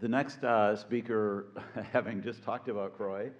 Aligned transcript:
The 0.00 0.08
next 0.08 0.42
uh, 0.42 0.76
speaker, 0.76 1.48
having 1.92 2.22
just 2.22 2.42
talked 2.42 2.68
about 2.68 2.96
CROI, 2.96 3.32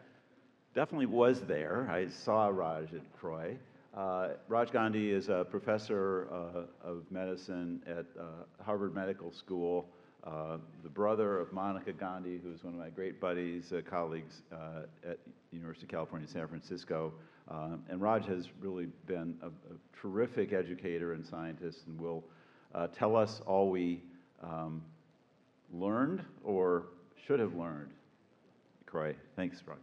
definitely 0.74 1.06
was 1.06 1.40
there. 1.40 1.88
I 1.90 2.08
saw 2.08 2.48
Raj 2.48 2.92
at 2.92 3.00
CROI. 3.18 3.56
Uh, 3.96 4.28
Raj 4.46 4.70
Gandhi 4.70 5.10
is 5.10 5.30
a 5.30 5.46
professor 5.48 6.28
uh, 6.30 6.86
of 6.86 7.10
medicine 7.10 7.80
at 7.86 8.04
uh, 8.20 8.24
Harvard 8.62 8.94
Medical 8.94 9.32
School, 9.32 9.88
uh, 10.24 10.58
the 10.82 10.90
brother 10.90 11.38
of 11.38 11.50
Monica 11.54 11.94
Gandhi, 11.94 12.38
who's 12.44 12.62
one 12.62 12.74
of 12.74 12.78
my 12.78 12.90
great 12.90 13.22
buddies, 13.22 13.72
uh, 13.72 13.80
colleagues 13.88 14.42
uh, 14.52 14.82
at 15.08 15.18
University 15.52 15.86
of 15.86 15.90
California, 15.90 16.28
San 16.28 16.46
Francisco. 16.46 17.14
Um, 17.48 17.82
and 17.88 18.02
Raj 18.02 18.26
has 18.26 18.48
really 18.60 18.88
been 19.06 19.34
a, 19.40 19.46
a, 19.46 19.78
terrific 19.98 20.52
educator 20.52 21.14
and 21.14 21.24
scientist 21.24 21.86
and 21.86 21.98
will 21.98 22.22
tell 22.94 23.16
us 23.16 23.40
all 23.46 23.70
we 23.70 24.02
um, 24.42 24.82
learned 25.72 26.24
or 26.44 26.84
should 27.26 27.40
have 27.40 27.54
learned. 27.54 27.90
CROI. 28.86 29.14
Thanks, 29.36 29.62
Raj. 29.66 29.78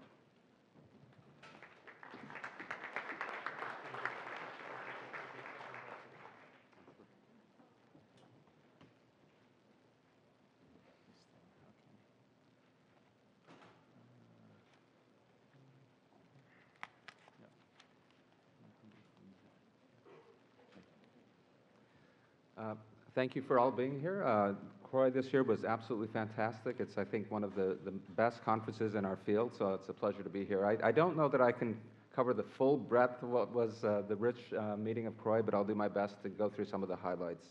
Uh, 22.58 22.74
thank 23.18 23.36
you 23.36 23.42
for 23.42 23.58
all 23.58 23.72
being 23.72 24.00
here. 24.00 24.24
Uh, 24.24 24.54
CROI 24.84 25.10
this 25.10 25.34
year 25.34 25.42
was 25.42 25.66
absolutely 25.66 26.08
fantastic. 26.14 26.76
It's, 26.78 27.00
I 27.00 27.04
think, 27.04 27.32
one 27.32 27.44
of 27.44 27.56
the, 27.56 27.76
the 27.84 27.90
best 28.16 28.46
conferences 28.46 28.94
in 28.94 29.06
our 29.06 29.18
field, 29.26 29.54
so 29.58 29.74
it's 29.74 29.90
a 29.90 29.94
pleasure 29.94 30.22
to 30.22 30.30
be 30.30 30.46
here. 30.46 30.64
I, 30.64 30.78
I 30.90 30.92
don't 30.92 31.18
know 31.18 31.28
that 31.28 31.42
I 31.42 31.52
can 31.52 31.80
cover 32.16 32.36
the 32.36 32.44
full 32.44 32.78
breadth 32.78 33.24
of 33.24 33.30
what 33.30 33.52
was 33.52 33.84
uh, 33.84 34.04
the 34.08 34.16
rich 34.16 34.38
uh, 34.56 34.76
meeting 34.78 35.08
of 35.08 35.18
CROI, 35.18 35.42
but 35.42 35.56
I'll 35.56 35.64
do 35.64 35.74
my 35.74 35.88
best 35.88 36.22
to 36.22 36.30
go 36.30 36.48
through 36.48 36.66
some 36.66 36.84
of 36.84 36.90
the 36.90 36.96
highlights. 36.96 37.48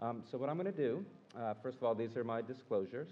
Um, 0.00 0.22
so 0.30 0.38
what 0.38 0.48
I'm 0.48 0.56
going 0.56 0.72
to 0.72 0.78
do, 0.80 1.04
uh, 1.36 1.54
first 1.60 1.78
of 1.78 1.82
all, 1.82 1.96
these 1.96 2.16
are 2.16 2.22
my 2.22 2.40
disclosures. 2.40 3.08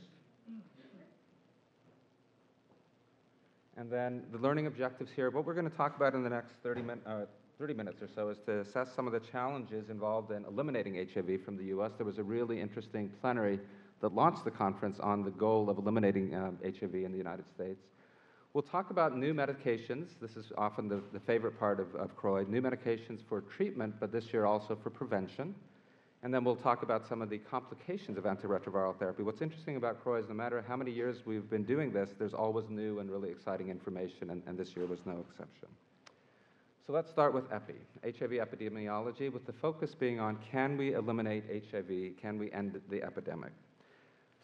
And 3.77 3.91
then 3.91 4.23
the 4.31 4.39
learning 4.39 4.69
objectives 4.69 5.11
here, 5.17 5.31
what 5.31 5.45
we're 5.45 5.55
going 5.55 5.69
to 5.69 5.77
talk 5.77 5.97
about 5.97 6.15
in 6.15 6.23
the 6.23 6.31
next 6.31 6.53
30 6.63 6.83
minutes, 6.83 7.07
uh, 7.09 7.25
30 7.63 7.75
minutes 7.75 8.03
or 8.03 8.09
so 8.13 8.29
is 8.29 8.39
to 8.45 8.59
assess 8.59 8.93
some 8.93 9.07
of 9.07 9.13
the 9.13 9.21
challenges 9.21 9.89
involved 9.89 10.33
in 10.33 10.45
eliminating 10.47 10.97
HIV 10.97 11.45
from 11.45 11.57
the 11.57 11.67
U.S. 11.67 11.93
There 11.97 12.05
was 12.05 12.19
a 12.19 12.23
really 12.25 12.61
interesting 12.61 13.09
plenary 13.21 13.61
that 14.01 14.13
launched 14.13 14.45
the 14.45 14.51
conference 14.51 14.99
on 14.99 15.23
the 15.23 15.31
goal 15.31 15.71
of 15.71 15.79
eliminating 15.79 16.35
um, 16.35 16.59
HIV 16.65 16.93
in 16.93 17.13
the 17.13 17.19
United 17.19 17.45
States. 17.55 17.85
We'll 18.53 18.65
talk 18.65 18.91
about 18.91 19.17
new 19.17 19.33
medications. 19.33 20.09
This 20.21 20.35
is 20.37 20.51
often 20.59 20.89
the, 20.89 21.05
the 21.13 21.21
favorite 21.21 21.57
part 21.57 21.79
of, 21.79 21.95
of 21.95 22.17
CROI, 22.17 22.47
new 22.49 22.61
medications 22.61 23.21
for 23.29 23.43
treatment, 23.43 23.95
but 24.01 24.11
this 24.11 24.33
year 24.33 24.45
also 24.45 24.75
for 24.75 24.91
prevention. 24.91 25.55
And 26.25 26.35
then 26.35 26.43
we'll 26.43 26.57
talk 26.57 26.83
about 26.83 27.07
some 27.09 27.23
of 27.23 27.31
the 27.31 27.39
complications 27.39 28.19
of 28.19 28.25
antiretroviral 28.25 28.99
therapy. 28.99 29.23
What's 29.23 29.41
interesting 29.41 29.77
about 29.77 30.03
CROI 30.03 30.19
is 30.19 30.29
no 30.29 30.35
matter 30.35 30.65
how 30.67 30.77
many 30.77 30.91
years 30.91 31.19
we've 31.25 31.49
been 31.49 31.63
doing 31.63 31.93
this, 31.93 32.11
there's 32.19 32.35
always 32.35 32.69
new 32.69 32.99
and 32.99 33.09
really 33.09 33.31
exciting 33.31 33.69
information, 33.69 34.31
and, 34.31 34.43
and 34.49 34.59
this 34.59 34.75
year 34.75 34.87
was 34.87 34.99
no 35.07 35.25
exception. 35.31 35.69
So 36.85 36.93
let's 36.93 37.11
start 37.11 37.33
with 37.33 37.45
EPI, 37.53 37.77
HIV 38.05 38.31
epidemiology, 38.31 39.33
with 39.33 39.47
the 39.47 39.53
focus 39.53 39.95
being 39.95 40.19
on 40.19 40.37
can 40.51 40.77
we 40.77 40.95
eliminate 40.95 41.45
HIV, 41.71 42.17
can 42.21 42.39
we 42.41 42.51
end 42.51 42.81
the 42.91 43.05
epidemic? 43.05 43.53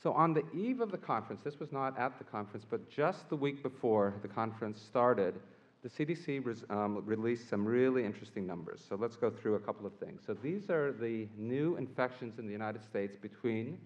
So 0.00 0.12
on 0.12 0.34
the 0.34 0.44
eve 0.54 0.80
of 0.80 0.92
the 0.92 0.98
conference, 0.98 1.40
this 1.42 1.58
was 1.58 1.72
not 1.72 1.98
at 1.98 2.16
the 2.16 2.22
conference, 2.22 2.64
but 2.68 2.88
just 2.88 3.28
the 3.28 3.34
week 3.34 3.60
before 3.60 4.14
the 4.22 4.28
conference 4.28 4.80
started, 4.80 5.40
the 5.82 5.88
CDC 5.88 6.46
res, 6.46 6.64
um, 6.70 7.02
released 7.04 7.48
some 7.48 7.64
really 7.64 8.04
interesting 8.04 8.46
numbers. 8.46 8.84
So 8.88 8.94
let's 8.94 9.16
go 9.16 9.30
through 9.30 9.56
a 9.56 9.60
couple 9.60 9.84
of 9.84 9.92
things. 9.94 10.22
So 10.24 10.32
these 10.32 10.70
are 10.70 10.92
the 10.92 11.26
new 11.36 11.76
infections 11.76 12.38
in 12.38 12.46
the 12.46 12.52
United 12.52 12.84
States 12.84 13.16
between 13.20 13.78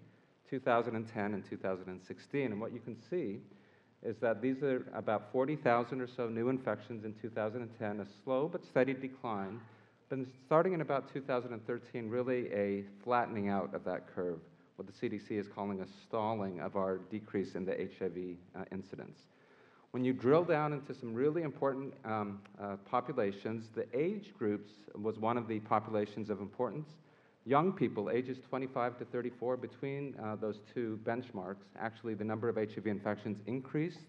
2010 0.47 1.33
and 1.33 1.43
2016. 1.43 2.51
And 2.51 2.61
what 2.61 2.71
you 2.71 2.79
can 2.79 2.95
see 3.09 3.39
is 4.03 4.17
that 4.17 4.41
these 4.41 4.61
are 4.63 4.85
about 4.93 5.31
40,000 5.31 6.01
or 6.01 6.07
so 6.07 6.27
new 6.27 6.49
infections 6.49 7.05
in 7.05 7.13
2010, 7.21 7.99
a 7.99 8.05
slow 8.23 8.49
but 8.51 8.65
steady 8.65 8.93
decline, 8.93 9.59
but 10.09 10.19
starting 10.45 10.73
in 10.73 10.81
about 10.81 11.11
2013, 11.13 12.09
really 12.09 12.51
a 12.53 12.83
flattening 13.03 13.49
out 13.49 13.73
of 13.73 13.83
that 13.85 14.13
curve, 14.13 14.39
what 14.75 14.87
the 14.87 14.93
CDC 14.93 15.31
is 15.31 15.47
calling 15.47 15.81
a 15.81 15.87
stalling 16.07 16.59
of 16.59 16.75
our 16.75 16.97
decrease 17.09 17.55
in 17.55 17.65
the 17.65 17.89
HIV 17.97 18.37
uh, 18.55 18.65
incidence. 18.71 19.19
When 19.91 20.03
you 20.03 20.11
drill 20.11 20.43
down 20.43 20.73
into 20.73 20.93
some 20.93 21.13
really 21.13 21.43
important 21.43 21.93
um, 22.03 22.41
uh, 22.61 22.77
populations, 22.89 23.69
the 23.75 23.85
age 23.97 24.33
groups 24.37 24.71
was 24.95 25.17
one 25.19 25.37
of 25.37 25.47
the 25.47 25.59
populations 25.59 26.29
of 26.29 26.41
importance 26.41 26.89
young 27.45 27.73
people, 27.73 28.09
ages 28.09 28.37
25 28.47 28.97
to 28.99 29.05
34, 29.05 29.57
between 29.57 30.15
uh, 30.21 30.35
those 30.35 30.59
two 30.73 30.99
benchmarks, 31.03 31.65
actually 31.79 32.13
the 32.13 32.23
number 32.23 32.49
of 32.49 32.55
HIV 32.55 32.87
infections 32.87 33.39
increased. 33.47 33.99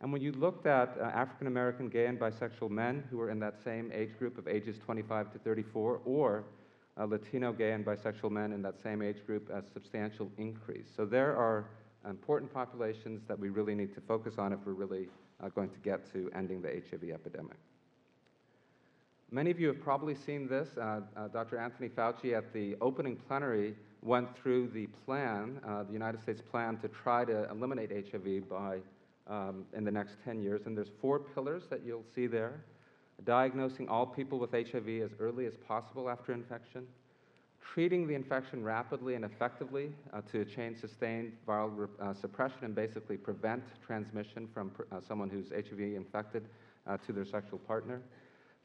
And 0.00 0.12
when 0.12 0.20
you 0.20 0.32
looked 0.32 0.66
at 0.66 0.96
uh, 1.00 1.04
African 1.04 1.46
American 1.46 1.88
gay 1.88 2.06
and 2.06 2.18
bisexual 2.18 2.70
men 2.70 3.04
who 3.10 3.18
were 3.18 3.30
in 3.30 3.38
that 3.40 3.62
same 3.62 3.90
age 3.92 4.10
group 4.18 4.36
of 4.36 4.48
ages 4.48 4.78
25 4.84 5.32
to 5.32 5.38
34, 5.38 6.00
or 6.04 6.44
uh, 7.00 7.04
Latino 7.04 7.52
gay 7.52 7.72
and 7.72 7.84
bisexual 7.84 8.30
men 8.30 8.52
in 8.52 8.62
that 8.62 8.80
same 8.82 9.00
age 9.00 9.24
group, 9.26 9.48
a 9.50 9.62
substantial 9.72 10.30
increase. 10.38 10.86
So 10.94 11.06
there 11.06 11.36
are 11.36 11.66
important 12.08 12.52
populations 12.52 13.22
that 13.28 13.38
we 13.38 13.48
really 13.48 13.74
need 13.74 13.94
to 13.94 14.00
focus 14.00 14.34
on 14.38 14.52
if 14.52 14.58
we're 14.66 14.72
really 14.72 15.08
uh, 15.42 15.48
going 15.48 15.70
to 15.70 15.78
get 15.78 16.12
to 16.12 16.30
ending 16.34 16.60
the 16.60 16.68
HIV 16.68 17.10
epidemic. 17.10 17.56
Many 19.34 19.50
of 19.50 19.58
you 19.58 19.66
have 19.68 19.80
probably 19.80 20.14
seen 20.14 20.46
this. 20.46 20.68
Uh, 20.76 21.00
uh, 21.16 21.28
Dr. 21.28 21.56
Anthony 21.56 21.88
Fauci 21.88 22.36
at 22.36 22.52
the 22.52 22.76
opening 22.82 23.16
plenary 23.16 23.74
went 24.02 24.28
through 24.36 24.68
the 24.68 24.88
plan, 25.06 25.58
uh, 25.66 25.84
the 25.84 25.92
United 25.94 26.20
States 26.20 26.42
plan 26.42 26.76
to 26.80 26.88
try 26.88 27.24
to 27.24 27.48
eliminate 27.50 27.90
HIV 28.10 28.46
by 28.46 28.80
um, 29.26 29.64
in 29.74 29.84
the 29.84 29.90
next 29.90 30.16
10 30.22 30.42
years. 30.42 30.66
And 30.66 30.76
there's 30.76 30.90
four 31.00 31.18
pillars 31.18 31.62
that 31.70 31.80
you'll 31.82 32.04
see 32.14 32.26
there. 32.26 32.60
Diagnosing 33.24 33.88
all 33.88 34.04
people 34.04 34.38
with 34.38 34.50
HIV 34.52 34.86
as 35.02 35.12
early 35.18 35.46
as 35.46 35.54
possible 35.66 36.10
after 36.10 36.34
infection, 36.34 36.86
treating 37.58 38.06
the 38.06 38.14
infection 38.14 38.62
rapidly 38.62 39.14
and 39.14 39.24
effectively 39.24 39.92
uh, 40.12 40.20
to 40.30 40.44
change 40.44 40.78
sustained 40.78 41.32
viral 41.48 41.88
uh, 42.02 42.12
suppression 42.12 42.58
and 42.64 42.74
basically 42.74 43.16
prevent 43.16 43.62
transmission 43.86 44.46
from 44.52 44.70
uh, 44.90 45.00
someone 45.00 45.30
who's 45.30 45.48
HIV 45.48 45.80
infected 45.80 46.44
to 47.06 47.12
their 47.12 47.24
sexual 47.24 47.60
partner 47.60 48.02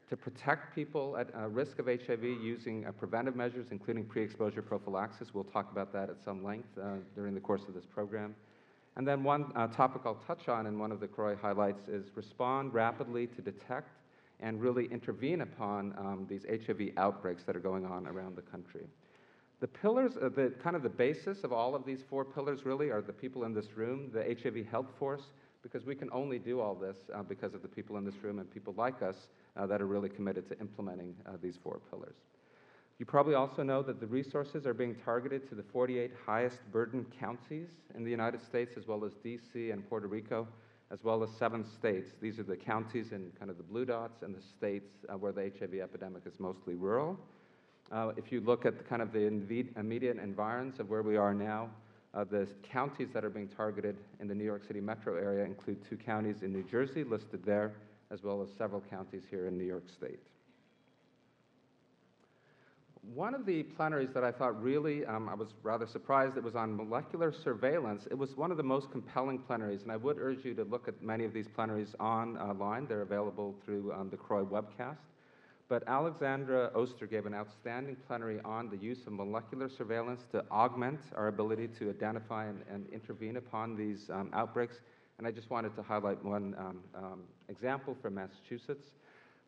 to 0.08 0.16
protect 0.16 0.74
people 0.74 1.16
at 1.16 1.28
uh, 1.34 1.48
risk 1.48 1.78
of 1.78 1.86
HIV 1.86 2.24
using 2.24 2.86
uh, 2.86 2.92
preventive 2.92 3.36
measures, 3.36 3.66
including 3.70 4.04
pre-exposure 4.04 4.62
prophylaxis. 4.62 5.34
We'll 5.34 5.44
talk 5.44 5.70
about 5.70 5.92
that 5.92 6.08
at 6.08 6.16
some 6.24 6.42
length 6.42 6.68
uh, 6.78 6.94
during 7.14 7.34
the 7.34 7.40
course 7.40 7.62
of 7.68 7.74
this 7.74 7.84
program. 7.84 8.34
And 8.96 9.06
then 9.06 9.22
one 9.22 9.52
uh, 9.54 9.68
topic 9.68 10.02
I'll 10.06 10.22
touch 10.26 10.48
on 10.48 10.66
in 10.66 10.78
one 10.78 10.90
of 10.90 11.00
the 11.00 11.06
CROI 11.06 11.36
highlights 11.36 11.88
is 11.88 12.06
respond 12.16 12.74
rapidly 12.74 13.26
to 13.28 13.42
detect 13.42 13.90
and 14.40 14.60
really 14.60 14.86
intervene 14.86 15.42
upon 15.42 15.94
um, 15.98 16.26
these 16.28 16.46
HIV 16.48 16.90
outbreaks 16.96 17.44
that 17.44 17.54
are 17.54 17.60
going 17.60 17.84
on 17.84 18.06
around 18.06 18.36
the 18.36 18.42
country. 18.42 18.86
The 19.60 19.68
pillars, 19.68 20.16
uh, 20.16 20.28
the 20.28 20.52
kind 20.62 20.76
of 20.76 20.82
the 20.82 20.88
basis 20.88 21.44
of 21.44 21.52
all 21.52 21.74
of 21.74 21.84
these 21.84 22.02
four 22.08 22.24
pillars 22.24 22.64
really 22.64 22.90
are 22.90 23.02
the 23.02 23.12
people 23.12 23.44
in 23.44 23.52
this 23.52 23.76
room, 23.76 24.10
the 24.12 24.22
HIV 24.22 24.66
health 24.66 24.90
force, 24.98 25.32
because 25.62 25.84
we 25.84 25.94
can 25.94 26.08
only 26.12 26.38
do 26.38 26.60
all 26.60 26.74
this 26.74 26.96
uh, 27.14 27.22
because 27.22 27.54
of 27.54 27.62
the 27.62 27.68
people 27.68 27.96
in 27.96 28.04
this 28.04 28.14
room 28.22 28.38
and 28.38 28.50
people 28.50 28.74
like 28.76 29.02
us 29.02 29.28
that 29.66 29.80
are 29.80 29.86
really 29.86 30.08
committed 30.08 30.48
to 30.48 30.58
implementing 30.60 31.14
uh, 31.26 31.32
these 31.42 31.58
four 31.62 31.80
pillars. 31.90 32.16
You 32.98 33.06
probably 33.06 33.34
also 33.34 33.62
know 33.62 33.80
that 33.82 34.00
the 34.00 34.06
resources 34.06 34.66
are 34.66 34.74
being 34.74 34.96
targeted 35.04 35.48
to 35.50 35.54
the 35.54 35.62
48 35.62 36.10
highest 36.26 36.58
burden 36.72 37.06
counties 37.18 37.68
in 37.94 38.04
the 38.04 38.10
United 38.10 38.42
States, 38.42 38.74
as 38.76 38.88
well 38.88 39.04
as 39.04 39.12
DC 39.24 39.72
and 39.72 39.88
Puerto 39.88 40.08
Rico, 40.08 40.48
as 40.90 41.04
well 41.04 41.22
as 41.22 41.30
seven 41.38 41.64
states. 41.64 42.12
These 42.20 42.40
are 42.40 42.44
the 42.44 42.56
counties 42.56 43.12
in 43.12 43.30
kind 43.38 43.50
of 43.50 43.56
the 43.56 43.62
blue 43.62 43.84
dots 43.84 44.22
and 44.22 44.34
the 44.34 44.42
states 44.42 44.90
uh, 45.08 45.16
where 45.16 45.32
the 45.32 45.52
HIV 45.58 45.74
epidemic 45.74 46.22
is 46.26 46.40
mostly 46.40 46.74
rural. 46.74 47.18
Uh, 47.92 48.12
if 48.16 48.32
you 48.32 48.40
look 48.40 48.66
at 48.66 48.76
the 48.78 48.84
kind 48.84 49.00
of 49.00 49.12
the 49.12 49.26
immediate 49.76 50.18
environs 50.18 50.80
of 50.80 50.90
where 50.90 51.02
we 51.02 51.16
are 51.16 51.32
now, 51.32 51.70
uh, 52.14 52.24
the 52.24 52.48
counties 52.62 53.08
that 53.12 53.24
are 53.24 53.30
being 53.30 53.48
targeted 53.48 53.96
in 54.18 54.26
the 54.26 54.34
New 54.34 54.44
York 54.44 54.62
City 54.66 54.80
metro 54.80 55.14
area 55.16 55.44
include 55.44 55.78
two 55.88 55.96
counties 55.96 56.42
in 56.42 56.52
New 56.52 56.64
Jersey 56.64 57.04
listed 57.04 57.44
there, 57.44 57.74
as 58.10 58.22
well 58.22 58.42
as 58.42 58.48
several 58.56 58.80
counties 58.80 59.22
here 59.30 59.46
in 59.46 59.58
New 59.58 59.64
York 59.64 59.84
State. 59.88 60.20
One 63.14 63.34
of 63.34 63.46
the 63.46 63.62
plenaries 63.62 64.10
that 64.12 64.22
I 64.22 64.32
thought 64.32 64.60
really, 64.62 65.06
um, 65.06 65.28
I 65.28 65.34
was 65.34 65.48
rather 65.62 65.86
surprised, 65.86 66.36
it 66.36 66.42
was 66.42 66.54
on 66.54 66.76
molecular 66.76 67.32
surveillance. 67.32 68.06
It 68.10 68.18
was 68.18 68.36
one 68.36 68.50
of 68.50 68.58
the 68.58 68.62
most 68.62 68.90
compelling 68.90 69.38
plenaries, 69.38 69.82
and 69.82 69.90
I 69.90 69.96
would 69.96 70.18
urge 70.18 70.44
you 70.44 70.52
to 70.54 70.64
look 70.64 70.88
at 70.88 71.02
many 71.02 71.24
of 71.24 71.32
these 71.32 71.48
plenaries 71.48 71.94
online. 72.00 72.86
They're 72.86 73.02
available 73.02 73.54
through 73.64 73.92
um, 73.92 74.10
the 74.10 74.16
CROI 74.16 74.44
webcast. 74.44 74.98
But 75.68 75.84
Alexandra 75.86 76.70
Oster 76.74 77.06
gave 77.06 77.26
an 77.26 77.34
outstanding 77.34 77.96
plenary 78.06 78.40
on 78.42 78.70
the 78.70 78.76
use 78.76 79.06
of 79.06 79.12
molecular 79.12 79.68
surveillance 79.68 80.22
to 80.32 80.44
augment 80.50 81.00
our 81.14 81.28
ability 81.28 81.68
to 81.78 81.90
identify 81.90 82.46
and, 82.46 82.62
and 82.70 82.86
intervene 82.90 83.36
upon 83.36 83.76
these 83.76 84.08
um, 84.10 84.30
outbreaks. 84.32 84.80
And 85.18 85.26
I 85.26 85.32
just 85.32 85.50
wanted 85.50 85.74
to 85.74 85.82
highlight 85.82 86.24
one 86.24 86.54
um, 86.58 86.80
um, 86.94 87.20
example 87.48 87.96
from 88.00 88.14
Massachusetts. 88.14 88.86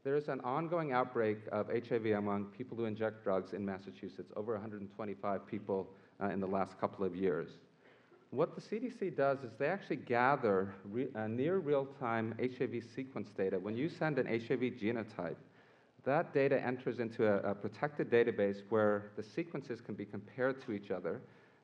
There 0.03 0.17
is 0.17 0.29
an 0.29 0.41
ongoing 0.41 0.93
outbreak 0.93 1.39
of 1.53 1.69
HIV 1.69 2.07
among 2.07 2.47
people 2.47 2.77
who 2.77 2.87
inject 2.87 3.23
drugs 3.23 3.53
in 3.53 3.65
Massachusetts, 3.65 4.33
over 4.35 4.53
125 4.55 5.47
people 5.47 5.89
uh, 6.21 6.29
in 6.31 6.41
the 6.41 6.47
last 6.47 6.79
couple 6.81 7.05
of 7.05 7.15
years. 7.15 7.51
What 8.31 8.55
the 8.55 8.61
CDC 8.61 9.17
does 9.17 9.39
is 9.41 9.51
they 9.59 9.67
actually 9.67 9.97
gather 9.97 10.75
re- 10.85 11.09
uh, 11.15 11.27
near 11.27 11.59
real 11.59 11.87
time 12.01 12.35
HIV 12.41 12.83
sequence 12.95 13.29
data. 13.37 13.59
When 13.59 13.77
you 13.77 13.89
send 13.89 14.19
an 14.19 14.27
HIV 14.27 14.79
genotype, 14.81 15.37
that 16.05 16.33
data 16.33 16.65
enters 16.65 16.99
into 16.99 17.27
a, 17.27 17.51
a, 17.51 17.55
protected 17.55 18.11
database 18.11 18.63
where 18.71 19.11
the 19.17 19.23
sequences 19.23 19.81
can 19.81 19.95
be 19.95 20.05
compared 20.05 20.65
to 20.65 20.73
each 20.73 20.91
other. 20.91 21.21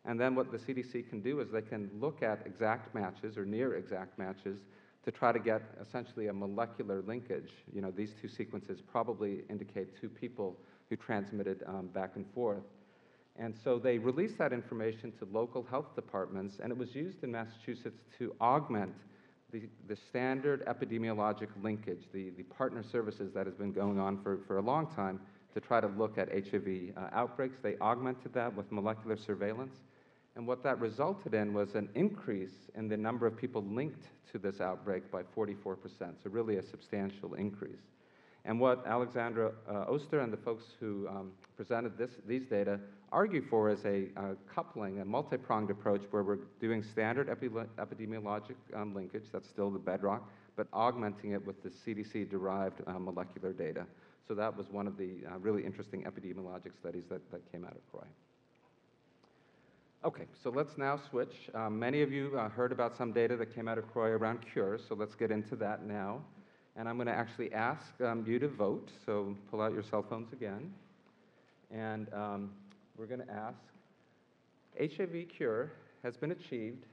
And 0.06 0.20
then 0.20 0.34
what 0.34 0.52
the 0.52 0.58
CDC 0.58 1.08
can 1.08 1.20
do 1.20 1.40
is 1.40 1.50
they 1.50 1.62
can 1.62 1.90
look 2.00 2.22
at 2.22 2.46
exact 2.46 2.94
matches 2.94 3.36
or 3.36 3.44
near 3.44 3.74
exact 3.74 4.18
matches 4.18 4.60
to 5.04 5.10
try 5.10 5.32
to 5.32 5.38
get 5.38 5.62
essentially 5.80 6.28
a 6.28 6.32
molecular 6.32 7.02
linkage. 7.02 7.50
You 7.72 7.80
know, 7.80 7.90
these 7.90 8.12
two 8.20 8.28
sequences 8.28 8.80
probably 8.80 9.42
indicate 9.50 10.00
two 10.00 10.08
people 10.08 10.56
who 10.88 10.96
transmitted 10.96 11.62
um, 11.66 11.88
back 11.88 12.12
and 12.14 12.24
forth. 12.32 12.62
And 13.38 13.54
so 13.62 13.78
they 13.78 13.98
released 13.98 14.38
that 14.38 14.52
information 14.52 15.12
to 15.18 15.28
local 15.30 15.62
health 15.62 15.94
departments, 15.94 16.58
and 16.62 16.72
it 16.72 16.78
was 16.78 16.94
used 16.94 17.22
in 17.22 17.30
Massachusetts 17.30 18.00
to 18.18 18.34
augment 18.40 18.94
the, 19.52 19.62
the 19.88 19.96
standard 19.96 20.64
epidemiologic 20.66 21.48
linkage, 21.62 22.08
the, 22.12 22.30
the 22.30 22.42
partner 22.44 22.82
services 22.82 23.32
that 23.34 23.46
has 23.46 23.54
been 23.54 23.72
going 23.72 23.98
on 23.98 24.20
for, 24.22 24.38
for 24.46 24.58
a 24.58 24.62
long 24.62 24.86
time 24.94 25.20
to 25.54 25.60
try 25.60 25.80
to 25.80 25.86
look 25.86 26.18
at 26.18 26.28
HIV 26.30 26.92
uh, 26.96 27.08
outbreaks. 27.12 27.58
They 27.62 27.76
augmented 27.80 28.32
that 28.34 28.54
with 28.54 28.70
molecular 28.72 29.16
surveillance. 29.16 29.76
And 30.36 30.46
what 30.46 30.62
that 30.64 30.78
resulted 30.78 31.32
in 31.32 31.54
was 31.54 31.74
an 31.74 31.88
increase 31.94 32.68
in 32.74 32.88
the 32.88 32.96
number 32.96 33.26
of 33.26 33.36
people 33.36 33.64
linked 33.64 34.04
to 34.32 34.38
this 34.38 34.60
outbreak 34.60 35.10
by 35.10 35.22
44%, 35.22 35.78
so 35.98 36.30
really 36.30 36.58
a 36.58 36.62
substantial 36.62 37.34
increase. 37.34 37.80
And 38.44 38.60
what 38.60 38.86
Alexandra 38.86 39.52
uh, 39.68 39.92
Oster 39.92 40.20
and 40.20 40.32
the 40.32 40.36
folks 40.36 40.64
who 40.78 41.08
um, 41.08 41.32
presented 41.56 41.96
this, 41.96 42.10
these 42.28 42.44
data 42.44 42.78
argue 43.10 43.42
for 43.48 43.70
is 43.70 43.84
a 43.86 44.08
uh, 44.16 44.34
coupling, 44.54 45.00
a 45.00 45.04
multi-pronged 45.04 45.70
approach 45.70 46.02
where 46.10 46.22
we're 46.22 46.38
doing 46.60 46.82
standard 46.82 47.30
epi 47.30 47.48
epidemiologic 47.48 48.56
um, 48.74 48.94
linkage, 48.94 49.24
that's 49.32 49.48
still 49.48 49.70
the 49.70 49.78
bedrock, 49.78 50.30
but 50.54 50.68
augmenting 50.72 51.32
it 51.32 51.44
with 51.44 51.62
the 51.62 51.70
CDC-derived 51.70 52.82
uh, 52.86 52.98
molecular 52.98 53.52
data. 53.52 53.86
So 54.28 54.34
that 54.34 54.54
was 54.56 54.68
one 54.70 54.86
of 54.86 54.98
the 54.98 55.14
uh, 55.26 55.38
really 55.38 55.64
interesting 55.64 56.02
epidemiologic 56.02 56.76
studies 56.78 57.04
that, 57.08 57.28
that 57.32 57.40
came 57.50 57.64
out 57.64 57.72
of 57.72 57.90
CROI. 57.90 58.06
Okay, 60.06 60.26
so 60.40 60.50
let's 60.50 60.78
now 60.78 61.00
switch. 61.10 61.50
Um, 61.52 61.80
many 61.80 62.00
of 62.00 62.12
you 62.12 62.38
uh, 62.38 62.48
heard 62.48 62.70
about 62.70 62.96
some 62.96 63.10
data 63.10 63.36
that 63.38 63.52
came 63.52 63.66
out 63.66 63.76
of 63.76 63.92
CROI 63.92 64.10
around 64.10 64.38
cures, 64.52 64.80
so 64.88 64.94
let's 64.94 65.16
get 65.16 65.32
into 65.32 65.56
that 65.56 65.84
now. 65.84 66.20
And 66.76 66.88
I'm 66.88 66.94
going 66.94 67.08
to 67.08 67.12
actually 67.12 67.52
ask 67.52 68.00
um, 68.00 68.24
you 68.24 68.38
to 68.38 68.46
vote, 68.46 68.92
so 69.04 69.36
pull 69.50 69.60
out 69.60 69.72
your 69.72 69.82
cell 69.82 70.06
phones 70.08 70.32
again. 70.32 70.72
And 71.72 72.06
um, 72.14 72.52
we're 72.96 73.06
going 73.06 73.22
to 73.26 73.32
ask 73.32 73.58
HIV 74.78 75.28
cure 75.28 75.72
has 76.04 76.16
been 76.16 76.30
achieved 76.30 76.86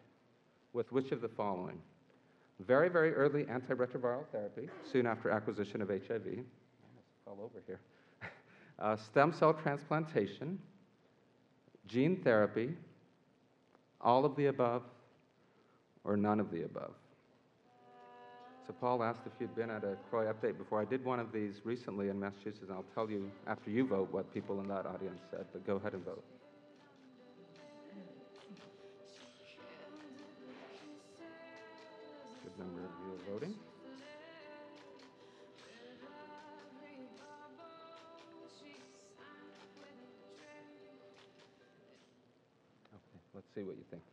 with 0.74 0.92
which 0.92 1.12
of 1.12 1.22
the 1.22 1.30
following? 1.30 1.78
Very, 2.62 2.90
very 2.90 3.14
early 3.14 3.44
antiretroviral 3.44 4.26
therapy, 4.32 4.70
soon 4.92 5.06
after 5.06 5.30
acquisition 5.30 5.84
of 5.84 5.90
HIV. 5.90 6.40
Fell 7.26 7.38
over 7.44 7.62
here. 7.68 7.80
Uh, 8.80 8.96
stem 8.96 9.32
cell 9.32 9.54
transplantation, 9.54 10.58
gene 11.88 12.20
therapy, 12.24 12.76
all 14.04 14.26
of 14.26 14.36
the 14.36 14.48
above, 14.48 14.84
or 16.04 16.18
none 16.18 16.40
of 16.40 16.52
the 16.52 16.64
above. 16.64 16.92
So 18.68 18.74
Paul 18.80 19.04
asked 19.04 19.22
if 19.26 19.32
you'd 19.40 19.56
been 19.56 19.70
at 19.70 19.84
a 19.84 19.98
CROI 20.10 20.32
update 20.32 20.58
before. 20.58 20.80
I 20.82 20.86
did 20.86 21.04
one 21.04 21.20
of 21.20 21.32
these 21.34 21.54
recently 21.64 22.10
in 22.10 22.20
Massachusetts, 22.20 22.64
and 22.68 22.72
I'll 22.72 22.86
tell 22.94 23.10
you 23.10 23.30
after 23.48 23.70
you 23.70 23.86
vote 23.86 24.10
what 24.12 24.34
people 24.34 24.60
in 24.62 24.68
that 24.68 24.86
audience 24.86 25.20
said, 25.32 25.46
but 25.52 25.66
go 25.66 25.78
ahead 25.78 25.94
and 25.94 26.06
vote. 26.06 26.24
Good 32.44 32.60
number 32.60 32.82
of 32.82 32.92
you 33.06 33.14
are 33.14 33.34
voting. 33.34 33.56
See 43.54 43.64
what 43.64 43.76
you 43.76 43.84
think. 43.90 44.04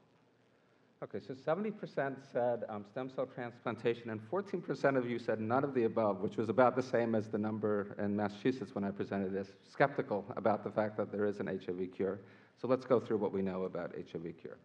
Okay, 1.02 1.19
so 1.26 1.32
70% 1.32 2.16
said 2.31 2.64
um, 2.69 2.84
stem 2.90 3.08
cell 3.08 3.26
transplantation, 3.26 4.10
and 4.10 4.20
14% 4.31 4.98
of 4.98 5.08
you 5.08 5.19
said 5.19 5.40
none 5.40 5.64
of 5.64 5.72
the 5.72 5.84
above, 5.84 6.20
which 6.20 6.37
was 6.37 6.50
about 6.50 6.76
the 6.76 6.82
same 6.82 7.14
as 7.14 7.28
the 7.28 7.38
number 7.38 7.96
in 7.98 8.14
Massachusetts 8.14 8.75
when 8.75 8.84
I 8.84 8.90
presented 8.90 9.32
this, 9.32 9.48
skeptical 9.66 10.26
about 10.37 10.62
the 10.62 10.70
fact 10.70 10.98
that 10.98 11.10
there 11.10 11.25
is 11.25 11.40
an 11.40 11.46
HIV 11.46 11.92
cure. 11.96 12.20
So 12.60 12.69
let's 12.69 12.84
go 12.84 13.00
through 13.00 13.16
what 13.16 13.32
we 13.32 13.40
know 13.40 13.62
about 13.62 13.92
HIV 13.94 14.34
cure. 14.42 14.58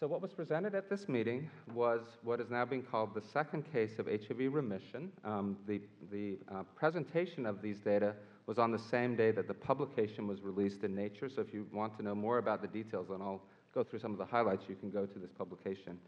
So 0.00 0.06
what 0.06 0.22
was 0.22 0.32
presented 0.32 0.74
at 0.74 0.88
this 0.88 1.06
meeting 1.06 1.50
was 1.74 2.00
what 2.22 2.40
is 2.40 2.50
now 2.50 2.64
being 2.64 2.82
called 2.82 3.14
the 3.14 3.20
second 3.20 3.70
case 3.70 3.98
of 3.98 4.06
HIV 4.06 4.52
remission. 4.52 5.12
Um, 5.22 5.58
the 5.68 5.80
the 6.10 6.38
uh, 6.50 6.62
presentation 6.74 7.46
of 7.46 7.62
these 7.62 7.78
data 7.78 8.14
was 8.46 8.58
on 8.58 8.72
the 8.72 8.78
same 8.78 9.14
day 9.14 9.30
that 9.30 9.46
the 9.46 9.54
publication 9.54 10.26
was 10.26 10.40
released 10.40 10.82
in 10.82 10.94
Nature. 10.94 11.28
So 11.28 11.40
if 11.40 11.54
you 11.54 11.66
want 11.72 11.96
to 11.98 12.02
know 12.02 12.14
more 12.14 12.38
about 12.38 12.62
the 12.62 12.66
details, 12.68 13.08
then 13.10 13.20
I'll 13.20 13.42
go 13.74 13.82
through 13.82 13.98
some 13.98 14.12
of 14.12 14.18
the 14.18 14.24
highlights, 14.24 14.64
you 14.68 14.74
can 14.74 14.90
go 14.90 15.06
to 15.06 15.18
this 15.18 15.30
publication. 15.30 15.98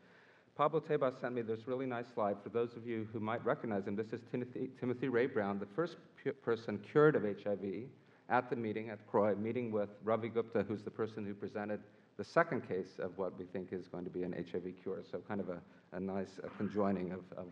Pablo 0.56 0.80
Tebas 0.80 1.20
sent 1.20 1.34
me 1.34 1.42
this 1.42 1.66
really 1.66 1.86
nice 1.86 2.06
slide. 2.14 2.36
For 2.42 2.48
those 2.48 2.76
of 2.76 2.86
you 2.86 3.08
who 3.12 3.18
might 3.18 3.44
recognize 3.44 3.86
him, 3.86 3.96
this 3.96 4.12
is 4.12 4.20
Timothy, 4.30 4.70
Timothy 4.78 5.08
Ray 5.08 5.26
Brown, 5.26 5.58
the 5.58 5.66
first 5.66 5.96
person 6.42 6.78
cured 6.78 7.16
of 7.16 7.22
HIV 7.24 7.88
at 8.28 8.48
the 8.48 8.56
meeting 8.56 8.90
at 8.90 9.04
CROI, 9.08 9.34
meeting 9.34 9.72
with 9.72 9.88
Ravi 10.04 10.28
Gupta, 10.28 10.64
who's 10.66 10.82
the 10.82 10.90
person 10.90 11.26
who 11.26 11.34
presented 11.34 11.80
the 12.16 12.24
second 12.24 12.66
case 12.68 13.00
of 13.00 13.18
what 13.18 13.36
we 13.36 13.44
think 13.44 13.72
is 13.72 13.88
going 13.88 14.04
to 14.04 14.10
be 14.10 14.22
an 14.22 14.32
HIV 14.32 14.74
cure. 14.82 15.02
So 15.10 15.18
kind 15.26 15.40
of 15.40 15.48
a, 15.48 15.60
a 15.92 16.00
nice 16.00 16.38
a 16.44 16.48
conjoining 16.50 17.10
of, 17.10 17.20
of 17.36 17.46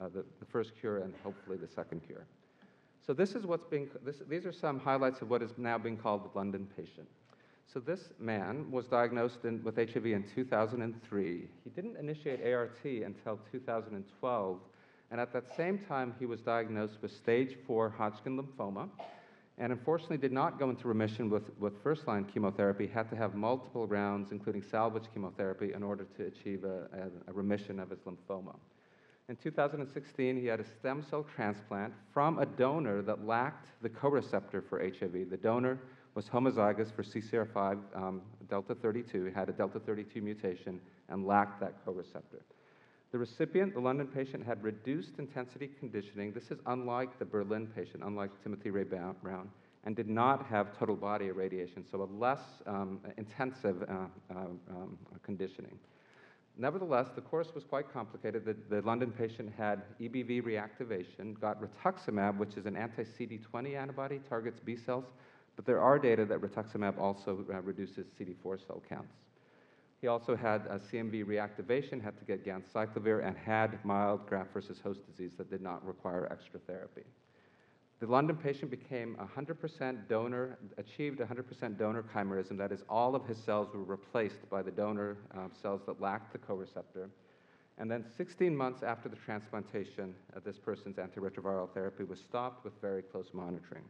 uh, 0.00 0.08
the, 0.08 0.24
the 0.40 0.46
first 0.46 0.72
cure 0.80 0.98
and 0.98 1.12
hopefully 1.22 1.58
the 1.58 1.68
second 1.68 2.00
cure. 2.06 2.26
So 3.06 3.12
this 3.12 3.34
is 3.34 3.46
what's 3.46 3.66
being, 3.66 3.88
this, 4.04 4.22
these 4.28 4.46
are 4.46 4.52
some 4.52 4.80
highlights 4.80 5.20
of 5.20 5.30
what 5.30 5.42
is 5.42 5.50
now 5.58 5.78
being 5.78 5.96
called 5.96 6.24
the 6.24 6.36
London 6.36 6.66
patient. 6.76 7.06
So 7.72 7.80
this 7.80 8.10
man 8.18 8.70
was 8.70 8.86
diagnosed 8.86 9.44
in, 9.44 9.62
with 9.64 9.76
HIV 9.76 10.06
in 10.06 10.24
2003. 10.34 11.48
He 11.64 11.70
didn't 11.70 11.96
initiate 11.96 12.46
ART 12.46 12.78
until 12.84 13.40
2012, 13.50 14.58
and 15.10 15.20
at 15.20 15.32
that 15.32 15.56
same 15.56 15.78
time, 15.78 16.14
he 16.18 16.26
was 16.26 16.40
diagnosed 16.40 16.98
with 17.02 17.10
stage 17.10 17.56
four 17.66 17.90
Hodgkin 17.90 18.40
lymphoma, 18.40 18.88
and 19.58 19.72
unfortunately 19.72 20.18
did 20.18 20.32
not 20.32 20.58
go 20.58 20.70
into 20.70 20.86
remission 20.86 21.28
with, 21.28 21.50
with 21.58 21.82
first-line 21.82 22.24
chemotherapy, 22.24 22.86
had 22.86 23.08
to 23.10 23.16
have 23.16 23.34
multiple 23.34 23.86
rounds, 23.86 24.30
including 24.30 24.62
salvage 24.62 25.04
chemotherapy, 25.12 25.72
in 25.72 25.82
order 25.82 26.06
to 26.16 26.26
achieve 26.26 26.64
a, 26.64 26.88
a, 26.92 27.30
a 27.30 27.32
remission 27.32 27.80
of 27.80 27.90
his 27.90 28.00
lymphoma. 28.00 28.54
In 29.28 29.34
2016, 29.36 30.36
he 30.36 30.46
had 30.46 30.60
a 30.60 30.64
stem 30.64 31.02
cell 31.02 31.26
transplant 31.34 31.92
from 32.12 32.38
a 32.38 32.46
donor 32.46 33.02
that 33.02 33.26
lacked 33.26 33.66
the 33.82 33.88
co-receptor 33.88 34.62
for 34.62 34.78
HIV. 34.78 35.30
The 35.30 35.36
donor 35.36 35.80
was 36.16 36.30
homozygous 36.30 36.90
for 36.90 37.02
CCR5 37.02 37.78
um, 37.94 38.22
delta 38.48 38.74
32, 38.74 39.30
had 39.34 39.50
a 39.50 39.52
delta 39.52 39.78
32 39.78 40.22
mutation, 40.22 40.80
and 41.10 41.26
lacked 41.26 41.60
that 41.60 41.74
co-receptor. 41.84 42.40
The 43.12 43.18
recipient, 43.18 43.74
the 43.74 43.80
London 43.80 44.06
patient, 44.06 44.44
had 44.44 44.62
reduced 44.64 45.18
intensity 45.18 45.70
conditioning. 45.78 46.32
This 46.32 46.50
is 46.50 46.58
unlike 46.66 47.18
the 47.18 47.26
Berlin 47.26 47.66
patient, 47.66 48.02
unlike 48.02 48.30
Timothy 48.42 48.70
Ray 48.70 48.84
Brown, 48.84 49.50
and 49.84 49.94
did 49.94 50.08
not 50.08 50.46
have 50.46 50.76
total 50.76 50.96
body 50.96 51.26
irradiation, 51.26 51.84
so 51.88 52.02
a 52.02 52.08
less 52.18 52.40
um, 52.66 52.98
intensive 53.18 53.82
uh, 53.82 54.06
uh, 54.34 54.38
um, 54.70 54.98
conditioning. 55.22 55.78
Nevertheless, 56.58 57.08
the 57.14 57.20
course 57.20 57.54
was 57.54 57.64
quite 57.64 57.92
complicated. 57.92 58.46
The, 58.46 58.56
the, 58.74 58.80
London 58.80 59.12
patient 59.12 59.52
had 59.58 59.82
EBV 60.00 60.42
reactivation, 60.42 61.38
got 61.38 61.60
rituximab, 61.60 62.38
which 62.38 62.56
is 62.56 62.64
an 62.64 62.74
anti-CD20 62.74 63.76
antibody, 63.76 64.20
targets 64.26 64.58
B 64.64 64.74
cells, 64.74 65.04
but 65.56 65.64
there 65.64 65.80
are 65.80 65.98
data 65.98 66.24
that 66.26 66.40
rituximab 66.40 66.98
also 66.98 67.44
uh, 67.52 67.60
reduces 67.62 68.06
CD4 68.18 68.66
cell 68.66 68.82
counts. 68.88 69.14
He 70.00 70.08
also 70.08 70.36
had 70.36 70.66
a 70.66 70.78
CMV 70.78 71.24
reactivation, 71.24 72.02
had 72.02 72.18
to 72.18 72.24
get 72.24 72.44
ganciclovir, 72.44 73.26
and 73.26 73.36
had 73.36 73.82
mild 73.84 74.26
graft 74.26 74.52
versus 74.52 74.78
host 74.78 75.00
disease 75.06 75.32
that 75.38 75.50
did 75.50 75.62
not 75.62 75.84
require 75.86 76.28
extra 76.30 76.60
therapy. 76.60 77.02
The 77.98 78.06
London 78.06 78.36
patient 78.36 78.70
became 78.70 79.16
100% 79.34 80.06
donor, 80.06 80.58
achieved 80.76 81.18
100% 81.18 81.78
donor 81.78 82.04
chimerism. 82.14 82.58
That 82.58 82.70
is, 82.70 82.84
all 82.90 83.14
of 83.14 83.26
his 83.26 83.38
cells 83.38 83.68
were 83.72 83.84
replaced 83.84 84.48
by 84.50 84.60
the 84.60 84.70
donor 84.70 85.16
uh, 85.34 85.48
cells 85.62 85.80
that 85.86 85.98
lacked 85.98 86.32
the 86.32 86.38
co-receptor. 86.38 87.08
And 87.78 87.90
then 87.90 88.04
16 88.16 88.54
months 88.54 88.82
after 88.82 89.08
the 89.08 89.16
transplantation, 89.16 90.14
uh, 90.36 90.40
this 90.44 90.58
person's 90.58 90.96
antiretroviral 90.96 91.72
therapy 91.72 92.04
was 92.04 92.20
stopped 92.20 92.64
with 92.64 92.74
very 92.82 93.00
close 93.00 93.30
monitoring. 93.32 93.84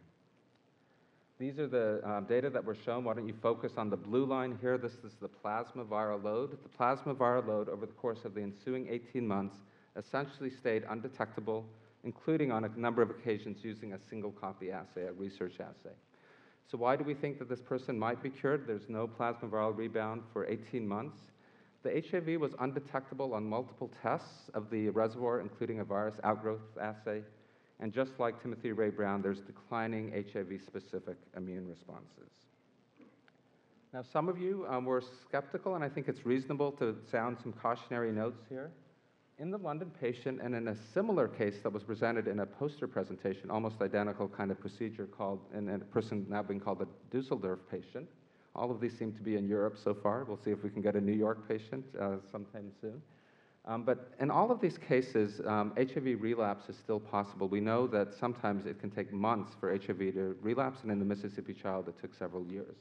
These 1.38 1.58
are 1.58 1.66
the 1.66 2.00
um, 2.08 2.24
data 2.24 2.48
that 2.48 2.64
were 2.64 2.74
shown. 2.74 3.04
Why 3.04 3.12
don't 3.12 3.28
you 3.28 3.34
focus 3.42 3.72
on 3.76 3.90
the 3.90 3.96
blue 3.96 4.24
line 4.24 4.56
here? 4.62 4.78
This 4.78 4.94
is 5.04 5.16
the 5.20 5.28
plasma 5.28 5.84
viral 5.84 6.22
load. 6.24 6.52
The 6.62 6.68
plasma 6.70 7.14
viral 7.14 7.46
load 7.46 7.68
over 7.68 7.84
the 7.84 7.92
course 7.92 8.24
of 8.24 8.34
the 8.34 8.40
ensuing 8.40 8.88
18 8.88 9.26
months 9.26 9.56
essentially 9.98 10.48
stayed 10.48 10.84
undetectable, 10.88 11.66
including 12.04 12.52
on 12.52 12.64
a 12.64 12.68
number 12.78 13.02
of 13.02 13.10
occasions 13.10 13.58
using 13.62 13.92
a 13.92 13.98
single 14.08 14.32
copy 14.32 14.70
assay, 14.70 15.02
a 15.08 15.12
research 15.12 15.54
assay. 15.60 15.94
So 16.70 16.78
why 16.78 16.96
do 16.96 17.04
we 17.04 17.12
think 17.12 17.38
that 17.38 17.50
this 17.50 17.60
person 17.60 17.98
might 17.98 18.22
be 18.22 18.30
cured? 18.30 18.66
There's 18.66 18.88
no 18.88 19.06
plasma 19.06 19.48
viral 19.48 19.76
rebound 19.76 20.22
for 20.32 20.46
18 20.46 20.88
months. 20.88 21.18
The 21.82 22.02
HIV 22.10 22.40
was 22.40 22.52
undetectable 22.58 23.34
on 23.34 23.44
multiple 23.44 23.90
tests 24.02 24.50
of 24.54 24.70
the 24.70 24.88
reservoir, 24.88 25.40
including 25.40 25.80
a 25.80 25.84
virus 25.84 26.16
outgrowth 26.24 26.60
assay. 26.80 27.22
And 27.80 27.92
just 27.92 28.12
like 28.18 28.40
Timothy 28.40 28.72
Ray 28.72 28.90
Brown, 28.90 29.20
there's 29.20 29.40
declining 29.40 30.12
HIV 30.12 30.60
specific 30.66 31.16
immune 31.36 31.68
responses. 31.68 32.30
Now, 33.92 34.02
some 34.02 34.28
of 34.28 34.38
you 34.38 34.66
um, 34.68 34.84
were 34.84 35.02
skeptical, 35.28 35.74
and 35.74 35.84
I 35.84 35.88
think 35.88 36.08
it's 36.08 36.26
reasonable 36.26 36.72
to 36.72 36.96
sound 37.10 37.38
some 37.42 37.52
cautionary 37.52 38.12
notes 38.12 38.40
here. 38.48 38.70
In 39.38 39.50
the 39.50 39.58
London 39.58 39.90
patient, 40.00 40.40
and 40.42 40.54
in 40.54 40.68
a 40.68 40.76
similar 40.94 41.28
case 41.28 41.56
that 41.62 41.72
was 41.72 41.82
presented 41.82 42.26
in 42.26 42.40
a 42.40 42.46
poster 42.46 42.88
presentation, 42.88 43.50
almost 43.50 43.82
identical 43.82 44.28
kind 44.28 44.50
of 44.50 44.58
procedure 44.58 45.06
called, 45.06 45.40
in 45.54 45.68
a 45.68 45.78
person 45.78 46.26
now 46.28 46.42
being 46.42 46.60
called 46.60 46.80
a 46.80 46.86
Dusseldorf 47.14 47.60
patient. 47.70 48.08
All 48.54 48.70
of 48.70 48.80
these 48.80 48.96
seem 48.98 49.12
to 49.12 49.22
be 49.22 49.36
in 49.36 49.46
Europe 49.46 49.76
so 49.82 49.92
far. 49.92 50.24
We'll 50.24 50.40
see 50.42 50.50
if 50.50 50.64
we 50.64 50.70
can 50.70 50.80
get 50.80 50.96
a 50.96 51.00
New 51.00 51.12
York 51.12 51.46
patient 51.46 51.84
uh, 52.00 52.16
sometime 52.32 52.72
soon. 52.80 53.02
Um, 53.66 53.82
but 53.82 54.12
in 54.20 54.30
all 54.30 54.52
of 54.52 54.60
these 54.60 54.78
cases, 54.78 55.40
um, 55.44 55.72
HIV 55.76 56.20
relapse 56.20 56.68
is 56.68 56.76
still 56.76 57.00
possible. 57.00 57.48
We 57.48 57.60
know 57.60 57.88
that 57.88 58.14
sometimes 58.14 58.64
it 58.64 58.80
can 58.80 58.90
take 58.90 59.12
months 59.12 59.56
for 59.58 59.70
HIV 59.70 59.98
to 60.14 60.36
relapse, 60.40 60.82
and 60.82 60.92
in 60.92 61.00
the 61.00 61.04
Mississippi 61.04 61.52
child, 61.52 61.88
it 61.88 61.98
took 62.00 62.14
several 62.14 62.46
years. 62.46 62.76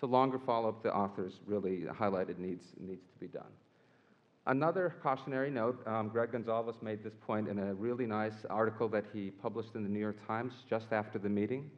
So 0.00 0.06
longer 0.06 0.38
follow-up, 0.38 0.82
the 0.82 0.94
authors 0.94 1.40
really 1.44 1.86
highlighted 1.90 2.38
needs, 2.38 2.66
needs 2.78 3.02
to 3.12 3.18
be 3.18 3.26
done. 3.26 3.50
Another 4.46 4.94
cautionary 5.02 5.50
note, 5.50 5.84
um, 5.86 6.08
Greg 6.08 6.32
Gonzalez 6.32 6.76
made 6.80 7.02
this 7.02 7.14
point 7.26 7.48
in 7.48 7.58
a 7.58 7.74
really 7.74 8.06
nice 8.06 8.46
article 8.48 8.88
that 8.88 9.04
he 9.12 9.30
published 9.30 9.74
in 9.74 9.82
the 9.82 9.88
New 9.88 9.98
York 9.98 10.24
Times 10.26 10.52
just 10.70 10.92
after 10.92 11.18
the 11.18 11.28
meeting. 11.28 11.68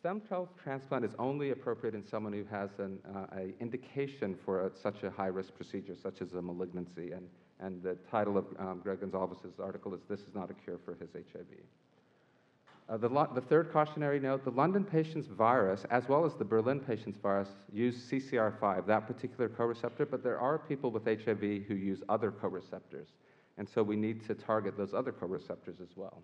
Stem 0.00 0.22
cell 0.26 0.48
transplant 0.60 1.04
is 1.04 1.12
only 1.18 1.50
appropriate 1.50 1.94
in 1.94 2.04
someone 2.04 2.32
who 2.32 2.44
has 2.50 2.70
an 2.78 2.98
uh, 3.14 3.40
indication 3.60 4.34
for 4.44 4.66
a, 4.66 4.70
such 4.74 5.02
a 5.02 5.10
high-risk 5.10 5.54
procedure, 5.54 5.94
such 5.94 6.22
as 6.22 6.32
a 6.32 6.40
malignancy, 6.40 7.12
and 7.12 7.28
and 7.60 7.82
the 7.82 7.94
title 8.10 8.38
of 8.38 8.46
um, 8.58 8.80
Greg 8.82 9.00
Gonzalez's 9.00 9.60
article 9.62 9.94
is 9.94 10.00
This 10.08 10.20
is 10.20 10.34
Not 10.34 10.50
a 10.50 10.54
Cure 10.54 10.78
for 10.84 10.94
His 10.94 11.10
HIV. 11.12 11.46
Uh, 12.88 12.96
the, 12.96 13.08
the, 13.34 13.40
third 13.40 13.72
cautionary 13.72 14.18
note 14.18 14.44
the 14.44 14.50
London 14.50 14.82
patient's 14.82 15.28
virus, 15.28 15.84
as 15.90 16.08
well 16.08 16.24
as 16.24 16.34
the 16.34 16.44
Berlin 16.44 16.80
patient's 16.80 17.18
virus, 17.18 17.48
use 17.72 18.10
CCR5, 18.10 18.84
that 18.86 19.06
particular 19.06 19.48
co 19.48 19.64
receptor, 19.64 20.04
but 20.04 20.24
there 20.24 20.40
are 20.40 20.58
people 20.58 20.90
with 20.90 21.04
HIV 21.04 21.40
who 21.68 21.74
use 21.74 22.02
other 22.08 22.32
co 22.32 22.48
receptors. 22.48 23.08
And 23.58 23.68
so 23.68 23.82
we 23.82 23.94
need 23.94 24.26
to 24.26 24.34
target 24.34 24.76
those 24.76 24.92
other 24.92 25.12
co 25.12 25.26
receptors 25.26 25.76
as 25.80 25.96
well. 25.96 26.22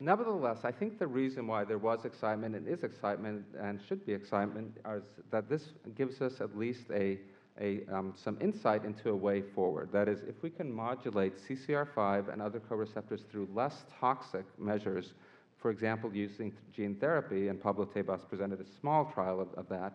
Nevertheless, 0.00 0.58
I 0.64 0.70
think 0.70 0.98
the 0.98 1.06
reason 1.06 1.46
why 1.46 1.64
there 1.64 1.78
was 1.78 2.04
excitement 2.04 2.54
and 2.54 2.68
is 2.68 2.82
excitement 2.82 3.44
and 3.58 3.80
should 3.88 4.04
be 4.04 4.12
excitement 4.12 4.76
is 4.94 5.02
that 5.30 5.48
this 5.48 5.68
gives 5.96 6.20
us 6.20 6.40
at 6.40 6.56
least 6.56 6.90
a 6.92 7.18
a, 7.60 7.82
um, 7.92 8.12
some 8.16 8.36
insight 8.40 8.84
into 8.84 9.10
a 9.10 9.16
way 9.16 9.40
forward. 9.40 9.90
That 9.92 10.08
is, 10.08 10.22
if 10.22 10.42
we 10.42 10.50
can 10.50 10.72
modulate 10.72 11.38
CCR5 11.38 12.32
and 12.32 12.42
other 12.42 12.60
co-receptors 12.60 13.22
through 13.30 13.48
less 13.54 13.84
toxic 14.00 14.44
measures, 14.58 15.14
for 15.58 15.70
example, 15.70 16.14
using 16.14 16.52
gene 16.74 16.96
therapy, 16.96 17.48
and 17.48 17.60
Pablo 17.60 17.86
Tebas 17.86 18.28
presented 18.28 18.60
a 18.60 18.80
small 18.80 19.06
trial 19.06 19.40
of, 19.40 19.52
of 19.54 19.68
that, 19.68 19.94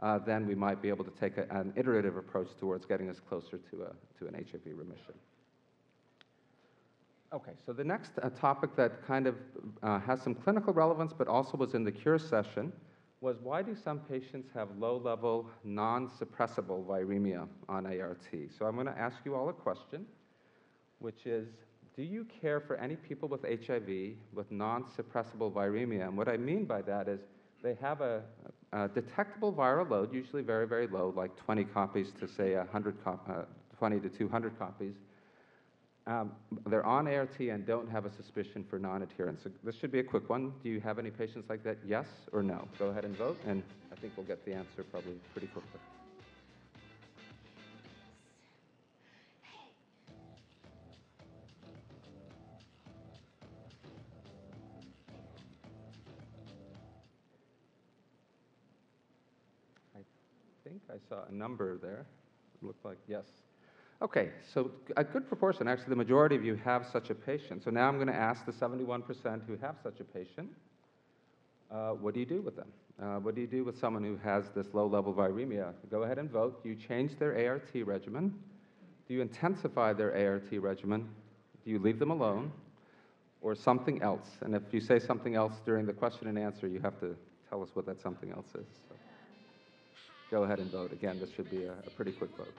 uh, 0.00 0.18
then 0.18 0.46
we 0.46 0.54
might 0.54 0.82
be 0.82 0.88
able 0.88 1.04
to 1.04 1.10
take 1.12 1.36
a, 1.36 1.46
an 1.50 1.72
iterative 1.76 2.16
approach 2.16 2.48
towards 2.58 2.84
getting 2.84 3.08
us 3.08 3.20
closer 3.28 3.58
to, 3.70 3.82
a, 3.82 4.18
to 4.18 4.26
an 4.26 4.34
HIV 4.34 4.76
remission. 4.76 5.14
Okay, 7.32 7.52
so 7.66 7.72
the 7.72 7.84
next 7.84 8.12
uh, 8.22 8.30
topic 8.30 8.76
that 8.76 9.04
kind 9.06 9.26
of 9.26 9.34
uh, 9.82 9.98
has 10.00 10.22
some 10.22 10.34
clinical 10.34 10.72
relevance, 10.72 11.12
but 11.16 11.28
also 11.28 11.56
was 11.56 11.74
in 11.74 11.84
the 11.84 11.92
cure 11.92 12.18
session, 12.18 12.72
was 13.24 13.38
why 13.42 13.62
do 13.62 13.74
some 13.74 14.00
patients 14.00 14.50
have 14.52 14.68
low-level, 14.78 15.48
non-suppressible 15.64 16.84
viremia 16.84 17.48
on 17.70 17.86
ART? 17.86 18.28
So 18.56 18.66
I'm 18.66 18.74
going 18.74 18.86
to 18.86 18.98
ask 18.98 19.16
you 19.24 19.34
all 19.34 19.48
a 19.48 19.52
question, 19.52 20.04
which 20.98 21.24
is, 21.24 21.48
do 21.96 22.02
you 22.02 22.26
care 22.42 22.60
for 22.60 22.76
any 22.76 22.96
people 22.96 23.26
with 23.30 23.42
HIV 23.42 24.16
with 24.34 24.50
non-suppressible 24.50 25.50
viremia? 25.52 26.06
And 26.06 26.18
what 26.18 26.28
I 26.28 26.36
mean 26.36 26.66
by 26.66 26.82
that 26.82 27.08
is 27.08 27.20
they 27.62 27.78
have 27.80 28.02
a, 28.02 28.20
a, 28.74 28.88
detectable 28.88 29.54
viral 29.54 29.88
load, 29.88 30.12
usually 30.12 30.42
very, 30.42 30.66
very 30.66 30.86
low, 30.86 31.14
like 31.16 31.34
20 31.36 31.64
copies 31.64 32.12
to 32.20 32.28
say 32.28 32.56
100 32.56 33.02
cop, 33.02 33.26
uh, 33.30 33.42
20 33.78 34.00
to 34.00 34.10
200 34.10 34.58
copies, 34.58 34.96
um, 36.06 36.32
they're 36.66 36.84
on 36.84 37.08
ART 37.08 37.38
and 37.40 37.66
don't 37.66 37.88
have 37.90 38.04
a 38.04 38.10
suspicion 38.10 38.64
for 38.68 38.78
non-adherence. 38.78 39.42
So 39.42 39.50
this 39.62 39.74
should 39.74 39.90
be 39.90 40.00
a 40.00 40.04
quick 40.04 40.28
one. 40.28 40.52
Do 40.62 40.68
you 40.68 40.80
have 40.80 40.98
any 40.98 41.10
patients 41.10 41.48
like 41.48 41.64
that? 41.64 41.78
Yes 41.86 42.06
or 42.32 42.42
no? 42.42 42.68
Go 42.78 42.88
ahead 42.88 43.04
and 43.04 43.16
vote, 43.16 43.38
and 43.46 43.62
I 43.90 43.96
think 43.96 44.12
we'll 44.16 44.26
get 44.26 44.44
the 44.44 44.52
answer 44.52 44.84
probably 44.90 45.14
pretty 45.32 45.46
quickly. 45.46 45.80
I 59.96 60.00
think 60.68 60.82
I 60.90 60.96
saw 61.08 61.24
a 61.30 61.34
number 61.34 61.78
there. 61.78 62.04
It 62.54 62.66
looked 62.66 62.84
like 62.84 62.98
yes. 63.08 63.24
Okay, 64.04 64.28
so 64.52 64.70
a 64.98 65.02
good 65.02 65.26
proportion, 65.26 65.66
actually 65.66 65.88
the 65.88 65.96
majority 65.96 66.36
of 66.36 66.44
you 66.44 66.56
have 66.56 66.86
such 66.92 67.08
a 67.08 67.14
patient. 67.14 67.64
So 67.64 67.70
now 67.70 67.88
I'm 67.88 67.94
going 67.94 68.06
to 68.08 68.14
ask 68.14 68.44
the 68.44 68.52
71% 68.52 69.46
who 69.46 69.56
have 69.62 69.76
such 69.82 69.98
a 70.00 70.04
patient, 70.04 70.50
uh, 71.70 71.92
what 71.92 72.12
do 72.12 72.20
you 72.20 72.26
do 72.26 72.42
with 72.42 72.54
them? 72.54 72.68
Uh, 73.02 73.18
what 73.20 73.34
do 73.34 73.40
you 73.40 73.46
do 73.46 73.64
with 73.64 73.78
someone 73.78 74.04
who 74.04 74.18
has 74.18 74.50
this 74.54 74.66
low-level 74.74 75.14
viremia? 75.14 75.72
Go 75.90 76.02
ahead 76.02 76.18
and 76.18 76.30
vote. 76.30 76.62
Do 76.62 76.68
you 76.68 76.74
change 76.74 77.18
their 77.18 77.48
ART 77.48 77.70
regimen? 77.86 78.34
Do 79.08 79.14
you 79.14 79.22
intensify 79.22 79.94
their 79.94 80.14
ART 80.14 80.52
regimen? 80.52 81.08
Do 81.64 81.70
you 81.70 81.78
leave 81.78 81.98
them 81.98 82.10
alone? 82.10 82.52
Or 83.40 83.54
something 83.54 84.02
else? 84.02 84.28
And 84.42 84.54
if 84.54 84.64
you 84.70 84.82
say 84.82 84.98
something 84.98 85.34
else 85.34 85.62
during 85.64 85.86
the 85.86 85.94
question 85.94 86.28
and 86.28 86.38
answer, 86.38 86.68
you 86.68 86.80
have 86.80 87.00
to 87.00 87.16
tell 87.48 87.62
us 87.62 87.70
what 87.72 87.86
that 87.86 88.02
something 88.02 88.32
else 88.32 88.48
is. 88.48 88.66
So 88.86 88.96
go 90.30 90.42
ahead 90.42 90.58
and 90.58 90.70
vote. 90.70 90.92
Again, 90.92 91.18
this 91.20 91.32
should 91.32 91.50
be 91.50 91.64
a, 91.64 91.72
a 91.72 91.90
pretty 91.96 92.12
quick 92.12 92.36
vote. 92.36 92.52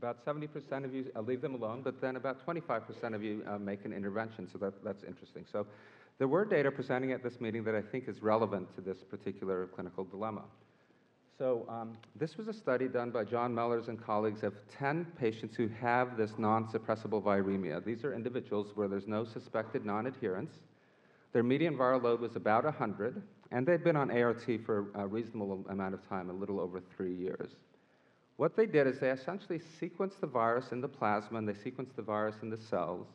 About 0.00 0.24
70% 0.24 0.82
of 0.82 0.94
you, 0.94 1.12
I'll 1.14 1.22
leave 1.22 1.42
them 1.42 1.54
alone, 1.54 1.82
but 1.84 2.00
then 2.00 2.16
about 2.16 2.46
25% 2.46 3.14
of 3.14 3.22
you 3.22 3.42
uh, 3.46 3.58
make 3.58 3.84
an 3.84 3.92
intervention, 3.92 4.48
so 4.50 4.56
that, 4.56 4.82
that's 4.82 5.04
interesting. 5.04 5.44
So 5.52 5.66
there 6.16 6.26
were 6.26 6.46
data 6.46 6.70
presenting 6.70 7.12
at 7.12 7.22
this 7.22 7.38
meeting 7.38 7.64
that 7.64 7.74
I 7.74 7.82
think 7.82 8.08
is 8.08 8.22
relevant 8.22 8.74
to 8.76 8.80
this 8.80 9.02
particular 9.02 9.66
clinical 9.66 10.04
dilemma. 10.04 10.44
So 11.36 11.66
um, 11.68 11.98
this 12.16 12.38
was 12.38 12.48
a 12.48 12.52
study 12.54 12.88
done 12.88 13.10
by 13.10 13.24
John 13.24 13.54
Mellors 13.54 13.88
and 13.88 14.02
colleagues 14.02 14.42
of 14.42 14.54
10 14.78 15.06
patients 15.18 15.54
who 15.54 15.68
have 15.68 16.16
this 16.16 16.32
non-suppressible 16.38 17.22
viremia. 17.22 17.84
These 17.84 18.02
are 18.02 18.14
individuals 18.14 18.72
where 18.74 18.88
there's 18.88 19.06
no 19.06 19.24
suspected 19.24 19.84
non-adherence. 19.84 20.60
Their 21.34 21.42
median 21.42 21.76
viral 21.76 22.02
load 22.02 22.20
was 22.20 22.36
about 22.36 22.64
100, 22.64 23.22
and 23.50 23.66
they'd 23.66 23.84
been 23.84 23.96
on 23.96 24.10
ART 24.10 24.46
for 24.64 24.86
a 24.94 25.06
reasonable 25.06 25.66
amount 25.68 25.92
of 25.92 26.08
time, 26.08 26.30
a 26.30 26.32
little 26.32 26.58
over 26.58 26.80
three 26.96 27.14
years. 27.14 27.50
What 28.40 28.56
they 28.56 28.64
did 28.64 28.86
is 28.86 28.98
they 28.98 29.10
essentially 29.10 29.60
sequenced 29.78 30.18
the 30.18 30.26
virus 30.26 30.72
in 30.72 30.80
the 30.80 30.88
plasma 30.88 31.36
and 31.36 31.46
they 31.46 31.52
sequenced 31.52 31.94
the 31.94 32.00
virus 32.00 32.36
in 32.40 32.48
the 32.48 32.56
cells. 32.56 33.06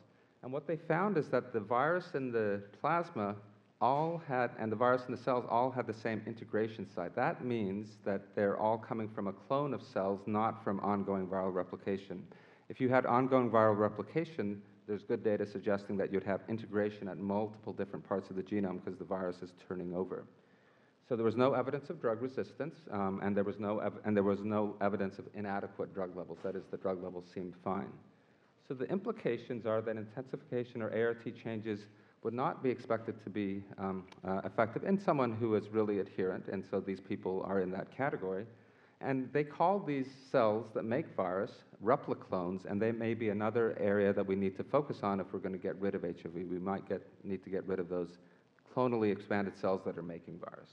And 0.44 0.52
what 0.52 0.68
they 0.68 0.76
found 0.76 1.18
is 1.18 1.26
that 1.30 1.52
the 1.52 1.58
virus 1.58 2.14
in 2.14 2.30
the 2.30 2.62
plasma 2.80 3.34
all 3.80 4.22
had, 4.28 4.52
and 4.56 4.70
the 4.70 4.76
virus 4.76 5.02
in 5.08 5.10
the 5.10 5.20
cells 5.20 5.44
all 5.50 5.68
had 5.68 5.88
the 5.88 5.92
same 5.92 6.22
integration 6.28 6.86
site. 6.94 7.16
That 7.16 7.44
means 7.44 7.98
that 8.04 8.36
they're 8.36 8.56
all 8.56 8.78
coming 8.78 9.08
from 9.08 9.26
a 9.26 9.32
clone 9.32 9.74
of 9.74 9.82
cells, 9.82 10.20
not 10.26 10.62
from 10.62 10.78
ongoing 10.78 11.26
viral 11.26 11.52
replication. 11.52 12.24
If 12.68 12.80
you 12.80 12.88
had 12.88 13.04
ongoing 13.04 13.50
viral 13.50 13.76
replication, 13.76 14.62
there's 14.86 15.02
good 15.02 15.24
data 15.24 15.44
suggesting 15.44 15.96
that 15.96 16.12
you'd 16.12 16.22
have 16.22 16.42
integration 16.48 17.08
at 17.08 17.18
multiple 17.18 17.72
different 17.72 18.08
parts 18.08 18.30
of 18.30 18.36
the 18.36 18.44
genome 18.44 18.78
because 18.84 18.96
the 18.96 19.04
virus 19.04 19.42
is 19.42 19.54
turning 19.68 19.92
over. 19.92 20.24
So 21.08 21.14
there 21.14 21.24
was 21.24 21.36
no 21.36 21.54
evidence 21.54 21.88
of 21.88 22.00
drug 22.00 22.20
resistance, 22.20 22.74
um, 22.90 23.20
and, 23.22 23.36
there 23.36 23.44
was 23.44 23.60
no 23.60 23.80
and 24.04 24.16
there 24.16 24.24
was 24.24 24.40
no 24.42 24.74
evidence 24.80 25.18
of 25.20 25.26
inadequate 25.34 25.94
drug 25.94 26.16
levels. 26.16 26.38
That 26.42 26.56
is, 26.56 26.64
the 26.70 26.76
drug 26.76 27.02
levels 27.02 27.26
seemed 27.32 27.54
fine. 27.62 27.92
So 28.66 28.74
the 28.74 28.86
implications 28.86 29.66
are 29.66 29.80
that 29.82 29.96
intensification 29.96 30.82
or 30.82 30.90
ART 30.90 31.24
changes 31.36 31.86
would 32.24 32.34
not 32.34 32.60
be 32.60 32.70
expected 32.70 33.22
to 33.22 33.30
be 33.30 33.62
um, 33.78 34.04
uh, 34.26 34.40
effective 34.44 34.82
in 34.82 34.98
someone 34.98 35.32
who 35.32 35.54
is 35.54 35.68
really 35.68 36.00
adherent, 36.00 36.48
and 36.48 36.64
so 36.68 36.80
these 36.80 37.00
people 37.00 37.44
are 37.46 37.60
in 37.60 37.70
that 37.70 37.96
category. 37.96 38.44
And 39.00 39.32
they 39.32 39.44
call 39.44 39.78
these 39.78 40.08
cells 40.32 40.66
that 40.74 40.84
make 40.84 41.14
virus 41.14 41.52
repliclones, 41.84 42.64
and 42.64 42.82
they 42.82 42.90
may 42.90 43.14
be 43.14 43.28
another 43.28 43.76
area 43.78 44.12
that 44.12 44.26
we 44.26 44.34
need 44.34 44.56
to 44.56 44.64
focus 44.64 45.00
on 45.04 45.20
if 45.20 45.32
we're 45.32 45.38
going 45.38 45.52
to 45.52 45.58
get 45.58 45.76
rid 45.80 45.94
of 45.94 46.02
HIV. 46.02 46.34
We 46.34 46.58
might 46.58 46.88
get, 46.88 47.06
need 47.22 47.44
to 47.44 47.50
get 47.50 47.64
rid 47.68 47.78
of 47.78 47.88
those 47.88 48.18
clonally 48.74 49.12
expanded 49.12 49.56
cells 49.56 49.82
that 49.84 49.96
are 49.96 50.02
making 50.02 50.38
virus. 50.38 50.70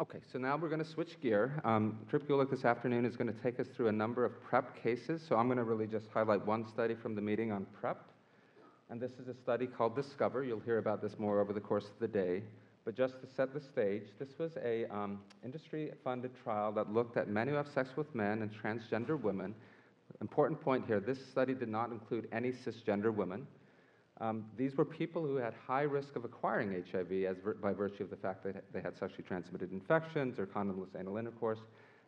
Okay, 0.00 0.18
so 0.32 0.40
now 0.40 0.56
we're 0.56 0.68
going 0.68 0.82
to 0.82 0.90
switch 0.90 1.20
gear. 1.20 1.60
Um, 1.62 2.00
Trip 2.10 2.26
Gulick 2.26 2.50
this 2.50 2.64
afternoon 2.64 3.04
is 3.04 3.16
going 3.16 3.32
to 3.32 3.42
take 3.44 3.60
us 3.60 3.68
through 3.68 3.86
a 3.86 3.92
number 3.92 4.24
of 4.24 4.42
PrEP 4.42 4.82
cases. 4.82 5.22
So 5.24 5.36
I'm 5.36 5.46
going 5.46 5.58
to 5.58 5.62
really 5.62 5.86
just 5.86 6.08
highlight 6.12 6.44
one 6.44 6.66
study 6.68 6.96
from 6.96 7.14
the 7.14 7.20
meeting 7.20 7.52
on 7.52 7.64
PrEP. 7.80 8.04
And 8.90 9.00
this 9.00 9.12
is 9.20 9.28
a 9.28 9.34
study 9.34 9.68
called 9.68 9.94
Discover. 9.94 10.42
You'll 10.42 10.58
hear 10.58 10.78
about 10.78 11.00
this 11.00 11.16
more 11.16 11.40
over 11.40 11.52
the 11.52 11.60
course 11.60 11.84
of 11.84 11.96
the 12.00 12.08
day. 12.08 12.42
But 12.84 12.96
just 12.96 13.20
to 13.20 13.28
set 13.36 13.54
the 13.54 13.60
stage, 13.60 14.02
this 14.18 14.36
was 14.36 14.56
a 14.64 14.84
um, 14.86 15.20
industry-funded 15.44 16.32
trial 16.42 16.72
that 16.72 16.92
looked 16.92 17.16
at 17.16 17.28
men 17.28 17.46
who 17.46 17.54
have 17.54 17.68
sex 17.68 17.90
with 17.96 18.12
men 18.16 18.42
and 18.42 18.50
transgender 18.52 19.18
women. 19.20 19.54
Important 20.20 20.60
point 20.60 20.86
here, 20.88 20.98
this 20.98 21.24
study 21.24 21.54
did 21.54 21.68
not 21.68 21.92
include 21.92 22.26
any 22.32 22.50
cisgender 22.50 23.14
women. 23.14 23.46
Um, 24.24 24.46
these 24.56 24.74
were 24.74 24.86
people 24.86 25.26
who 25.26 25.36
had 25.36 25.52
high 25.66 25.82
risk 25.82 26.16
of 26.16 26.24
acquiring 26.24 26.82
HIV 26.90 27.12
as 27.24 27.36
vir- 27.44 27.58
by 27.60 27.74
virtue 27.74 28.04
of 28.04 28.08
the 28.08 28.16
fact 28.16 28.42
that 28.44 28.64
they 28.72 28.80
had 28.80 28.96
sexually 28.96 29.22
transmitted 29.22 29.70
infections 29.70 30.38
or 30.38 30.46
condomless 30.46 30.98
anal 30.98 31.18
intercourse, 31.18 31.58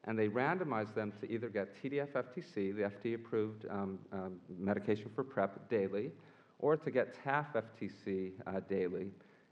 and 0.04 0.18
they 0.18 0.28
randomized 0.28 0.94
them 0.94 1.12
to 1.20 1.30
either 1.30 1.50
get 1.50 1.76
TDF-FTC, 1.82 2.74
the 2.74 2.90
FDA-approved 2.90 3.66
um, 3.68 3.98
um, 4.12 4.36
medication 4.58 5.10
for 5.14 5.24
PrEP, 5.24 5.68
daily, 5.68 6.10
or 6.58 6.74
to 6.74 6.90
get 6.90 7.22
TAF-FTC 7.22 8.32
uh, 8.46 8.60
daily. 8.66 9.08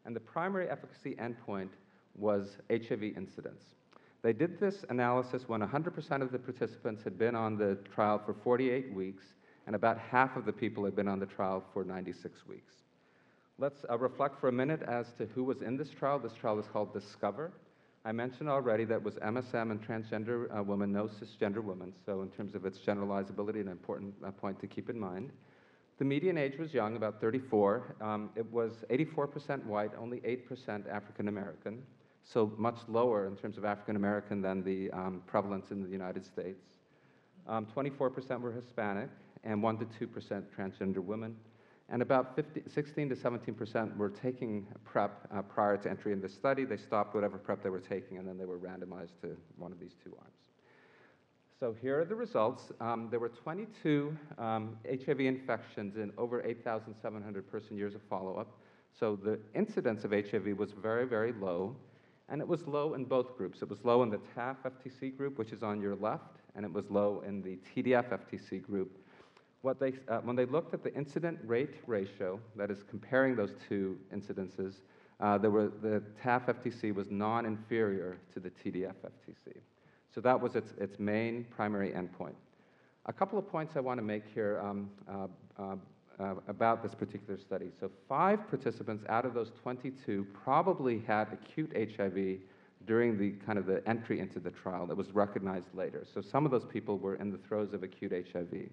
And 0.06 0.16
the 0.16 0.20
primary 0.20 0.70
efficacy 0.70 1.16
endpoint 1.16 1.68
was 2.16 2.56
HIV 2.70 3.02
incidence. 3.14 3.74
They 4.22 4.32
did 4.32 4.58
this 4.58 4.86
analysis 4.88 5.50
when 5.50 5.60
100% 5.60 6.22
of 6.22 6.32
the 6.32 6.38
participants 6.38 7.02
had 7.02 7.18
been 7.18 7.34
on 7.34 7.58
the 7.58 7.76
trial 7.94 8.22
for 8.24 8.32
48 8.32 8.94
weeks, 8.94 9.34
and 9.66 9.74
about 9.74 9.98
half 9.98 10.36
of 10.36 10.44
the 10.44 10.52
people 10.52 10.84
had 10.84 10.94
been 10.94 11.08
on 11.08 11.18
the 11.18 11.26
trial 11.26 11.64
for 11.72 11.84
96 11.84 12.46
weeks. 12.46 12.74
Let's 13.58 13.84
uh, 13.88 13.96
reflect 13.98 14.40
for 14.40 14.48
a 14.48 14.52
minute 14.52 14.82
as 14.82 15.12
to 15.18 15.26
who 15.26 15.44
was 15.44 15.62
in 15.62 15.76
this 15.76 15.90
trial. 15.90 16.18
This 16.18 16.34
trial 16.34 16.58
is 16.58 16.66
called 16.66 16.92
Discover. 16.92 17.52
I 18.04 18.12
mentioned 18.12 18.48
already 18.48 18.84
that 18.86 19.02
was 19.02 19.14
MSM 19.14 19.70
and 19.70 19.80
transgender 19.80 20.54
uh, 20.56 20.62
women, 20.62 20.92
no 20.92 21.04
cisgender 21.04 21.62
women. 21.62 21.92
So, 22.04 22.22
in 22.22 22.28
terms 22.28 22.54
of 22.54 22.66
its 22.66 22.78
generalizability, 22.78 23.60
an 23.60 23.68
important 23.68 24.14
uh, 24.26 24.30
point 24.30 24.60
to 24.60 24.66
keep 24.66 24.90
in 24.90 24.98
mind. 24.98 25.30
The 25.98 26.04
median 26.04 26.36
age 26.36 26.58
was 26.58 26.74
young, 26.74 26.96
about 26.96 27.20
34. 27.20 27.94
Um, 28.00 28.30
it 28.34 28.44
was 28.52 28.72
84% 28.90 29.64
white, 29.64 29.92
only 29.98 30.18
8% 30.18 30.92
African 30.92 31.28
American, 31.28 31.82
so 32.24 32.52
much 32.58 32.78
lower 32.88 33.28
in 33.28 33.36
terms 33.36 33.56
of 33.56 33.64
African 33.64 33.94
American 33.94 34.42
than 34.42 34.64
the 34.64 34.90
um, 34.90 35.22
prevalence 35.26 35.70
in 35.70 35.82
the 35.82 35.88
United 35.88 36.26
States. 36.26 36.64
Um, 37.46 37.66
24% 37.74 38.40
were 38.40 38.50
Hispanic, 38.50 39.08
and 39.44 39.62
1 39.62 39.78
to 39.78 40.06
2% 40.06 40.42
transgender 40.56 40.98
women. 40.98 41.36
And 41.90 42.00
about 42.00 42.34
50, 42.34 42.62
16 42.66 43.10
to 43.10 43.14
17% 43.14 43.96
were 43.96 44.08
taking 44.08 44.66
PrEP 44.84 45.28
uh, 45.32 45.42
prior 45.42 45.76
to 45.76 45.90
entry 45.90 46.12
in 46.12 46.20
the 46.20 46.28
study. 46.28 46.64
They 46.64 46.78
stopped 46.78 47.14
whatever 47.14 47.36
PrEP 47.36 47.62
they 47.62 47.70
were 47.70 47.80
taking, 47.80 48.16
and 48.16 48.26
then 48.26 48.38
they 48.38 48.46
were 48.46 48.58
randomized 48.58 49.20
to 49.20 49.36
one 49.58 49.70
of 49.70 49.78
these 49.78 49.94
two 50.02 50.14
arms. 50.18 50.34
So 51.60 51.74
here 51.80 52.00
are 52.00 52.04
the 52.04 52.14
results. 52.14 52.72
Um, 52.80 53.08
there 53.10 53.20
were 53.20 53.28
22 53.28 54.16
um, 54.38 54.76
HIV 54.88 55.20
infections 55.20 55.96
in 55.96 56.12
over 56.18 56.42
8,700 56.42 57.50
person 57.50 57.76
years 57.76 57.94
of 57.94 58.02
follow-up. 58.08 58.58
So 58.98 59.16
the 59.16 59.38
incidence 59.54 60.04
of 60.04 60.12
HIV 60.12 60.56
was 60.58 60.72
very, 60.72 61.06
very 61.06 61.32
low, 61.32 61.76
and 62.28 62.40
it 62.40 62.48
was 62.48 62.66
low 62.66 62.94
in 62.94 63.04
both 63.04 63.36
groups. 63.36 63.60
It 63.60 63.68
was 63.68 63.84
low 63.84 64.02
in 64.02 64.10
the 64.10 64.20
TAF-FTC 64.36 65.16
group, 65.16 65.38
which 65.38 65.52
is 65.52 65.62
on 65.62 65.80
your 65.80 65.94
left, 65.96 66.36
and 66.54 66.64
it 66.64 66.72
was 66.72 66.90
low 66.90 67.22
in 67.26 67.42
the 67.42 67.58
TDF-FTC 67.74 68.62
group. 68.62 69.03
What 69.64 69.80
they, 69.80 69.94
uh, 70.08 70.18
when 70.18 70.36
they 70.36 70.44
looked 70.44 70.74
at 70.74 70.84
the 70.84 70.94
incident 70.94 71.38
rate 71.46 71.76
ratio, 71.86 72.38
that 72.54 72.70
is 72.70 72.84
comparing 72.90 73.34
those 73.34 73.54
two 73.66 73.96
incidences, 74.14 74.74
uh, 75.20 75.38
were, 75.42 75.72
the 75.80 76.02
TAF-FTC 76.22 76.94
was 76.94 77.10
non-inferior 77.10 78.18
to 78.34 78.40
the 78.40 78.50
TDF-FTC. 78.50 79.56
So 80.14 80.20
that 80.20 80.38
was 80.38 80.54
its, 80.54 80.74
its 80.76 80.98
main 80.98 81.46
primary 81.50 81.92
endpoint. 81.92 82.34
A 83.06 83.12
couple 83.14 83.38
of 83.38 83.48
points 83.48 83.72
I 83.74 83.80
want 83.80 83.96
to 83.96 84.04
make 84.04 84.24
here 84.34 84.60
um, 84.62 84.90
uh, 85.08 85.28
uh, 85.58 85.76
uh, 86.20 86.34
about 86.46 86.82
this 86.82 86.94
particular 86.94 87.38
study. 87.38 87.70
So 87.80 87.90
five 88.06 88.46
participants 88.50 89.06
out 89.08 89.24
of 89.24 89.32
those 89.32 89.50
22 89.62 90.26
probably 90.44 91.02
had 91.06 91.28
acute 91.32 91.72
HIV 91.74 92.36
during 92.86 93.16
the 93.16 93.30
kind 93.46 93.58
of 93.58 93.64
the 93.64 93.82
entry 93.88 94.20
into 94.20 94.40
the 94.40 94.50
trial 94.50 94.86
that 94.88 94.94
was 94.94 95.12
recognized 95.12 95.68
later. 95.72 96.04
So 96.12 96.20
some 96.20 96.44
of 96.44 96.50
those 96.50 96.66
people 96.66 96.98
were 96.98 97.14
in 97.14 97.32
the 97.32 97.38
throes 97.38 97.72
of 97.72 97.82
acute 97.82 98.12
HIV. 98.12 98.68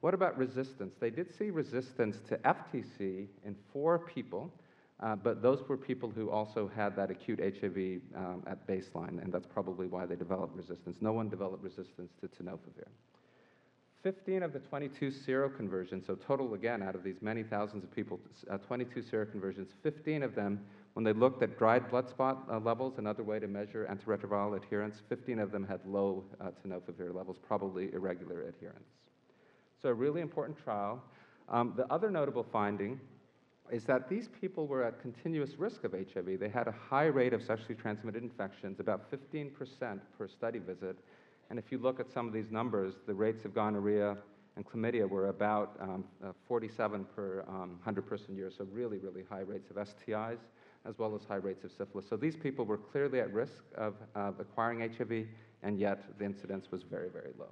What 0.00 0.14
about 0.14 0.36
resistance? 0.36 0.94
They 1.00 1.10
did 1.10 1.36
see 1.36 1.50
resistance 1.50 2.20
to 2.28 2.36
FTC 2.38 3.26
in 3.44 3.56
four 3.72 3.98
people, 3.98 4.52
uh, 5.00 5.16
but 5.16 5.42
those 5.42 5.66
were 5.68 5.76
people 5.76 6.10
who 6.10 6.30
also 6.30 6.70
had 6.74 6.96
that 6.96 7.10
acute 7.10 7.40
HIV 7.40 8.00
um, 8.14 8.42
at 8.46 8.66
baseline, 8.66 9.22
and 9.22 9.32
that's 9.32 9.46
probably 9.46 9.86
why 9.86 10.06
they 10.06 10.16
developed 10.16 10.56
resistance. 10.56 10.98
No 11.00 11.12
one 11.12 11.28
developed 11.28 11.62
resistance 11.62 12.12
to 12.20 12.28
tenofovir. 12.28 12.88
15 14.02 14.44
of 14.44 14.52
the 14.52 14.60
22 14.60 15.10
seroconversions, 15.10 16.06
so 16.06 16.14
total 16.14 16.54
again 16.54 16.82
out 16.82 16.94
of 16.94 17.02
these 17.02 17.16
many 17.20 17.42
thousands 17.42 17.82
of 17.82 17.92
people, 17.92 18.20
uh, 18.48 18.56
22 18.58 19.02
seroconversions, 19.02 19.68
15 19.82 20.22
of 20.22 20.34
them, 20.34 20.60
when 20.92 21.04
they 21.04 21.12
looked 21.12 21.42
at 21.42 21.58
dried 21.58 21.90
blood 21.90 22.08
spot 22.08 22.46
uh, 22.50 22.58
levels, 22.60 22.98
another 22.98 23.24
way 23.24 23.40
to 23.40 23.48
measure 23.48 23.86
antiretroviral 23.90 24.56
adherence, 24.56 25.02
15 25.08 25.40
of 25.40 25.50
them 25.50 25.66
had 25.66 25.80
low 25.84 26.22
uh, 26.40 26.50
tenofovir 26.64 27.12
levels, 27.12 27.36
probably 27.44 27.92
irregular 27.92 28.42
adherence. 28.42 28.86
So 29.82 29.88
a 29.90 29.94
really 29.94 30.20
important 30.20 30.56
trial. 30.62 31.02
Um, 31.48 31.74
the 31.76 31.90
other 31.92 32.10
notable 32.10 32.42
finding 32.42 33.00
is 33.70 33.84
that 33.84 34.08
these 34.08 34.28
people 34.40 34.66
were 34.66 34.82
at 34.82 35.00
continuous 35.00 35.58
risk 35.58 35.84
of 35.84 35.92
HIV. 35.92 36.38
They 36.38 36.48
had 36.48 36.68
a 36.68 36.72
high 36.72 37.06
rate 37.06 37.32
of 37.32 37.42
sexually 37.42 37.74
transmitted 37.74 38.22
infections, 38.22 38.80
about 38.80 39.10
15% 39.10 40.00
per 40.16 40.28
study 40.28 40.58
visit. 40.58 40.96
And 41.50 41.58
if 41.58 41.70
you 41.70 41.78
look 41.78 42.00
at 42.00 42.10
some 42.10 42.26
of 42.26 42.32
these 42.32 42.50
numbers, 42.50 42.94
the 43.06 43.14
rates 43.14 43.44
of 43.44 43.54
gonorrhea 43.54 44.16
and 44.56 44.64
chlamydia 44.64 45.08
were 45.08 45.28
about 45.28 45.76
um, 45.80 46.04
uh, 46.24 46.32
47 46.48 47.06
per 47.14 47.44
um, 47.48 47.70
100 47.82 48.02
person 48.02 48.34
year, 48.34 48.50
so 48.56 48.66
really, 48.72 48.98
really 48.98 49.24
high 49.28 49.40
rates 49.40 49.70
of 49.70 49.76
STIs 49.76 50.38
as 50.88 50.98
well 50.98 51.14
as 51.14 51.24
high 51.24 51.36
rates 51.36 51.64
of 51.64 51.72
syphilis. 51.72 52.06
So 52.08 52.16
these 52.16 52.36
people 52.36 52.64
were 52.64 52.78
clearly 52.78 53.20
at 53.20 53.32
risk 53.32 53.64
of, 53.76 53.94
of 54.14 54.38
acquiring 54.40 54.80
HIV, 54.80 55.26
and 55.62 55.78
yet 55.78 56.04
the 56.18 56.24
incidence 56.24 56.70
was 56.70 56.82
very, 56.82 57.08
very 57.08 57.32
low. 57.38 57.50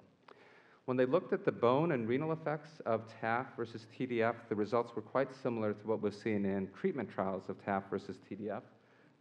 When 0.87 0.99
they 0.99 1.07
looked 1.07 1.33
at 1.33 1.47
the 1.47 1.53
bone 1.53 1.93
and 1.93 2.07
renal 2.07 2.33
effects 2.33 2.81
of 2.85 3.03
TAF 3.21 3.47
versus 3.57 3.87
TDF, 3.99 4.35
the 4.51 4.55
results 4.55 4.95
were 4.95 5.01
quite 5.01 5.35
similar 5.43 5.73
to 5.73 5.87
what 5.87 6.03
was 6.03 6.15
seen 6.15 6.45
in 6.45 6.69
treatment 6.79 7.11
trials 7.11 7.45
of 7.49 7.57
TAF 7.65 7.85
versus 7.89 8.19
TDF. 8.31 8.63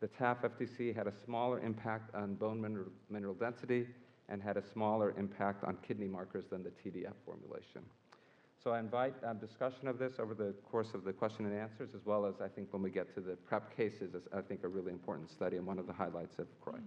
The 0.02 0.10
TAF 0.10 0.42
FTC 0.42 0.94
had 0.94 1.08
a 1.08 1.14
smaller 1.24 1.62
impact 1.62 2.14
on 2.14 2.36
bone 2.36 2.60
mineral, 2.60 2.92
mineral 3.10 3.34
density 3.34 3.88
and 4.28 4.42
had 4.42 4.58
a 4.58 4.64
smaller 4.74 5.14
impact 5.18 5.64
on 5.64 5.78
kidney 5.88 6.08
markers 6.08 6.46
than 6.50 6.64
the 6.64 6.72
TDF 6.72 7.14
formulation. 7.26 7.82
So 8.62 8.72
I 8.72 8.80
invite 8.80 9.14
um, 9.26 9.38
discussion 9.38 9.88
of 9.88 9.98
this 9.98 10.14
over 10.20 10.34
the 10.34 10.54
course 10.70 10.94
of 10.94 11.04
the 11.04 11.14
question 11.14 11.46
and 11.46 11.58
answers, 11.58 11.90
as 11.96 12.06
well 12.06 12.26
as 12.26 12.36
I 12.42 12.48
think 12.48 12.72
when 12.72 12.82
we 12.82 12.90
get 12.90 13.14
to 13.16 13.22
the 13.22 13.36
PrEP 13.36 13.76
cases, 13.76 14.16
I 14.34 14.42
think 14.42 14.64
a 14.64 14.68
really 14.68 14.92
important 14.92 15.30
study 15.30 15.58
and 15.58 15.66
one 15.66 15.80
of 15.80 15.88
the 15.88 15.94
highlights 15.94 16.40
of 16.40 16.48
CROI. 16.62 16.80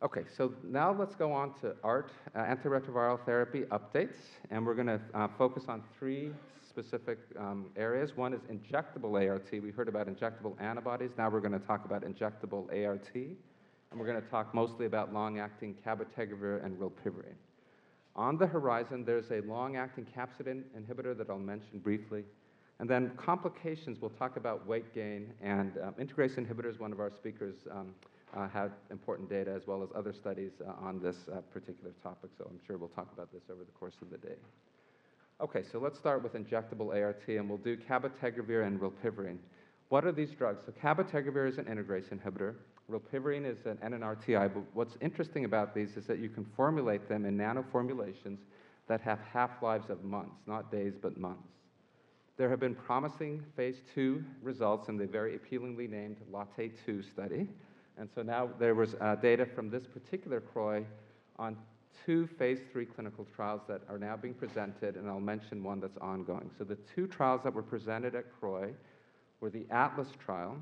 Okay, 0.00 0.22
so 0.36 0.54
now 0.62 0.92
let's 0.92 1.16
go 1.16 1.32
on 1.32 1.54
to 1.60 1.74
ART, 1.82 2.12
uh, 2.36 2.38
antiretroviral 2.38 3.18
therapy 3.24 3.62
updates, 3.62 4.14
and 4.48 4.64
we're 4.64 4.76
going 4.76 4.86
to 4.86 5.00
uh, 5.12 5.26
focus 5.36 5.64
on 5.66 5.82
three 5.98 6.30
specific 6.68 7.18
um, 7.36 7.66
areas. 7.76 8.16
One 8.16 8.32
is 8.32 8.42
injectable 8.42 9.28
ART. 9.28 9.48
We 9.50 9.72
heard 9.72 9.88
about 9.88 10.06
injectable 10.06 10.54
antibodies. 10.60 11.10
Now 11.18 11.28
we're 11.28 11.40
going 11.40 11.58
to 11.58 11.66
talk 11.66 11.84
about 11.84 12.02
injectable 12.02 12.68
ART, 12.86 13.10
and 13.12 13.36
we're 13.96 14.06
going 14.06 14.22
to 14.22 14.28
talk 14.28 14.54
mostly 14.54 14.86
about 14.86 15.12
long-acting 15.12 15.74
cabotegravir 15.84 16.64
and 16.64 16.78
rilpivirine. 16.78 17.34
On 18.14 18.38
the 18.38 18.46
horizon, 18.46 19.04
there's 19.04 19.32
a 19.32 19.40
long-acting 19.48 20.06
capsid 20.16 20.62
inhibitor 20.78 21.18
that 21.18 21.28
I'll 21.28 21.40
mention 21.40 21.80
briefly. 21.80 22.22
And 22.78 22.88
then 22.88 23.10
complications, 23.16 24.00
we'll 24.00 24.10
talk 24.10 24.36
about 24.36 24.64
weight 24.64 24.94
gain 24.94 25.32
and 25.42 25.76
um, 25.82 25.94
integrase 25.94 26.36
inhibitors. 26.38 26.78
One 26.78 26.92
of 26.92 27.00
our 27.00 27.10
speakers 27.10 27.56
um, 27.72 27.94
uh, 28.36 28.48
had 28.48 28.72
important 28.90 29.28
data 29.28 29.50
as 29.50 29.66
well 29.66 29.82
as 29.82 29.88
other 29.94 30.12
studies 30.12 30.52
uh, 30.66 30.72
on 30.84 31.00
this 31.00 31.16
uh, 31.32 31.40
particular 31.52 31.92
topic, 32.02 32.30
so 32.36 32.46
I'm 32.50 32.58
sure 32.66 32.76
we'll 32.76 32.88
talk 32.88 33.12
about 33.12 33.32
this 33.32 33.42
over 33.50 33.64
the 33.64 33.72
course 33.72 33.94
of 34.02 34.10
the 34.10 34.18
day. 34.18 34.36
Okay, 35.40 35.62
so 35.70 35.78
let's 35.78 35.98
start 35.98 36.22
with 36.22 36.34
injectable 36.34 36.94
ART, 36.94 37.22
and 37.28 37.48
we'll 37.48 37.58
do 37.58 37.76
cabotegravir 37.76 38.66
and 38.66 38.80
rilpivirine. 38.80 39.38
What 39.88 40.04
are 40.04 40.12
these 40.12 40.30
drugs? 40.32 40.62
So 40.66 40.72
cabotegravir 40.72 41.48
is 41.48 41.58
an 41.58 41.64
integrase 41.64 42.08
inhibitor. 42.12 42.54
Rilpivirine 42.90 43.46
is 43.50 43.64
an 43.66 43.76
NNRTI, 43.76 44.52
but 44.52 44.64
what's 44.74 44.96
interesting 45.00 45.44
about 45.44 45.74
these 45.74 45.96
is 45.96 46.06
that 46.06 46.18
you 46.18 46.28
can 46.28 46.44
formulate 46.56 47.08
them 47.08 47.24
in 47.24 47.36
nanoformulations 47.36 48.38
that 48.88 49.00
have 49.02 49.18
half-lives 49.32 49.90
of 49.90 50.02
months, 50.02 50.36
not 50.46 50.72
days, 50.72 50.94
but 51.00 51.16
months. 51.18 51.48
There 52.38 52.48
have 52.48 52.60
been 52.60 52.74
promising 52.74 53.44
phase 53.56 53.82
two 53.94 54.24
results 54.42 54.88
in 54.88 54.96
the 54.96 55.06
very 55.06 55.36
appealingly 55.36 55.86
named 55.86 56.16
Latte 56.30 56.70
2 56.86 57.02
study. 57.02 57.48
And 57.98 58.08
so 58.14 58.22
now 58.22 58.48
there 58.58 58.74
was 58.74 58.94
uh, 59.00 59.16
data 59.16 59.44
from 59.44 59.70
this 59.70 59.86
particular 59.86 60.40
CROI 60.40 60.84
on 61.38 61.56
two 62.06 62.26
phase 62.26 62.60
three 62.72 62.86
clinical 62.86 63.26
trials 63.34 63.62
that 63.68 63.82
are 63.88 63.98
now 63.98 64.16
being 64.16 64.34
presented, 64.34 64.96
and 64.96 65.08
I'll 65.08 65.20
mention 65.20 65.62
one 65.64 65.80
that's 65.80 65.98
ongoing. 65.98 66.50
So 66.56 66.64
the 66.64 66.78
two 66.94 67.06
trials 67.06 67.42
that 67.42 67.52
were 67.52 67.62
presented 67.62 68.14
at 68.14 68.24
CROI 68.40 68.72
were 69.40 69.50
the 69.50 69.66
ATLAS 69.70 70.08
trial. 70.24 70.56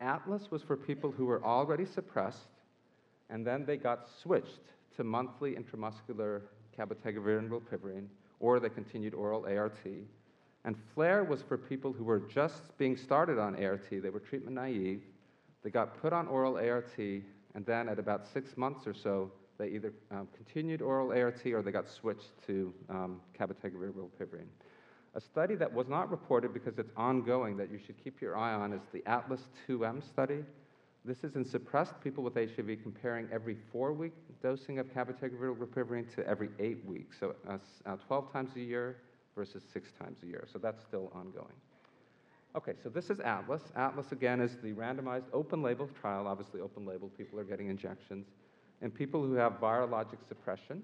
ATLAS 0.00 0.50
was 0.50 0.62
for 0.62 0.76
people 0.76 1.10
who 1.10 1.24
were 1.24 1.42
already 1.44 1.86
suppressed, 1.86 2.48
and 3.30 3.46
then 3.46 3.64
they 3.64 3.76
got 3.76 4.08
switched 4.22 4.60
to 4.96 5.04
monthly 5.04 5.54
intramuscular 5.54 6.42
cabotegravir 6.78 7.38
and 7.38 7.50
rilpivirine, 7.50 8.06
or 8.40 8.60
they 8.60 8.68
continued 8.68 9.14
oral 9.14 9.46
ART. 9.46 9.78
And 10.64 10.76
FLAIR 10.94 11.24
was 11.24 11.42
for 11.42 11.56
people 11.56 11.92
who 11.92 12.04
were 12.04 12.20
just 12.20 12.76
being 12.78 12.96
started 12.96 13.38
on 13.38 13.62
ART. 13.62 13.88
They 13.90 14.10
were 14.10 14.20
treatment 14.20 14.56
naive. 14.56 15.02
They 15.62 15.70
got 15.70 16.00
put 16.00 16.12
on 16.12 16.26
oral 16.26 16.56
ART, 16.56 16.98
and 16.98 17.66
then 17.66 17.88
at 17.88 17.98
about 17.98 18.26
six 18.26 18.56
months 18.56 18.86
or 18.86 18.94
so, 18.94 19.30
they 19.58 19.68
either 19.68 19.92
um, 20.10 20.28
continued 20.34 20.82
oral 20.82 21.12
ART 21.12 21.44
or 21.46 21.62
they 21.62 21.70
got 21.70 21.88
switched 21.88 22.32
to 22.46 22.72
um, 22.88 23.20
cabotegravir 23.38 23.92
rilpivirine. 23.92 24.48
A 25.14 25.20
study 25.20 25.54
that 25.56 25.72
was 25.72 25.88
not 25.88 26.10
reported 26.10 26.54
because 26.54 26.78
it's 26.78 26.90
ongoing 26.96 27.56
that 27.58 27.70
you 27.70 27.78
should 27.78 28.02
keep 28.02 28.20
your 28.20 28.36
eye 28.36 28.54
on 28.54 28.72
is 28.72 28.80
the 28.92 29.02
ATLAS 29.06 29.42
2M 29.68 30.02
study. 30.02 30.42
This 31.04 31.22
is 31.22 31.36
in 31.36 31.44
suppressed 31.44 32.00
people 32.02 32.24
with 32.24 32.34
HIV 32.34 32.78
comparing 32.82 33.28
every 33.30 33.56
four-week 33.70 34.12
dosing 34.42 34.78
of 34.78 34.86
cabotegravir 34.86 35.54
rilpivirine 35.56 36.12
to 36.14 36.26
every 36.26 36.48
eight 36.58 36.84
weeks, 36.86 37.16
so 37.20 37.34
uh, 37.48 37.58
uh, 37.86 37.96
12 38.06 38.32
times 38.32 38.50
a 38.56 38.60
year 38.60 38.96
versus 39.34 39.62
six 39.72 39.90
times 39.92 40.18
a 40.22 40.26
year. 40.26 40.46
So 40.50 40.58
that's 40.58 40.82
still 40.82 41.10
ongoing. 41.14 41.54
Okay, 42.54 42.72
so 42.82 42.90
this 42.90 43.08
is 43.08 43.18
ATLAS. 43.20 43.62
ATLAS, 43.76 44.12
again, 44.12 44.38
is 44.38 44.58
the 44.62 44.72
randomized 44.72 45.24
open-label 45.32 45.88
trial. 45.98 46.26
Obviously, 46.26 46.60
open-label, 46.60 47.08
people 47.16 47.40
are 47.40 47.44
getting 47.44 47.68
injections. 47.68 48.26
And 48.82 48.94
people 48.94 49.22
who 49.22 49.32
have 49.34 49.54
virologic 49.54 50.18
suppression, 50.28 50.82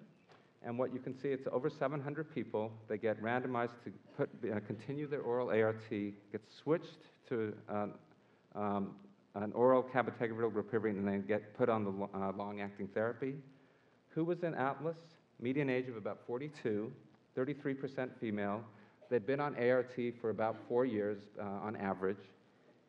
and 0.64 0.78
what 0.78 0.94
you 0.94 0.98
can 0.98 1.14
see, 1.14 1.28
it's 1.28 1.46
over 1.52 1.68
700 1.68 2.35
people. 2.35 2.72
They 2.88 2.96
get 2.96 3.22
randomized 3.22 3.83
to 3.85 3.92
put, 4.16 4.31
uh, 4.50 4.61
continue 4.66 5.07
their 5.07 5.20
oral 5.20 5.50
ART, 5.50 5.90
get 5.90 6.40
switched 6.48 7.04
to 7.28 7.52
uh, 7.68 7.87
um, 8.54 8.94
an 9.35 9.52
oral 9.52 9.83
cabotegravir 9.83 10.50
rilpivirine, 10.50 10.98
and 10.98 11.07
then 11.07 11.22
get 11.28 11.54
put 11.54 11.68
on 11.68 11.85
the 11.85 12.18
uh, 12.18 12.33
long-acting 12.33 12.88
therapy. 12.94 13.35
Who 14.11 14.24
was 14.24 14.42
in 14.42 14.54
Atlas? 14.54 14.96
Median 15.38 15.68
age 15.68 15.88
of 15.88 15.96
about 15.96 16.20
42, 16.26 16.90
33% 17.37 18.09
female. 18.18 18.64
They'd 19.11 19.27
been 19.27 19.40
on 19.40 19.57
ART 19.57 19.94
for 20.21 20.31
about 20.31 20.57
four 20.68 20.85
years 20.85 21.18
uh, 21.40 21.44
on 21.44 21.77
average, 21.77 22.18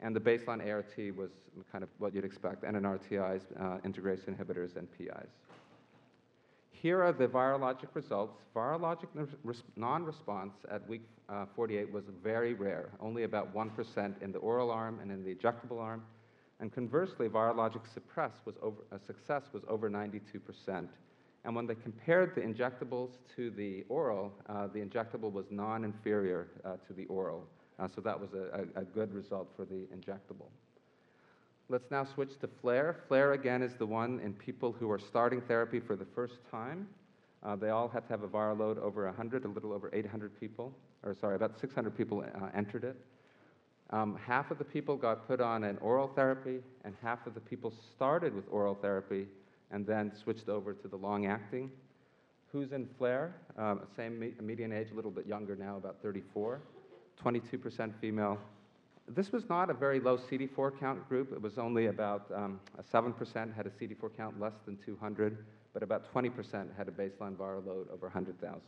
and 0.01 0.15
the 0.15 0.19
baseline 0.19 0.65
ART 0.69 1.15
was 1.15 1.29
kind 1.71 1.83
of 1.83 1.89
what 1.97 2.13
you'd 2.13 2.25
expect, 2.25 2.63
NNRTIs, 2.63 3.41
uh, 3.59 3.77
integrase 3.87 4.25
inhibitors, 4.29 4.75
and 4.75 4.87
PIs. 4.97 5.29
Here 6.71 7.01
are 7.03 7.11
the 7.11 7.27
virologic 7.27 7.89
results. 7.93 8.41
Virologic 8.55 9.07
non-response 9.75 10.53
at 10.71 10.87
week 10.87 11.01
uh, 11.27 11.45
48 11.55 11.91
was 11.91 12.05
very 12.23 12.53
rare, 12.53 12.89
only 13.01 13.23
about 13.23 13.53
1% 13.53 14.21
in 14.21 14.31
the 14.31 14.39
oral 14.39 14.71
arm 14.71 14.99
and 15.01 15.11
in 15.11 15.23
the 15.23 15.35
injectable 15.35 15.79
arm. 15.79 16.03
And 16.61 16.71
conversely, 16.71 17.29
virologic 17.29 17.81
suppress 17.93 18.31
was 18.45 18.55
over, 18.61 18.77
uh, 18.91 18.97
success 19.05 19.43
was 19.53 19.63
over 19.67 19.89
92%. 19.89 20.87
And 21.45 21.55
when 21.55 21.67
they 21.67 21.75
compared 21.75 22.35
the 22.35 22.41
injectables 22.41 23.11
to 23.35 23.49
the 23.51 23.85
oral, 23.89 24.33
uh, 24.47 24.67
the 24.67 24.79
injectable 24.79 25.31
was 25.31 25.45
non-inferior 25.49 26.47
uh, 26.65 26.75
to 26.87 26.93
the 26.93 27.05
oral. 27.05 27.47
Uh, 27.79 27.87
so 27.87 28.01
that 28.01 28.19
was 28.19 28.33
a, 28.33 28.65
a, 28.75 28.81
a 28.81 28.83
good 28.83 29.13
result 29.13 29.49
for 29.55 29.63
the 29.65 29.87
injectable. 29.95 30.49
Let's 31.69 31.89
now 31.91 32.03
switch 32.03 32.37
to 32.39 32.47
FLAIR. 32.61 33.03
FLAIR, 33.07 33.33
again, 33.33 33.61
is 33.61 33.75
the 33.75 33.85
one 33.85 34.19
in 34.21 34.33
people 34.33 34.71
who 34.71 34.89
are 34.91 34.99
starting 34.99 35.39
therapy 35.41 35.79
for 35.79 35.95
the 35.95 36.05
first 36.15 36.39
time. 36.51 36.87
Uh, 37.43 37.55
they 37.55 37.69
all 37.69 37.87
had 37.87 38.05
to 38.07 38.09
have 38.09 38.23
a 38.23 38.27
viral 38.27 38.59
load 38.59 38.79
over 38.79 39.05
100, 39.05 39.45
a 39.45 39.47
little 39.47 39.71
over 39.71 39.89
800 39.93 40.37
people, 40.39 40.73
or 41.03 41.13
sorry, 41.13 41.35
about 41.35 41.57
600 41.59 41.95
people 41.95 42.21
uh, 42.21 42.47
entered 42.55 42.83
it. 42.83 42.97
Um, 43.91 44.17
half 44.23 44.51
of 44.51 44.57
the 44.57 44.63
people 44.63 44.97
got 44.97 45.25
put 45.27 45.39
on 45.39 45.63
an 45.63 45.77
oral 45.77 46.07
therapy, 46.07 46.59
and 46.83 46.95
half 47.01 47.25
of 47.25 47.33
the 47.33 47.39
people 47.39 47.71
started 47.95 48.35
with 48.35 48.45
oral 48.51 48.75
therapy 48.75 49.27
and 49.71 49.85
then 49.85 50.11
switched 50.15 50.49
over 50.49 50.73
to 50.73 50.87
the 50.87 50.95
long 50.95 51.25
acting. 51.25 51.71
Who's 52.51 52.71
in 52.71 52.87
FLAIR? 52.97 53.33
Um, 53.57 53.81
same 53.95 54.19
me 54.19 54.33
median 54.41 54.71
age, 54.71 54.91
a 54.91 54.95
little 54.95 55.11
bit 55.11 55.27
younger 55.27 55.55
now, 55.55 55.77
about 55.77 55.97
34. 56.01 56.59
22% 57.23 57.93
female, 57.99 58.39
this 59.15 59.31
was 59.31 59.49
not 59.49 59.69
a 59.69 59.73
very 59.73 59.99
low 59.99 60.17
CD4 60.17 60.79
count 60.79 61.07
group. 61.09 61.31
It 61.33 61.41
was 61.41 61.57
only 61.57 61.87
about 61.87 62.31
um, 62.33 62.59
7% 62.93 63.55
had 63.55 63.65
a 63.65 63.69
CD4 63.69 64.15
count 64.15 64.39
less 64.39 64.53
than 64.65 64.77
200, 64.85 65.45
but 65.73 65.81
about 65.81 66.13
20% 66.13 66.67
had 66.77 66.87
a 66.87 66.91
baseline 66.91 67.35
viral 67.35 67.65
load 67.65 67.87
over 67.91 68.05
100,000. 68.07 68.61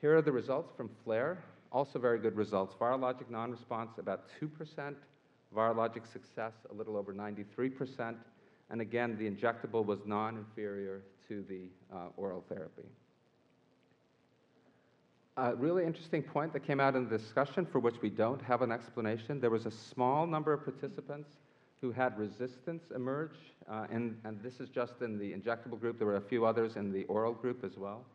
Here 0.00 0.16
are 0.16 0.22
the 0.22 0.32
results 0.32 0.72
from 0.76 0.90
FLAIR. 1.04 1.38
Also 1.70 1.98
very 1.98 2.18
good 2.18 2.36
results. 2.36 2.74
Virologic 2.78 3.30
non-response, 3.30 3.92
about 3.98 4.24
2%. 4.40 4.94
Virologic 5.54 6.10
success, 6.12 6.52
a 6.70 6.74
little 6.74 6.96
over 6.96 7.14
93%. 7.14 8.14
And 8.72 8.80
again, 8.80 9.18
the 9.18 9.30
injectable 9.30 9.84
was 9.84 10.00
non-inferior 10.06 11.02
to 11.28 11.44
the 11.48 11.68
uh, 11.94 12.08
oral 12.16 12.42
therapy. 12.48 12.88
A 15.36 15.54
really 15.54 15.84
interesting 15.84 16.22
point 16.22 16.54
that 16.54 16.60
came 16.66 16.80
out 16.80 16.96
in 16.96 17.06
the 17.08 17.18
discussion 17.18 17.66
for 17.66 17.80
which 17.80 17.96
we 18.00 18.08
don't 18.08 18.40
have 18.40 18.62
an 18.62 18.72
explanation. 18.72 19.40
There 19.40 19.50
was 19.50 19.66
a 19.66 19.70
small 19.70 20.26
number 20.26 20.54
of 20.54 20.64
participants 20.64 21.28
who 21.82 21.92
had 21.92 22.18
resistance 22.18 22.84
emerge, 22.94 23.36
uh, 23.70 23.86
and, 23.90 24.16
and 24.24 24.42
this 24.42 24.58
is 24.58 24.70
just 24.70 25.02
in 25.02 25.18
the 25.18 25.32
injectable 25.32 25.78
group. 25.78 25.98
There 25.98 26.06
were 26.06 26.16
a 26.16 26.20
few 26.20 26.46
others 26.46 26.76
in 26.76 26.92
the 26.92 27.04
oral 27.04 27.34
group 27.34 27.64
as 27.64 27.76
well. 27.76 28.06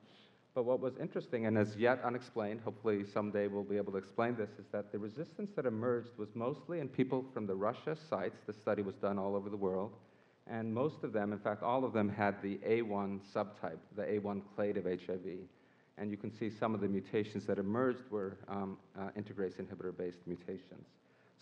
But 0.56 0.64
what 0.66 0.80
was 0.80 0.98
interesting 0.98 1.46
and 1.46 1.56
as 1.56 1.76
yet 1.76 2.02
unexplained, 2.04 2.62
hopefully 2.62 3.06
someday 3.06 3.46
we'll 3.46 3.64
be 3.64 3.78
able 3.78 3.92
to 3.92 4.00
explain 4.00 4.36
this, 4.36 4.50
is 4.58 4.66
that 4.72 4.92
the 4.92 4.98
resistance 4.98 5.52
that 5.56 5.68
emerged 5.68 6.18
was 6.18 6.30
mostly 6.34 6.80
in 6.80 6.88
people 6.88 7.24
from 7.32 7.46
the 7.46 7.56
Russia 7.56 7.96
sites. 8.10 8.40
The 8.48 8.54
study 8.54 8.82
was 8.82 8.96
done 8.96 9.20
all 9.20 9.36
over 9.36 9.52
the 9.52 9.58
world. 9.58 9.92
And 10.50 10.74
most 10.74 11.04
of 11.04 11.12
them, 11.12 11.34
in 11.34 11.40
fact, 11.40 11.62
all 11.64 11.84
of 11.84 11.94
them 11.94 12.08
had 12.08 12.42
the 12.42 12.58
A1 12.66 13.20
subtype, 13.34 13.80
the 13.96 14.04
A1 14.04 14.42
clade 14.56 14.78
of 14.78 14.86
HIV. 14.86 15.40
And 15.98 16.12
you 16.12 16.18
can 16.18 16.32
see 16.32 16.50
some 16.50 16.74
of 16.74 16.82
the 16.82 16.88
mutations 16.88 17.46
that 17.48 17.58
emerged 17.58 18.04
were 18.10 18.38
um, 18.48 18.78
uh, 18.98 19.10
integrase 19.18 19.56
inhibitor-based 19.60 20.20
mutations. 20.26 20.88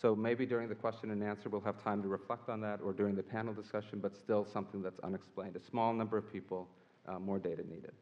So 0.00 0.14
maybe 0.14 0.44
during 0.44 0.68
the 0.68 0.74
question 0.74 1.10
and 1.10 1.22
answer 1.22 1.48
we'll 1.48 1.60
have 1.62 1.82
time 1.82 2.02
to 2.02 2.08
reflect 2.08 2.48
on 2.48 2.60
that 2.62 2.80
or 2.82 2.92
during 2.92 3.14
the 3.14 3.22
panel 3.22 3.54
discussion, 3.54 3.98
but 4.00 4.16
still 4.16 4.44
something 4.44 4.82
that's 4.82 5.00
unexplained. 5.00 5.56
A 5.56 5.60
small 5.70 5.92
number 5.92 6.18
of 6.18 6.30
people, 6.32 6.68
uh, 7.06 7.18
more 7.18 7.38
data 7.38 7.62
needed. 7.66 7.92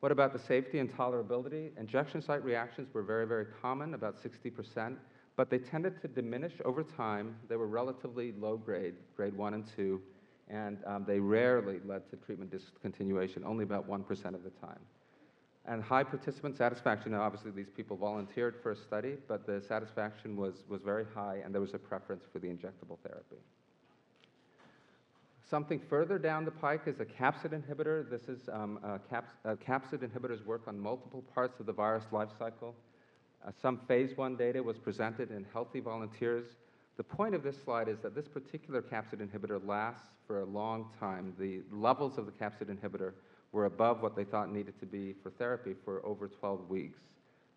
What 0.00 0.12
about 0.12 0.32
the 0.32 0.38
safety 0.38 0.78
and 0.78 0.94
tolerability? 0.94 1.70
Injection 1.78 2.20
site 2.20 2.44
reactions 2.44 2.92
were 2.92 3.02
very, 3.02 3.26
very 3.26 3.46
common, 3.62 3.94
about 3.94 4.22
60%, 4.22 4.96
but 5.36 5.50
they 5.50 5.58
tended 5.58 6.00
to 6.02 6.08
diminish 6.08 6.54
over 6.64 6.82
time. 6.82 7.36
They 7.48 7.56
were 7.56 7.66
relatively 7.66 8.32
low 8.32 8.56
grade, 8.56 8.94
grade 9.16 9.36
1 9.36 9.54
and 9.54 9.64
2, 9.76 10.00
and 10.48 10.78
um, 10.86 11.04
they 11.06 11.20
rarely 11.20 11.80
led 11.84 12.08
to 12.10 12.16
treatment 12.16 12.50
discontinuation, 12.50 13.44
only 13.44 13.64
about 13.64 13.88
1% 13.88 14.34
of 14.34 14.42
the 14.42 14.50
time 14.50 14.80
and 15.66 15.82
high 15.82 16.04
participant 16.04 16.56
satisfaction. 16.56 17.12
Now, 17.12 17.22
obviously, 17.22 17.50
these 17.50 17.68
people 17.68 17.96
volunteered 17.96 18.56
for 18.62 18.72
a 18.72 18.76
study, 18.76 19.16
but 19.28 19.46
the 19.46 19.60
satisfaction 19.60 20.36
was, 20.36 20.64
was 20.68 20.82
very 20.82 21.04
high, 21.14 21.40
and 21.44 21.52
there 21.52 21.60
was 21.60 21.74
a 21.74 21.78
preference 21.78 22.24
for 22.32 22.38
the 22.38 22.46
injectable 22.46 22.98
therapy. 23.02 23.36
Something 25.48 25.80
further 25.88 26.18
down 26.18 26.44
the 26.44 26.50
pike 26.50 26.82
is 26.86 26.98
a 27.00 27.04
capsid 27.04 27.50
inhibitor. 27.50 28.08
This 28.08 28.22
is 28.22 28.48
um, 28.52 28.78
caps, 29.08 29.30
uh, 29.44 29.54
capsid 29.54 29.98
inhibitors 29.98 30.44
work 30.44 30.62
on 30.66 30.78
multiple 30.78 31.22
parts 31.34 31.60
of 31.60 31.66
the 31.66 31.72
virus 31.72 32.04
life 32.10 32.30
cycle. 32.38 32.74
Uh, 33.46 33.50
some 33.62 33.78
phase 33.86 34.16
one 34.16 34.36
data 34.36 34.62
was 34.62 34.76
presented 34.76 35.30
in 35.30 35.46
healthy 35.52 35.80
volunteers. 35.80 36.46
The 36.96 37.04
point 37.04 37.34
of 37.34 37.42
this 37.42 37.56
slide 37.62 37.88
is 37.88 37.98
that 38.00 38.14
this 38.14 38.26
particular 38.26 38.82
capsid 38.82 39.20
inhibitor 39.20 39.64
lasts 39.66 40.08
for 40.26 40.40
a 40.40 40.44
long 40.44 40.90
time. 40.98 41.34
The 41.38 41.60
levels 41.70 42.18
of 42.18 42.26
the 42.26 42.32
capsid 42.32 42.74
inhibitor 42.74 43.12
were 43.52 43.66
above 43.66 44.02
what 44.02 44.16
they 44.16 44.24
thought 44.24 44.50
needed 44.50 44.78
to 44.80 44.86
be 44.86 45.14
for 45.22 45.30
therapy 45.30 45.74
for 45.84 46.04
over 46.04 46.26
12 46.26 46.68
weeks. 46.68 47.00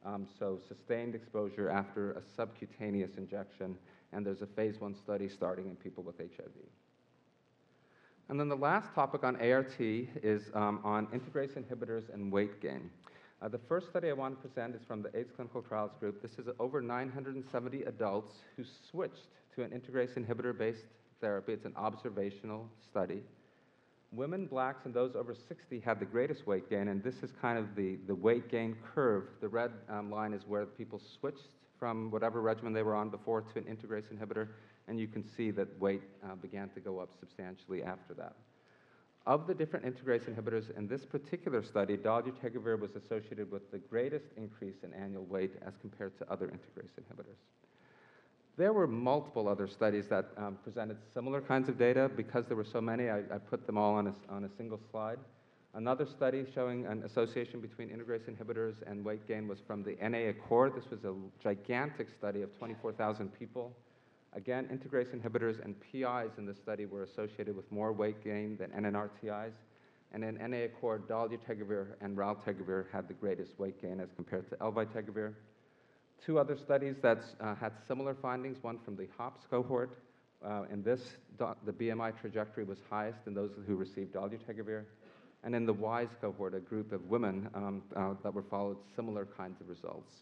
Um, 0.06 0.28
so 0.38 0.60
sustained 0.68 1.16
exposure 1.16 1.70
after 1.70 2.12
a 2.12 2.22
subcutaneous 2.36 3.16
injection, 3.18 3.76
and 4.14 4.26
there's 4.26 4.42
a 4.42 4.48
phase 4.48 4.80
one 4.80 4.96
study 4.96 5.28
starting 5.28 5.68
in 5.68 5.76
people 5.76 6.04
with 6.04 6.18
HIV. 6.20 6.54
And 8.30 8.40
then 8.40 8.48
the 8.48 8.56
last 8.56 8.94
topic 8.94 9.24
on 9.24 9.36
ART 9.38 9.76
is 9.80 10.52
um, 10.54 10.80
on 10.84 11.08
integrase 11.08 11.58
inhibitors 11.58 12.14
and 12.14 12.32
weight 12.32 12.62
gain. 12.62 12.90
Uh, 13.42 13.48
the 13.48 13.60
first 13.70 13.88
study 13.88 14.10
I 14.10 14.14
want 14.14 14.36
to 14.36 14.48
present 14.48 14.76
is 14.76 14.82
from 14.86 15.02
the 15.02 15.18
AIDS 15.18 15.32
Clinical 15.34 15.62
Trials 15.62 15.92
Group. 15.98 16.22
This 16.22 16.34
is 16.34 16.48
over 16.60 16.82
970 16.82 17.84
adults 17.84 18.34
who 18.58 18.64
switched 18.92 19.28
to 19.56 19.64
an 19.64 19.70
integrase 19.70 20.18
inhibitor-based 20.18 20.84
therapy. 21.22 21.54
It's 21.54 21.66
an 21.66 21.74
observational 21.78 22.70
study. 22.90 23.24
Women, 24.12 24.46
blacks, 24.46 24.86
and 24.86 24.94
those 24.94 25.16
over 25.16 25.34
60 25.34 25.80
had 25.80 26.02
the 26.02 26.06
greatest 26.06 26.48
weight 26.48 26.70
gain, 26.70 26.90
and 26.90 27.02
this 27.02 27.16
is 27.24 27.32
kind 27.42 27.58
of 27.58 27.76
the, 27.76 27.98
the 28.08 28.16
weight 28.16 28.52
gain 28.52 28.76
curve. 28.94 29.24
The 29.40 29.48
red 29.48 29.72
um, 29.88 30.12
line 30.12 30.34
is 30.34 30.42
where 30.46 30.66
people 30.66 31.00
switched 31.20 31.48
from 31.78 32.12
whatever 32.12 32.42
regimen 32.42 32.74
they 32.74 32.84
were 32.84 32.96
on 32.96 33.10
before 33.10 33.42
to 33.42 33.60
an 33.60 33.64
integrase 33.64 34.12
inhibitor, 34.14 34.50
and 34.90 35.00
you 35.00 35.08
can 35.08 35.24
see 35.24 35.52
that 35.52 35.80
weight 35.80 36.02
uh, 36.26 36.36
began 36.36 36.68
to 36.70 36.82
go 36.82 37.00
up 37.00 37.12
substantially 37.22 37.84
after 37.84 38.14
that. 38.16 38.36
Of 39.26 39.48
the 39.48 39.54
different 39.54 39.86
integrase 39.86 40.30
inhibitors 40.30 40.76
in 40.78 40.88
this 40.88 41.06
particular 41.06 41.62
study, 41.62 41.98
dolutegravir 41.98 42.80
was 42.80 42.96
associated 42.96 43.52
with 43.52 43.70
the 43.72 43.78
greatest 43.78 44.26
increase 44.38 44.84
in 44.84 44.94
annual 44.94 45.26
weight 45.26 45.54
as 45.66 45.74
compared 45.82 46.18
to 46.20 46.32
other 46.32 46.48
integrase 46.48 46.92
inhibitors. 47.00 47.38
There 48.60 48.74
were 48.74 48.88
multiple 48.88 49.48
other 49.48 49.68
studies 49.68 50.08
that 50.10 50.32
um, 50.36 50.58
presented 50.64 50.98
similar 51.14 51.40
kinds 51.40 51.70
of 51.70 51.78
data. 51.78 52.12
Because 52.14 52.46
there 52.46 52.58
were 52.58 52.66
so 52.66 52.82
many, 52.82 53.10
I, 53.10 53.20
I 53.20 53.38
put 53.38 53.66
them 53.66 53.78
all 53.78 53.96
on 53.96 54.08
a, 54.08 54.14
on 54.30 54.44
a 54.44 54.50
single 54.58 54.82
slide. 54.92 55.18
Another 55.76 56.06
study 56.06 56.46
showing 56.54 56.86
an 56.86 57.04
association 57.04 57.62
between 57.62 57.88
integrase 57.88 58.30
inhibitors 58.30 58.76
and 58.86 59.06
weight 59.06 59.26
gain 59.28 59.48
was 59.48 59.60
from 59.66 59.84
the 59.84 59.96
NA 60.02 60.30
Accord. 60.30 60.76
This 60.76 60.90
was 60.90 61.06
a 61.06 61.14
gigantic 61.42 62.10
study 62.10 62.42
of 62.42 62.58
24,000 62.58 63.30
people. 63.40 63.72
Again, 64.34 64.68
integrase 64.72 65.16
inhibitors 65.16 65.64
and 65.64 65.76
PIs 65.80 66.38
in 66.38 66.46
the 66.46 66.54
study 66.54 66.86
were 66.86 67.04
associated 67.04 67.56
with 67.56 67.72
more 67.72 67.92
weight 67.92 68.24
gain 68.24 68.58
than 68.58 68.70
NNRTIs. 68.72 69.54
And 70.12 70.24
in 70.24 70.36
NA 70.36 70.66
Accord, 70.66 71.08
dolutegravir 71.08 71.88
and 72.02 72.18
raltegravir 72.18 72.86
had 72.92 73.08
the 73.08 73.14
greatest 73.14 73.58
weight 73.60 73.82
gain 73.82 74.00
as 74.00 74.10
compared 74.16 74.50
to 74.50 74.56
elvitegravir. 74.58 75.34
Two 76.24 76.38
other 76.38 76.58
studies 76.58 76.96
that 77.02 77.24
uh, 77.40 77.56
had 77.56 77.74
similar 77.88 78.14
findings, 78.14 78.62
one 78.62 78.80
from 78.80 78.96
the 78.96 79.08
HOPS 79.18 79.46
cohort. 79.50 79.98
Uh, 80.44 80.64
in 80.72 80.84
this, 80.84 81.16
the 81.38 81.74
BMI 81.74 82.20
trajectory 82.20 82.64
was 82.64 82.80
highest 82.90 83.20
in 83.28 83.34
those 83.34 83.52
who 83.68 83.76
received 83.76 84.14
dolutegravir. 84.14 84.84
And 85.44 85.56
in 85.56 85.66
the 85.66 85.74
WIHS 85.74 86.10
cohort, 86.20 86.54
a 86.54 86.60
group 86.60 86.92
of 86.92 87.10
women 87.10 87.50
um, 87.54 87.82
uh, 87.96 88.14
that 88.24 88.34
were 88.34 88.44
followed 88.44 88.78
similar 88.96 89.26
kinds 89.26 89.62
of 89.62 89.70
results. 89.70 90.14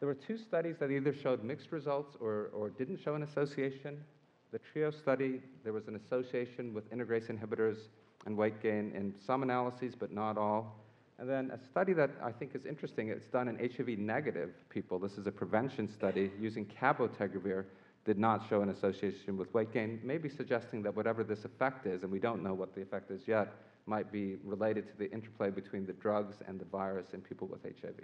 There 0.00 0.06
were 0.06 0.14
two 0.14 0.38
studies 0.38 0.76
that 0.80 0.90
either 0.90 1.12
showed 1.12 1.44
mixed 1.44 1.72
results 1.72 2.16
or, 2.20 2.50
or 2.54 2.70
didn't 2.70 2.98
show 2.98 3.14
an 3.14 3.22
association. 3.22 4.02
The 4.50 4.58
TRIO 4.58 4.90
study, 4.90 5.42
there 5.62 5.74
was 5.74 5.88
an 5.88 5.96
association 5.96 6.72
with 6.72 6.90
integrase 6.90 7.30
inhibitors 7.30 7.76
and 8.24 8.34
weight 8.36 8.62
gain 8.62 8.92
in 8.94 9.14
some 9.26 9.42
analyses, 9.42 9.94
but 9.94 10.10
not 10.10 10.38
all. 10.38 10.80
And 11.18 11.28
then 11.28 11.50
a 11.50 11.58
study 11.58 11.92
that 11.92 12.10
I 12.22 12.32
think 12.32 12.54
is 12.54 12.64
interesting, 12.64 13.08
it's 13.08 13.28
done 13.28 13.46
in 13.46 13.58
HIV 13.58 13.98
negative 13.98 14.52
people. 14.70 14.98
This 14.98 15.18
is 15.18 15.26
a 15.26 15.30
prevention 15.30 15.86
study 15.86 16.30
using 16.40 16.64
cabotegravir, 16.64 17.66
did 18.06 18.18
not 18.18 18.48
show 18.48 18.62
an 18.62 18.70
association 18.70 19.36
with 19.36 19.52
weight 19.52 19.70
gain, 19.70 20.00
maybe 20.02 20.30
suggesting 20.30 20.82
that 20.82 20.96
whatever 20.96 21.22
this 21.22 21.44
effect 21.44 21.86
is, 21.86 22.02
and 22.02 22.10
we 22.10 22.18
don't 22.18 22.42
know 22.42 22.54
what 22.54 22.74
the 22.74 22.80
effect 22.80 23.10
is 23.10 23.28
yet, 23.28 23.52
might 23.84 24.10
be 24.10 24.36
related 24.44 24.88
to 24.88 24.96
the 24.96 25.10
interplay 25.12 25.50
between 25.50 25.84
the 25.84 25.92
drugs 25.92 26.36
and 26.48 26.58
the 26.58 26.64
virus 26.64 27.08
in 27.12 27.20
people 27.20 27.46
with 27.46 27.62
HIV. 27.62 28.00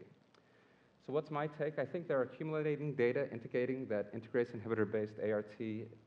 So 1.06 1.12
what's 1.12 1.30
my 1.30 1.46
take? 1.46 1.78
I 1.78 1.84
think 1.84 2.08
there 2.08 2.18
are 2.18 2.24
accumulating 2.24 2.92
data 2.94 3.30
indicating 3.30 3.86
that 3.86 4.12
integrase 4.12 4.48
inhibitor-based 4.56 5.20
ART 5.22 5.54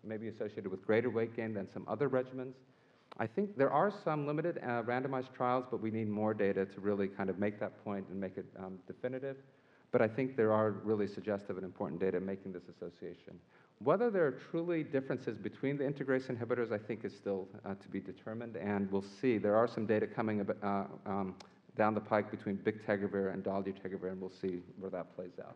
may 0.03 0.17
be 0.17 0.27
associated 0.27 0.67
with 0.67 0.85
greater 0.85 1.09
weight 1.09 1.33
gain 1.37 1.53
than 1.53 1.71
some 1.71 1.85
other 1.87 2.09
regimens. 2.09 2.55
I 3.17 3.25
think 3.25 3.57
there 3.57 3.71
are 3.71 3.93
some 4.03 4.27
limited 4.27 4.57
uh, 4.57 4.83
randomized 4.83 5.33
trials, 5.33 5.65
but 5.71 5.79
we 5.79 5.89
need 5.89 6.09
more 6.09 6.33
data 6.33 6.65
to 6.65 6.81
really 6.81 7.07
kind 7.07 7.29
of 7.29 7.39
make 7.39 7.61
that 7.61 7.81
point 7.85 8.07
and 8.09 8.19
make 8.19 8.37
it 8.37 8.45
um, 8.59 8.77
definitive. 8.87 9.37
But 9.91 10.01
I 10.01 10.07
think 10.09 10.35
there 10.35 10.51
are 10.51 10.71
really 10.71 11.07
suggestive 11.07 11.55
and 11.55 11.65
important 11.65 12.01
data 12.01 12.19
making 12.19 12.51
this 12.51 12.63
association. 12.67 13.39
Whether 13.81 14.11
there 14.11 14.25
are 14.27 14.37
truly 14.51 14.83
differences 14.83 15.37
between 15.37 15.77
the 15.77 15.85
integrase 15.85 16.29
inhibitors, 16.29 16.73
I 16.73 16.77
think 16.77 17.05
is 17.05 17.15
still 17.15 17.47
uh, 17.65 17.73
to 17.75 17.87
be 17.87 18.01
determined, 18.01 18.57
and 18.57 18.91
we'll 18.91 19.05
see. 19.21 19.37
There 19.37 19.55
are 19.55 19.67
some 19.67 19.85
data 19.85 20.05
coming 20.05 20.45
uh, 20.61 20.83
um, 21.05 21.35
down 21.79 21.93
the 21.93 22.01
pike 22.01 22.29
between 22.29 22.57
bictegravir 22.57 23.33
and 23.33 23.41
dolutegravir, 23.41 24.11
and 24.11 24.19
we'll 24.19 24.29
see 24.29 24.61
where 24.79 24.91
that 24.91 25.15
plays 25.15 25.39
out. 25.39 25.55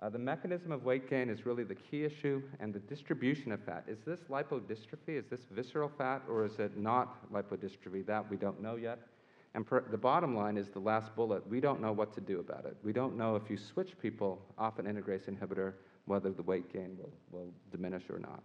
Uh, 0.00 0.08
the 0.08 0.18
mechanism 0.18 0.72
of 0.72 0.84
weight 0.84 1.08
gain 1.08 1.28
is 1.28 1.44
really 1.44 1.64
the 1.64 1.74
key 1.74 2.02
issue, 2.02 2.42
and 2.60 2.72
the 2.72 2.78
distribution 2.80 3.52
of 3.52 3.60
fat. 3.60 3.84
Is 3.86 3.98
this 4.06 4.20
lipodystrophy? 4.30 5.18
Is 5.18 5.26
this 5.26 5.42
visceral 5.50 5.90
fat, 5.98 6.22
or 6.30 6.46
is 6.46 6.58
it 6.58 6.78
not 6.78 7.30
lipodystrophy? 7.30 8.06
That 8.06 8.28
we 8.30 8.38
don't 8.38 8.60
know 8.62 8.76
yet. 8.76 8.98
And 9.54 9.66
per, 9.66 9.84
the 9.90 9.98
bottom 9.98 10.34
line 10.34 10.56
is 10.56 10.70
the 10.70 10.80
last 10.80 11.14
bullet. 11.14 11.46
We 11.46 11.60
don't 11.60 11.80
know 11.80 11.92
what 11.92 12.14
to 12.14 12.22
do 12.22 12.40
about 12.40 12.64
it. 12.64 12.76
We 12.82 12.94
don't 12.94 13.14
know 13.14 13.36
if 13.36 13.50
you 13.50 13.58
switch 13.58 13.98
people 14.00 14.40
off 14.56 14.78
an 14.78 14.86
integrase 14.86 15.28
inhibitor, 15.28 15.74
whether 16.06 16.30
the 16.30 16.42
weight 16.42 16.72
gain 16.72 16.96
will, 16.98 17.12
will 17.30 17.52
diminish 17.70 18.04
or 18.08 18.18
not. 18.18 18.42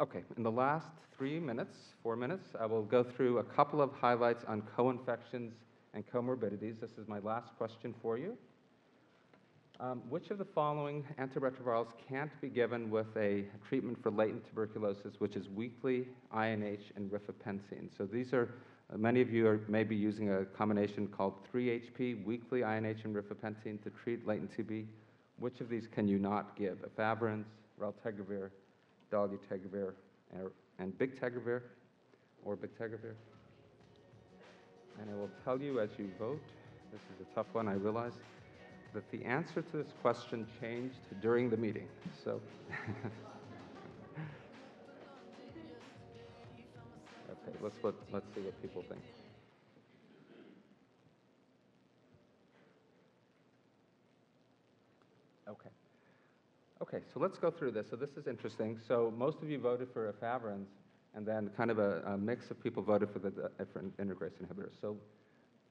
Okay, 0.00 0.22
in 0.36 0.44
the 0.44 0.50
last 0.50 0.86
three 1.16 1.40
minutes, 1.40 1.76
four 2.04 2.14
minutes, 2.14 2.50
I 2.60 2.66
will 2.66 2.84
go 2.84 3.02
through 3.02 3.38
a 3.38 3.42
couple 3.42 3.82
of 3.82 3.90
highlights 3.90 4.44
on 4.46 4.62
co-infections 4.76 5.54
and 5.92 6.04
comorbidities. 6.06 6.80
This 6.80 6.92
is 6.92 7.08
my 7.08 7.18
last 7.18 7.48
question 7.58 7.92
for 8.00 8.16
you. 8.16 8.38
Um, 9.80 10.02
which 10.08 10.30
of 10.30 10.38
the 10.38 10.44
following 10.44 11.04
antiretrovirals 11.18 11.88
can't 12.08 12.30
be 12.40 12.48
given 12.48 12.90
with 12.90 13.08
a 13.16 13.44
treatment 13.68 14.00
for 14.00 14.12
latent 14.12 14.46
tuberculosis, 14.46 15.14
which 15.18 15.34
is 15.34 15.48
weekly 15.48 16.06
INH 16.32 16.92
and 16.94 17.10
rifapentine? 17.10 17.88
So 17.96 18.06
these 18.06 18.32
are, 18.32 18.54
uh, 18.94 18.98
many 18.98 19.20
of 19.20 19.32
you 19.32 19.48
are 19.48 19.62
maybe 19.66 19.96
using 19.96 20.30
a 20.30 20.44
combination 20.44 21.08
called 21.08 21.34
3HP, 21.52 22.24
weekly 22.24 22.60
INH 22.60 23.04
and 23.04 23.16
rifapentine 23.16 23.82
to 23.82 23.90
treat 23.90 24.24
latent 24.28 24.56
TB. 24.56 24.86
Which 25.40 25.60
of 25.60 25.68
these 25.68 25.88
can 25.88 26.06
you 26.06 26.20
not 26.20 26.56
give? 26.56 26.78
Efavirenz, 26.96 27.46
raltegravir, 27.80 28.50
dolutegravir, 29.10 29.92
and 30.78 30.96
Big 30.98 31.18
bictegravir, 31.20 31.62
or 32.44 32.56
Big 32.56 32.70
bictegravir? 32.78 33.14
And 35.00 35.10
I 35.10 35.14
will 35.14 35.30
tell 35.44 35.60
you 35.60 35.80
as 35.80 35.90
you 35.98 36.10
vote, 36.18 36.42
this 36.92 37.00
is 37.02 37.20
a 37.20 37.34
tough 37.34 37.46
one, 37.52 37.68
I 37.68 37.74
realize 37.74 38.14
that 38.94 39.08
the 39.10 39.24
answer 39.24 39.62
to 39.62 39.76
this 39.76 39.92
question 40.02 40.46
changed 40.60 40.96
during 41.20 41.50
the 41.50 41.56
meeting. 41.56 41.86
So, 42.24 42.40
okay, 47.30 47.56
let's 47.60 47.76
let, 47.82 47.94
let's 48.12 48.26
see 48.34 48.40
what 48.40 48.60
people 48.62 48.82
think. 48.88 49.02
Okay. 55.48 55.70
Okay, 56.88 57.04
so 57.12 57.20
let's 57.20 57.36
go 57.36 57.50
through 57.50 57.72
this. 57.72 57.86
So 57.90 57.96
this 57.96 58.16
is 58.16 58.26
interesting. 58.26 58.78
So 58.88 59.12
most 59.16 59.42
of 59.42 59.50
you 59.50 59.58
voted 59.58 59.88
for 59.92 60.10
efavirenz, 60.10 60.68
and 61.14 61.26
then 61.26 61.50
kind 61.54 61.70
of 61.70 61.78
a, 61.78 62.02
a 62.06 62.16
mix 62.16 62.50
of 62.50 62.62
people 62.62 62.82
voted 62.82 63.10
for 63.10 63.18
the 63.18 63.30
different 63.58 63.94
integrase 63.98 64.32
inhibitors. 64.42 64.80
So 64.80 64.96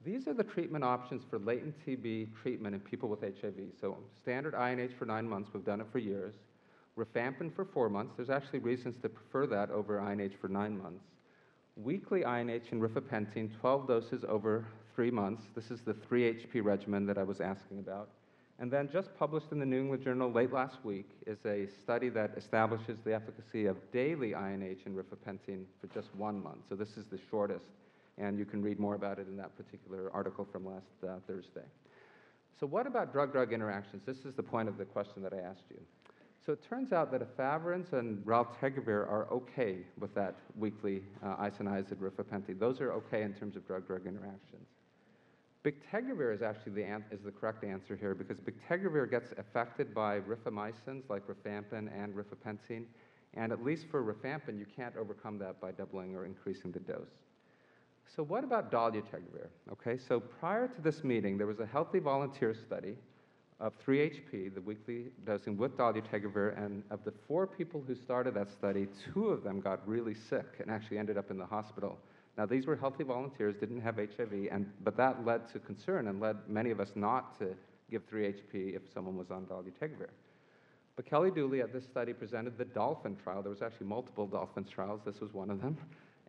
these 0.04 0.28
are 0.28 0.34
the 0.34 0.44
treatment 0.44 0.84
options 0.84 1.24
for 1.28 1.40
latent 1.40 1.74
TB 1.84 2.28
treatment 2.40 2.74
in 2.74 2.80
people 2.80 3.08
with 3.08 3.22
HIV. 3.22 3.54
So 3.80 3.98
standard 4.20 4.54
INH 4.54 4.96
for 4.96 5.06
nine 5.06 5.28
months, 5.28 5.50
we've 5.52 5.64
done 5.64 5.80
it 5.80 5.88
for 5.90 5.98
years. 5.98 6.34
Rifampin 6.96 7.52
for 7.52 7.64
four 7.64 7.88
months. 7.88 8.14
There's 8.16 8.30
actually 8.30 8.60
reasons 8.60 8.96
to 9.02 9.08
prefer 9.08 9.46
that 9.48 9.70
over 9.70 9.98
INH 9.98 10.38
for 10.40 10.48
nine 10.48 10.80
months. 10.80 11.04
Weekly 11.74 12.22
INH 12.22 12.70
and 12.70 12.80
rifapentine, 12.80 13.50
12 13.60 13.88
doses 13.88 14.24
over 14.28 14.66
three 14.94 15.10
months. 15.10 15.44
This 15.54 15.70
is 15.70 15.80
the 15.80 15.94
3HP 15.94 16.62
regimen 16.62 17.06
that 17.06 17.18
I 17.18 17.22
was 17.24 17.40
asking 17.40 17.78
about. 17.80 18.10
And 18.60 18.72
then 18.72 18.88
just 18.92 19.16
published 19.16 19.52
in 19.52 19.60
the 19.60 19.66
New 19.66 19.80
England 19.80 20.02
Journal 20.02 20.32
late 20.32 20.52
last 20.52 20.84
week 20.84 21.08
is 21.26 21.38
a 21.46 21.68
study 21.80 22.08
that 22.08 22.32
establishes 22.36 22.98
the 23.04 23.14
efficacy 23.14 23.66
of 23.66 23.76
daily 23.92 24.32
INH 24.32 24.84
and 24.84 24.96
rifapentine 24.96 25.64
for 25.80 25.86
just 25.94 26.12
one 26.16 26.42
month. 26.42 26.62
So 26.68 26.74
this 26.74 26.96
is 26.96 27.06
the 27.06 27.20
shortest 27.30 27.66
and 28.18 28.36
you 28.36 28.44
can 28.44 28.60
read 28.62 28.80
more 28.80 28.94
about 28.94 29.18
it 29.18 29.28
in 29.28 29.36
that 29.36 29.56
particular 29.56 30.10
article 30.12 30.46
from 30.50 30.66
last 30.66 30.86
uh, 31.04 31.20
Thursday. 31.26 31.64
So 32.58 32.66
what 32.66 32.86
about 32.86 33.12
drug-drug 33.12 33.52
interactions? 33.52 34.02
This 34.04 34.24
is 34.24 34.34
the 34.34 34.42
point 34.42 34.68
of 34.68 34.76
the 34.76 34.84
question 34.84 35.22
that 35.22 35.32
I 35.32 35.38
asked 35.38 35.70
you. 35.70 35.80
So 36.44 36.52
it 36.52 36.62
turns 36.68 36.92
out 36.92 37.12
that 37.12 37.20
efavirenz 37.20 37.92
and 37.92 38.24
raltegravir 38.24 39.08
are 39.08 39.28
okay 39.30 39.78
with 40.00 40.14
that 40.14 40.34
weekly 40.56 41.02
uh, 41.22 41.36
isoniazid 41.36 41.96
rifapentine. 41.96 42.58
Those 42.58 42.80
are 42.80 42.92
okay 42.92 43.22
in 43.22 43.34
terms 43.34 43.54
of 43.54 43.66
drug-drug 43.66 44.06
interactions. 44.06 44.66
Bictegravir 45.64 46.32
is 46.32 46.40
actually 46.40 46.72
the, 46.72 47.02
is 47.10 47.20
the 47.24 47.32
correct 47.32 47.64
answer 47.64 47.96
here 47.96 48.14
because 48.14 48.38
bictegravir 48.40 49.10
gets 49.10 49.32
affected 49.38 49.92
by 49.92 50.20
rifamycins 50.20 51.02
like 51.08 51.24
rifampin 51.26 51.90
and 51.92 52.14
rifapentine, 52.14 52.84
and 53.34 53.52
at 53.52 53.64
least 53.64 53.86
for 53.90 54.02
rifampin, 54.02 54.58
you 54.58 54.66
can't 54.76 54.96
overcome 54.96 55.38
that 55.38 55.60
by 55.60 55.72
doubling 55.72 56.14
or 56.14 56.24
increasing 56.24 56.70
the 56.70 56.78
dose. 56.80 57.10
So 58.16 58.22
what 58.22 58.44
about 58.44 58.70
dolutegravir? 58.70 59.48
Okay, 59.72 59.98
so 59.98 60.20
prior 60.20 60.68
to 60.68 60.80
this 60.80 61.02
meeting, 61.04 61.36
there 61.36 61.46
was 61.46 61.60
a 61.60 61.66
healthy 61.66 61.98
volunteer 61.98 62.54
study 62.54 62.94
of 63.60 63.72
3HP, 63.84 64.54
the 64.54 64.60
weekly 64.60 65.06
dosing 65.26 65.56
with 65.56 65.76
dolutegravir, 65.76 66.56
and 66.56 66.84
of 66.90 67.04
the 67.04 67.12
four 67.26 67.46
people 67.46 67.82
who 67.86 67.94
started 67.96 68.32
that 68.34 68.48
study, 68.50 68.86
two 69.12 69.28
of 69.28 69.42
them 69.42 69.60
got 69.60 69.86
really 69.86 70.14
sick 70.14 70.46
and 70.60 70.70
actually 70.70 70.98
ended 70.98 71.18
up 71.18 71.30
in 71.30 71.36
the 71.36 71.46
hospital 71.46 71.98
Now, 72.38 72.46
these 72.46 72.68
were 72.68 72.76
healthy 72.76 73.02
volunteers, 73.02 73.56
didn't 73.56 73.80
have 73.80 73.96
HIV, 73.96 74.46
and, 74.52 74.70
but 74.84 74.96
that 74.96 75.26
led 75.26 75.48
to 75.52 75.58
concern 75.58 76.06
and 76.06 76.20
led 76.20 76.36
many 76.48 76.70
of 76.70 76.78
us 76.78 76.92
not 76.94 77.36
to 77.40 77.48
give 77.90 78.08
3-HP 78.08 78.76
if 78.76 78.82
someone 78.94 79.16
was 79.16 79.32
on 79.32 79.44
dolutegravir. 79.46 80.10
But 80.94 81.04
Kelly 81.04 81.32
Dooley 81.32 81.62
at 81.62 81.72
this 81.72 81.84
study 81.84 82.12
presented 82.12 82.56
the 82.56 82.64
Dolphin 82.64 83.16
trial. 83.16 83.42
There 83.42 83.50
was 83.50 83.60
actually 83.60 83.88
multiple 83.88 84.28
Dolphin 84.28 84.64
trials. 84.64 85.00
This 85.04 85.20
was 85.20 85.34
one 85.34 85.50
of 85.50 85.60
them. 85.60 85.76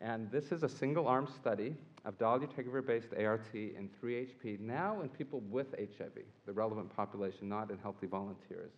And 0.01 0.31
this 0.31 0.51
is 0.51 0.63
a 0.63 0.69
single-arm 0.69 1.27
study 1.27 1.75
of 2.05 2.17
dolutegravir-based 2.17 3.13
ART 3.13 3.53
in 3.53 3.87
3-HP, 4.01 4.59
now 4.61 5.01
in 5.01 5.09
people 5.09 5.41
with 5.51 5.67
HIV, 5.77 6.23
the 6.47 6.53
relevant 6.53 6.95
population, 6.95 7.47
not 7.47 7.69
in 7.69 7.77
healthy 7.77 8.07
volunteers. 8.07 8.71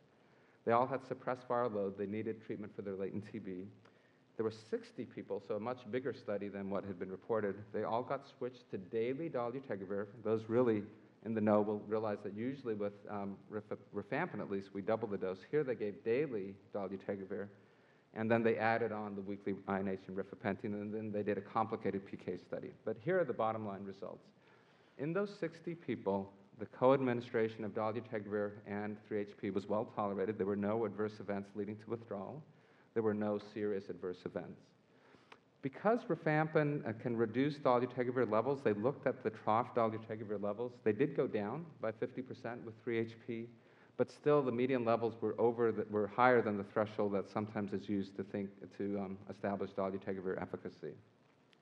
They 0.65 0.73
all 0.73 0.87
had 0.87 1.05
suppressed 1.05 1.47
viral 1.47 1.73
load. 1.73 1.97
They 1.97 2.07
needed 2.07 2.45
treatment 2.45 2.75
for 2.75 2.81
their 2.81 2.95
latent 2.95 3.23
TB. 3.33 3.67
There 4.37 4.43
were 4.43 4.53
60 4.69 5.05
people, 5.05 5.43
so 5.47 5.55
a 5.55 5.59
much 5.59 5.79
bigger 5.91 6.13
study 6.13 6.47
than 6.47 6.69
what 6.69 6.83
had 6.83 6.97
been 6.97 7.11
reported. 7.11 7.55
They 7.73 7.83
all 7.83 8.03
got 8.03 8.25
switched 8.37 8.69
to 8.71 8.77
daily 8.77 9.29
dolutegravir. 9.29 10.07
Those 10.23 10.41
really 10.47 10.83
in 11.25 11.35
the 11.35 11.41
know 11.41 11.61
will 11.61 11.81
realize 11.87 12.17
that 12.23 12.33
usually 12.35 12.73
with 12.73 12.93
um, 13.09 13.37
rif- 13.49 13.63
rifampin, 13.93 14.39
at 14.39 14.49
least, 14.49 14.69
we 14.73 14.81
double 14.81 15.07
the 15.07 15.17
dose. 15.17 15.37
Here 15.51 15.63
they 15.63 15.75
gave 15.75 16.03
daily 16.03 16.55
dolutegravir, 16.73 17.47
and 18.15 18.31
then 18.31 18.41
they 18.43 18.57
added 18.57 18.91
on 18.91 19.15
the 19.15 19.21
weekly 19.21 19.53
INH 19.67 19.99
and 20.07 20.17
rifapentine, 20.17 20.73
and 20.73 20.93
then 20.93 21.11
they 21.11 21.23
did 21.23 21.37
a 21.37 21.41
complicated 21.41 22.01
PK 22.07 22.39
study. 22.39 22.71
But 22.85 22.97
here 23.03 23.19
are 23.19 23.25
the 23.25 23.33
bottom 23.33 23.67
line 23.67 23.83
results. 23.83 24.25
In 24.97 25.13
those 25.13 25.31
60 25.39 25.75
people, 25.75 26.31
the 26.59 26.65
co-administration 26.65 27.63
of 27.63 27.71
dolutegravir 27.73 28.51
and 28.67 28.97
3-HP 29.09 29.53
was 29.53 29.67
well 29.67 29.85
tolerated. 29.95 30.37
There 30.37 30.45
were 30.45 30.55
no 30.55 30.85
adverse 30.85 31.13
events 31.19 31.49
leading 31.55 31.75
to 31.77 31.89
withdrawal. 31.89 32.41
There 32.93 33.03
were 33.03 33.13
no 33.13 33.39
serious 33.53 33.89
adverse 33.89 34.19
events. 34.25 34.61
Because 35.61 35.99
rifampin 36.09 36.87
uh, 36.87 36.93
can 36.93 37.15
reduce 37.15 37.57
dolutegravir 37.57 38.29
levels, 38.29 38.61
they 38.63 38.73
looked 38.73 39.05
at 39.05 39.23
the 39.23 39.29
trough 39.29 39.75
dolutegravir 39.75 40.41
levels. 40.41 40.73
They 40.83 40.91
did 40.91 41.15
go 41.15 41.27
down 41.27 41.65
by 41.81 41.91
50% 41.91 42.63
with 42.63 42.83
3-HP, 42.83 43.45
but 43.95 44.11
still 44.11 44.41
the 44.41 44.51
median 44.51 44.83
levels 44.83 45.13
were 45.21 45.39
over 45.39 45.71
the, 45.71 45.85
were 45.91 46.07
higher 46.07 46.41
than 46.41 46.57
the 46.57 46.63
threshold 46.63 47.13
that 47.13 47.29
sometimes 47.29 47.73
is 47.73 47.87
used 47.87 48.15
to 48.17 48.23
think 48.23 48.49
to 48.77 48.99
um, 48.99 49.17
establish 49.29 49.69
dolutegravir 49.71 50.41
efficacy. 50.41 50.93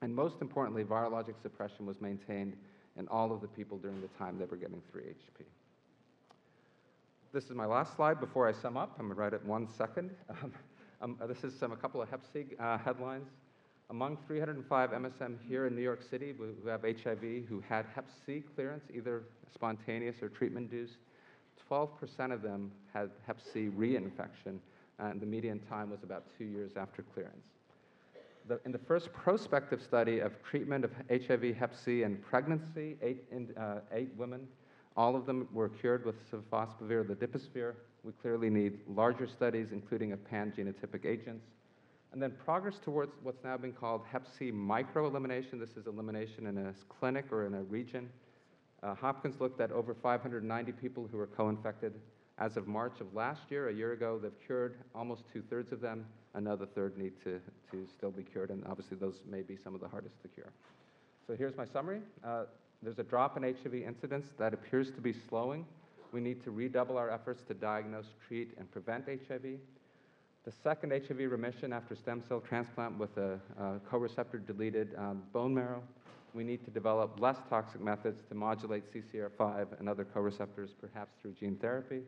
And 0.02 0.16
most 0.16 0.36
importantly, 0.40 0.86
virologic 0.86 1.36
suppression 1.42 1.86
was 1.86 2.00
maintained 2.00 2.56
in 2.98 3.06
all 3.10 3.34
of 3.34 3.42
the 3.42 3.48
people 3.48 3.78
during 3.78 4.00
the 4.00 4.08
time 4.18 4.38
they 4.40 4.46
were 4.46 4.58
getting 4.58 4.82
3-HP. 4.96 5.44
This 7.34 7.44
is 7.44 7.52
my 7.52 7.66
last 7.66 7.96
slide 7.96 8.20
before 8.20 8.48
I 8.48 8.54
sum 8.54 8.78
up. 8.78 8.96
I'm 8.98 9.12
write 9.12 9.34
it 9.34 9.46
one 9.46 9.68
second. 9.78 10.12
Um, 10.42 10.54
um, 11.02 11.18
this 11.28 11.44
is 11.44 11.58
some, 11.58 11.72
a 11.72 11.78
couple 11.78 12.02
of 12.02 12.10
Hep 12.10 12.22
C 12.34 12.46
uh, 12.60 12.78
headlines. 12.78 13.28
Among 13.90 14.18
305 14.28 14.92
MSM 14.92 15.38
here 15.48 15.66
in 15.66 15.76
New 15.76 15.82
York 15.82 16.04
City 16.08 16.36
who 16.38 16.68
have 16.68 16.82
HIV 16.84 17.46
who 17.48 17.64
had 17.68 17.86
Hep 17.96 18.08
C 18.26 18.44
clearance, 18.56 18.84
either 18.94 19.24
spontaneous 19.52 20.22
or 20.22 20.30
treatment-induced, 20.30 20.98
12% 21.70 22.34
of 22.34 22.42
them 22.42 22.72
had 22.94 23.10
Hep 23.26 23.40
C 23.42 23.70
reinfection, 23.76 24.60
and 25.00 25.20
the 25.20 25.26
median 25.26 25.60
time 25.70 25.90
was 25.90 26.04
about 26.04 26.26
two 26.38 26.44
years 26.44 26.72
after 26.76 27.02
clearance. 27.02 27.48
The, 28.48 28.60
in 28.66 28.72
the 28.72 28.80
first 28.80 29.14
prospective 29.14 29.82
study 29.82 30.20
of 30.20 30.34
treatment 30.44 30.84
of 30.84 30.92
HIV, 31.10 31.56
Hep 31.56 31.74
C, 31.76 32.04
and 32.04 32.22
pregnancy, 32.22 32.98
eight, 33.02 33.24
in, 33.32 33.56
uh, 33.58 33.80
eight 33.94 34.10
women, 34.18 34.48
all 34.98 35.16
of 35.16 35.26
them 35.26 35.48
were 35.54 35.70
cured 35.70 36.06
with 36.06 36.16
sofosbuvir, 36.32 37.06
ledipasvir. 37.06 37.74
We 38.04 38.14
clearly 38.22 38.50
need 38.50 38.80
larger 38.88 39.28
studies, 39.28 39.68
including 39.72 40.12
of 40.12 40.24
pan-genotypic 40.30 41.06
agents. 41.06 41.46
And 42.12 42.22
then 42.22 42.34
progress 42.44 42.80
towards 42.84 43.14
what's 43.22 43.44
now 43.44 43.58
been 43.58 43.74
called 43.74 44.02
Hep 44.12 44.26
C 44.38 44.52
microelimination. 44.52 45.60
This 45.60 45.78
is 45.78 45.86
elimination 45.86 46.48
in 46.48 46.58
a 46.58 46.74
clinic 46.88 47.26
or 47.32 47.46
in 47.46 47.54
a 47.54 47.64
region. 47.64 48.10
Uh, 48.82 48.96
Hopkins 48.96 49.40
looked 49.40 49.62
at 49.62 49.72
over 49.72 49.94
590 49.94 50.72
people 50.74 51.08
who 51.12 51.18
were 51.18 51.28
co-infected. 51.28 51.94
As 52.38 52.56
of 52.56 52.68
March 52.68 53.02
of 53.02 53.14
last 53.14 53.42
year, 53.50 53.68
a 53.68 53.74
year 53.74 53.92
ago, 53.92 54.18
they've 54.18 54.32
cured 54.46 54.76
almost 54.96 55.24
two-thirds 55.32 55.74
of 55.74 55.82
them. 55.82 56.06
Another 56.34 56.66
third 56.66 56.98
need 56.98 57.14
to, 57.24 57.42
to 57.72 57.86
still 57.98 58.12
be 58.12 58.24
cured, 58.24 58.50
and 58.50 58.64
obviously 58.66 58.96
those 58.96 59.20
may 59.30 59.42
be 59.42 59.58
some 59.58 59.76
of 59.76 59.82
the 59.82 59.88
hardest 59.88 60.22
to 60.22 60.30
cure. 60.30 60.52
So 61.28 61.36
here's 61.36 61.58
my 61.58 61.66
summary. 61.66 62.00
Uh, 62.24 62.46
there's 62.82 62.98
a 62.98 63.04
drop 63.04 63.36
in 63.36 63.44
HIV 63.44 63.74
incidence 63.74 64.28
that 64.38 64.54
appears 64.54 64.90
to 64.92 65.02
be 65.02 65.14
slowing. 65.28 65.66
We 66.12 66.22
need 66.22 66.44
to 66.44 66.52
redouble 66.52 66.98
our 66.98 67.10
efforts 67.10 67.44
to 67.44 67.54
diagnose, 67.54 68.08
treat, 68.28 68.56
and 68.58 68.70
prevent 68.72 69.06
HIV. 69.06 69.60
The 70.46 70.52
second 70.64 70.92
HIV 70.92 71.32
remission 71.32 71.74
after 71.74 71.96
stem 71.96 72.24
cell 72.28 72.40
transplant 72.40 72.98
with 72.98 73.16
a, 73.18 73.40
a 73.60 73.80
co-receptor 73.90 74.40
deleted 74.40 74.96
um, 74.98 75.24
bone 75.34 75.54
marrow. 75.54 75.84
We 76.34 76.44
need 76.44 76.64
to 76.66 76.72
develop 76.72 77.20
less 77.20 77.38
toxic 77.50 77.82
methods 77.82 78.22
to 78.30 78.36
modulate 78.36 78.84
CCR5 78.94 79.80
and 79.80 79.90
other 79.90 80.06
co-receptors, 80.06 80.72
perhaps 80.80 81.14
through 81.22 81.34
gene 81.34 81.56
therapy. 81.56 82.02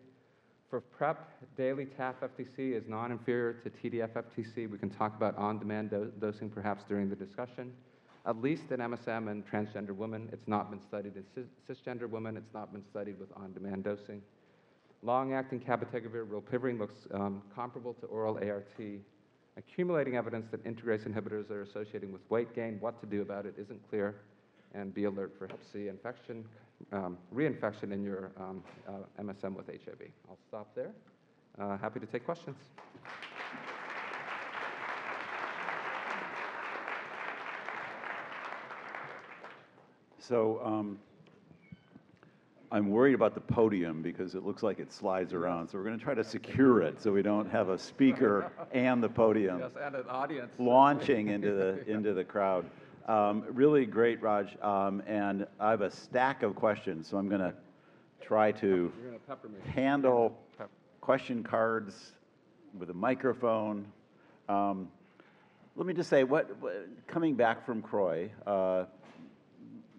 For 0.69 0.79
PrEP, 0.79 1.17
daily 1.57 1.85
TAF 1.85 2.15
FTC 2.21 2.73
is 2.73 2.87
non-inferior 2.87 3.53
to 3.53 3.69
TDF 3.69 4.11
FTC. 4.11 4.69
We 4.69 4.77
can 4.77 4.89
talk 4.89 5.15
about 5.15 5.37
on-demand 5.37 5.89
do 5.89 6.11
dosing 6.19 6.49
perhaps 6.49 6.83
during 6.87 7.09
the 7.09 7.15
discussion. 7.15 7.73
At 8.25 8.39
least 8.39 8.71
in 8.71 8.79
MSM 8.79 9.31
and 9.31 9.43
transgender 9.45 9.95
women, 9.95 10.29
it's 10.31 10.47
not 10.47 10.69
been 10.69 10.81
studied 10.81 11.13
in 11.15 11.25
cis 11.33 11.47
cisgender 11.67 12.07
women. 12.07 12.37
It's 12.37 12.53
not 12.53 12.71
been 12.71 12.83
studied 12.83 13.19
with 13.19 13.29
on-demand 13.35 13.83
dosing. 13.83 14.21
Long-acting 15.01 15.61
cabotegravir, 15.61 16.27
rilpivirine 16.27 16.77
looks 16.77 17.07
um, 17.13 17.41
comparable 17.55 17.95
to 17.95 18.05
oral 18.05 18.37
ART. 18.37 18.79
Accumulating 19.57 20.15
evidence 20.15 20.47
that 20.51 20.63
integrase 20.63 21.07
inhibitors 21.07 21.49
are 21.49 21.63
associated 21.63 22.11
with 22.11 22.21
weight 22.29 22.53
gain. 22.53 22.77
What 22.79 22.99
to 23.01 23.07
do 23.07 23.23
about 23.23 23.47
it 23.47 23.55
isn't 23.57 23.81
clear. 23.89 24.15
And 24.73 24.93
be 24.93 25.05
alert 25.05 25.33
for 25.37 25.47
Hep 25.47 25.59
C 25.73 25.89
infection, 25.89 26.45
um, 26.93 27.17
reinfection 27.33 27.91
in 27.91 28.03
your 28.03 28.31
um, 28.37 28.63
uh, 28.87 29.21
MSM 29.21 29.53
with 29.53 29.67
HIV. 29.67 30.07
I'll 30.29 30.37
stop 30.47 30.73
there. 30.75 30.91
Uh, 31.59 31.77
happy 31.77 31.99
to 31.99 32.05
take 32.05 32.23
questions. 32.23 32.55
So 40.21 40.61
um, 40.63 40.99
I'm 42.71 42.89
worried 42.91 43.15
about 43.15 43.33
the 43.33 43.41
podium 43.41 44.01
because 44.03 44.35
it 44.35 44.43
looks 44.45 44.61
like 44.63 44.79
it 44.79 44.93
slides 44.93 45.33
around. 45.33 45.67
So 45.69 45.77
we're 45.79 45.83
going 45.83 45.97
to 45.97 46.03
try 46.03 46.13
to 46.13 46.23
secure 46.23 46.81
it 46.81 47.01
so 47.01 47.11
we 47.11 47.23
don't 47.23 47.49
have 47.49 47.69
a 47.69 47.77
speaker 47.77 48.51
and 48.71 49.01
the 49.03 49.09
podium 49.09 49.59
Yes, 49.59 49.71
and 49.83 49.95
an 49.95 50.05
audience. 50.07 50.51
launching 50.59 51.29
into 51.29 51.51
the 51.53 51.83
into 51.89 52.13
the 52.13 52.23
crowd. 52.23 52.65
Um, 53.07 53.43
really 53.49 53.85
great, 53.87 54.21
Raj. 54.21 54.55
Um, 54.61 55.01
and 55.07 55.47
I 55.59 55.71
have 55.71 55.81
a 55.81 55.89
stack 55.89 56.43
of 56.43 56.55
questions, 56.55 57.07
so 57.07 57.17
I'm 57.17 57.27
going 57.27 57.41
to 57.41 57.53
try 58.21 58.51
to 58.51 58.67
You're 58.67 58.89
going 59.09 59.13
to 59.19 59.27
pepper 59.27 59.49
me. 59.49 59.55
handle 59.73 60.37
question 61.01 61.41
cards 61.41 62.11
with 62.77 62.91
a 62.91 62.93
microphone. 62.93 63.85
Um, 64.47 64.87
let 65.75 65.87
me 65.87 65.93
just 65.95 66.09
say, 66.11 66.23
what, 66.23 66.55
what 66.61 66.85
coming 67.07 67.33
back 67.33 67.65
from 67.65 67.81
CROI, 67.81 68.29
uh, 68.45 68.85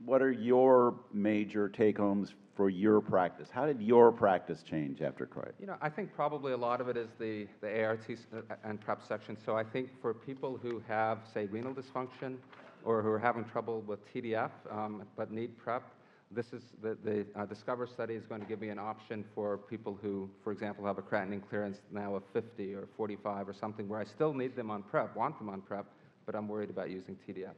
what 0.05 0.23
are 0.23 0.33
your 0.33 0.95
major 1.13 1.69
take 1.69 1.99
homes 1.99 2.35
for 2.55 2.69
your 2.69 3.01
practice? 3.01 3.49
How 3.51 3.67
did 3.67 3.81
your 3.81 4.13
practice 4.13 4.63
change 4.63 5.01
after 5.01 5.27
CROI? 5.27 5.53
You 5.59 5.67
know, 5.67 5.77
I 5.81 5.89
think 5.89 6.15
probably 6.15 6.53
a 6.53 6.57
lot 6.57 6.81
of 6.81 6.89
it 6.89 6.97
is 6.97 7.09
the, 7.19 7.47
the 7.61 7.85
ART 7.85 8.01
uh, 8.11 8.55
and 8.65 8.81
PrEP 8.81 9.03
section. 9.07 9.37
So 9.45 9.57
I 9.57 9.65
think 9.65 9.89
for 10.01 10.13
people 10.13 10.59
who 10.61 10.83
have, 10.87 11.21
say, 11.33 11.47
renal 11.47 11.75
dysfunction 11.75 12.37
or 12.85 13.03
who 13.03 13.09
are 13.09 13.19
having 13.19 13.45
trouble 13.45 13.81
with 13.83 14.01
TDF 14.13 14.51
um, 14.71 15.05
but 15.17 15.31
need 15.31 15.57
PrEP, 15.57 15.83
this 16.31 16.53
is 16.53 16.63
the, 16.83 16.97
the 17.05 17.27
uh, 17.37 17.45
Discover 17.47 17.87
study 17.87 18.15
is 18.15 18.25
going 18.27 18.41
to 18.41 18.47
give 18.47 18.61
me 18.61 18.71
an 18.71 18.79
option 18.79 19.25
for 19.35 19.59
people 19.59 19.99
who, 20.01 20.29
for 20.43 20.51
example, 20.53 20.87
have 20.87 20.99
a 20.99 21.03
creatinine 21.03 21.47
clearance 21.47 21.79
now 21.91 22.15
of 22.15 22.23
50 22.33 22.75
or 22.75 22.89
45 22.97 23.49
or 23.49 23.55
something 23.55 23.89
where 23.89 24.01
I 24.01 24.05
still 24.05 24.33
need 24.33 24.57
them 24.57 24.71
on 24.71 24.83
PrEP, 24.83 25.15
want 25.15 25.39
them 25.39 25.49
on 25.51 25.61
PrEP, 25.61 25.87
but 26.25 26.35
I'm 26.35 26.49
worried 26.49 26.71
about 26.71 26.91
using 26.91 27.17
TDF. 27.29 27.55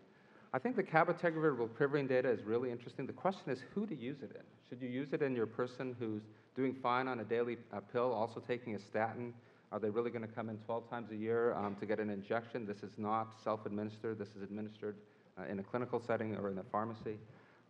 I 0.54 0.58
think 0.60 0.76
the 0.76 0.84
cabotegravir 0.84 1.56
rilpivirine 1.56 2.08
data 2.08 2.30
is 2.30 2.44
really 2.44 2.70
interesting. 2.70 3.06
The 3.06 3.12
question 3.12 3.50
is 3.50 3.58
who 3.74 3.86
to 3.86 3.94
use 3.94 4.18
it 4.22 4.30
in. 4.36 4.42
Should 4.68 4.80
you 4.80 4.88
use 4.88 5.08
it 5.12 5.20
in 5.20 5.34
your 5.34 5.46
person 5.46 5.96
who's 5.98 6.22
doing 6.54 6.72
fine 6.80 7.08
on 7.08 7.18
a 7.18 7.24
daily 7.24 7.56
uh, 7.72 7.80
pill, 7.80 8.12
also 8.12 8.38
taking 8.38 8.76
a 8.76 8.78
statin? 8.78 9.34
Are 9.72 9.80
they 9.80 9.90
really 9.90 10.12
going 10.12 10.22
to 10.22 10.32
come 10.32 10.48
in 10.48 10.56
12 10.58 10.88
times 10.88 11.10
a 11.10 11.16
year 11.16 11.54
um, 11.54 11.74
to 11.80 11.86
get 11.86 11.98
an 11.98 12.08
injection? 12.08 12.66
This 12.66 12.84
is 12.84 12.92
not 12.98 13.34
self-administered. 13.42 14.16
This 14.16 14.28
is 14.36 14.42
administered 14.44 14.94
uh, 15.36 15.42
in 15.50 15.58
a 15.58 15.62
clinical 15.64 15.98
setting 15.98 16.36
or 16.36 16.48
in 16.52 16.58
a 16.58 16.62
pharmacy. 16.62 17.16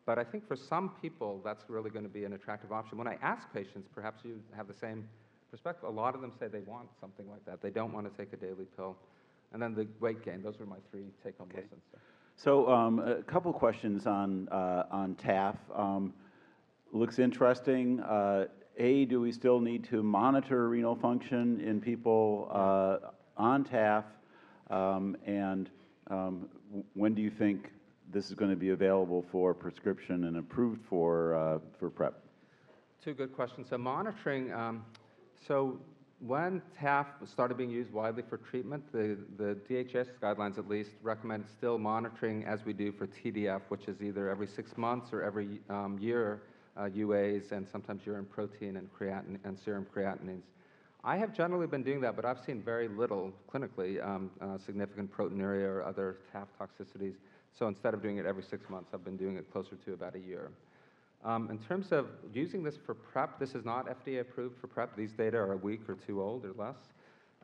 But 0.04 0.18
I 0.18 0.24
think 0.24 0.46
for 0.46 0.54
some 0.54 0.90
people, 1.00 1.40
that's 1.42 1.64
really 1.70 1.88
going 1.88 2.04
to 2.04 2.10
be 2.10 2.26
an 2.26 2.34
attractive 2.34 2.70
option. 2.70 2.98
When 2.98 3.08
I 3.08 3.16
ask 3.22 3.50
patients, 3.54 3.88
perhaps 3.94 4.20
you 4.26 4.42
have 4.54 4.68
the 4.68 4.74
same 4.74 5.08
perspective. 5.50 5.88
A 5.88 5.90
lot 5.90 6.14
of 6.14 6.20
them 6.20 6.32
say 6.38 6.48
they 6.48 6.60
want 6.60 6.88
something 7.00 7.30
like 7.30 7.46
that. 7.46 7.62
They 7.62 7.70
don't 7.70 7.94
want 7.94 8.12
to 8.12 8.22
take 8.22 8.34
a 8.34 8.36
daily 8.36 8.66
pill. 8.76 8.94
And 9.54 9.62
then 9.62 9.74
the 9.74 9.86
weight 10.00 10.22
gain. 10.22 10.42
Those 10.42 10.60
are 10.60 10.66
my 10.66 10.76
three 10.90 11.04
take-home 11.24 11.48
Okay. 11.50 11.62
lessons. 11.62 11.80
So 12.36 12.68
um, 12.68 12.98
a 12.98 13.22
couple 13.22 13.52
questions 13.52 14.06
on, 14.06 14.48
uh, 14.48 14.84
on 14.90 15.14
TAF. 15.14 15.56
Um, 15.74 16.12
looks 16.92 17.18
interesting. 17.18 18.00
Uh, 18.00 18.46
A, 18.78 19.04
do 19.04 19.20
we 19.20 19.32
still 19.32 19.60
need 19.60 19.84
to 19.84 20.02
monitor 20.02 20.68
renal 20.68 20.96
function 20.96 21.60
in 21.60 21.80
people 21.80 22.48
uh, 22.52 23.10
on 23.36 23.64
TAF? 23.64 24.04
Um, 24.68 25.16
and 25.24 25.70
um, 26.10 26.48
when 26.94 27.14
do 27.14 27.22
you 27.22 27.30
think 27.30 27.70
this 28.12 28.28
is 28.28 28.34
going 28.34 28.50
to 28.50 28.56
be 28.56 28.70
available 28.70 29.24
for 29.30 29.54
prescription 29.54 30.24
and 30.24 30.36
approved 30.36 30.80
for, 30.88 31.34
uh, 31.34 31.58
for 31.78 31.88
PrEP? 31.88 32.14
Two 33.02 33.14
good 33.14 33.32
questions. 33.32 33.68
So 33.70 33.78
monitoring, 33.78 34.52
um, 34.52 34.84
so 35.46 35.78
when 36.26 36.62
TAF 36.80 37.06
started 37.26 37.58
being 37.58 37.68
used 37.68 37.92
widely 37.92 38.22
for 38.22 38.38
treatment, 38.38 38.82
the, 38.92 39.18
the 39.36 39.56
DHS 39.68 40.08
guidelines 40.22 40.56
at 40.56 40.66
least 40.68 40.92
recommend 41.02 41.44
still 41.46 41.76
monitoring 41.76 42.46
as 42.46 42.64
we 42.64 42.72
do 42.72 42.92
for 42.92 43.06
TDF, 43.06 43.60
which 43.68 43.88
is 43.88 44.00
either 44.00 44.30
every 44.30 44.46
six 44.46 44.78
months 44.78 45.12
or 45.12 45.22
every 45.22 45.60
um, 45.68 45.98
year 46.00 46.40
uh, 46.78 46.84
UAs 46.84 47.52
and 47.52 47.68
sometimes 47.68 48.06
urine 48.06 48.24
protein 48.24 48.78
and 48.78 48.90
creatin 48.92 49.38
and 49.44 49.58
serum 49.58 49.86
creatinines. 49.94 50.44
I 51.04 51.18
have 51.18 51.34
generally 51.34 51.66
been 51.66 51.82
doing 51.82 52.00
that, 52.00 52.16
but 52.16 52.24
I've 52.24 52.40
seen 52.40 52.62
very 52.62 52.88
little 52.88 53.30
clinically 53.52 54.02
um, 54.02 54.30
uh, 54.40 54.56
significant 54.56 55.14
proteinuria 55.14 55.66
or 55.66 55.82
other 55.82 56.16
TAF 56.34 56.46
toxicities. 56.58 57.16
So 57.52 57.68
instead 57.68 57.92
of 57.92 58.00
doing 58.00 58.16
it 58.16 58.24
every 58.24 58.42
six 58.42 58.70
months, 58.70 58.92
I've 58.94 59.04
been 59.04 59.18
doing 59.18 59.36
it 59.36 59.52
closer 59.52 59.76
to 59.76 59.92
about 59.92 60.14
a 60.14 60.20
year. 60.20 60.50
Um, 61.24 61.50
in 61.50 61.58
terms 61.58 61.90
of 61.90 62.06
using 62.34 62.62
this 62.62 62.76
for 62.76 62.94
PrEP, 62.94 63.38
this 63.38 63.54
is 63.54 63.64
not 63.64 63.86
FDA 63.86 64.20
approved 64.20 64.58
for 64.60 64.66
PrEP. 64.66 64.94
These 64.94 65.12
data 65.12 65.38
are 65.38 65.52
a 65.52 65.56
week 65.56 65.88
or 65.88 65.94
two 66.06 66.22
old 66.22 66.44
or 66.44 66.52
less. 66.52 66.76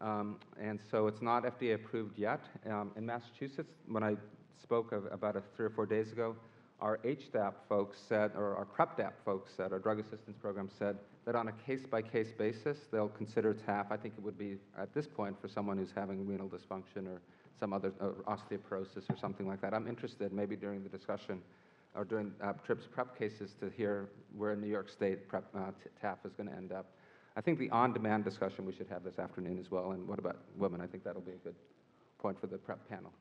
Um, 0.00 0.36
and 0.60 0.78
so 0.90 1.06
it's 1.06 1.22
not 1.22 1.44
FDA 1.44 1.74
approved 1.74 2.18
yet. 2.18 2.40
Um, 2.68 2.90
in 2.96 3.06
Massachusetts, 3.06 3.72
when 3.86 4.02
I 4.02 4.16
spoke 4.62 4.92
of, 4.92 5.06
about 5.10 5.36
it 5.36 5.44
three 5.56 5.66
or 5.66 5.70
four 5.70 5.86
days 5.86 6.12
ago, 6.12 6.36
our 6.80 6.98
HDAP 6.98 7.54
folks 7.68 7.98
said, 8.08 8.32
or 8.34 8.54
our 8.56 8.64
PrEPDAP 8.64 9.12
folks 9.24 9.50
said, 9.56 9.72
our 9.72 9.78
drug 9.78 9.98
assistance 9.98 10.36
program 10.40 10.70
said 10.78 10.96
that 11.26 11.34
on 11.34 11.48
a 11.48 11.52
case-by-case 11.52 12.32
basis, 12.38 12.78
they'll 12.90 13.08
consider 13.08 13.54
TAF. 13.54 13.86
I 13.90 13.96
think 13.96 14.14
it 14.16 14.24
would 14.24 14.38
be, 14.38 14.56
at 14.78 14.94
this 14.94 15.06
point, 15.06 15.38
for 15.40 15.48
someone 15.48 15.76
who's 15.76 15.92
having 15.94 16.26
renal 16.26 16.48
dysfunction 16.48 17.06
or 17.06 17.20
some 17.58 17.74
other 17.74 17.92
uh, 18.00 18.08
osteoporosis 18.26 19.10
or 19.10 19.16
something 19.20 19.46
like 19.46 19.60
that. 19.60 19.74
I'm 19.74 19.86
interested, 19.86 20.32
maybe 20.32 20.56
during 20.56 20.82
the 20.82 20.88
discussion, 20.88 21.42
or 21.94 22.04
doing 22.04 22.32
uh, 22.42 22.52
TRIPS 22.64 22.86
prep 22.90 23.18
cases 23.18 23.54
to 23.60 23.70
hear 23.70 24.10
where 24.36 24.54
New 24.56 24.68
York 24.68 24.88
State 24.88 25.28
prep, 25.28 25.44
uh, 25.54 25.70
TAF 26.02 26.18
is 26.24 26.32
going 26.34 26.48
to 26.48 26.54
end 26.54 26.72
up. 26.72 26.86
I 27.36 27.40
think 27.40 27.58
the 27.58 27.70
on-demand 27.70 28.24
discussion 28.24 28.66
we 28.66 28.72
should 28.72 28.88
have 28.88 29.04
this 29.04 29.18
afternoon 29.18 29.58
as 29.58 29.70
well, 29.70 29.92
and 29.92 30.06
what 30.06 30.18
about 30.18 30.38
women? 30.56 30.80
I 30.80 30.86
think 30.86 31.04
that'll 31.04 31.20
be 31.22 31.32
a 31.32 31.36
good 31.36 31.54
point 32.18 32.40
for 32.40 32.46
the 32.46 32.58
prep 32.58 32.88
panel. 32.88 33.12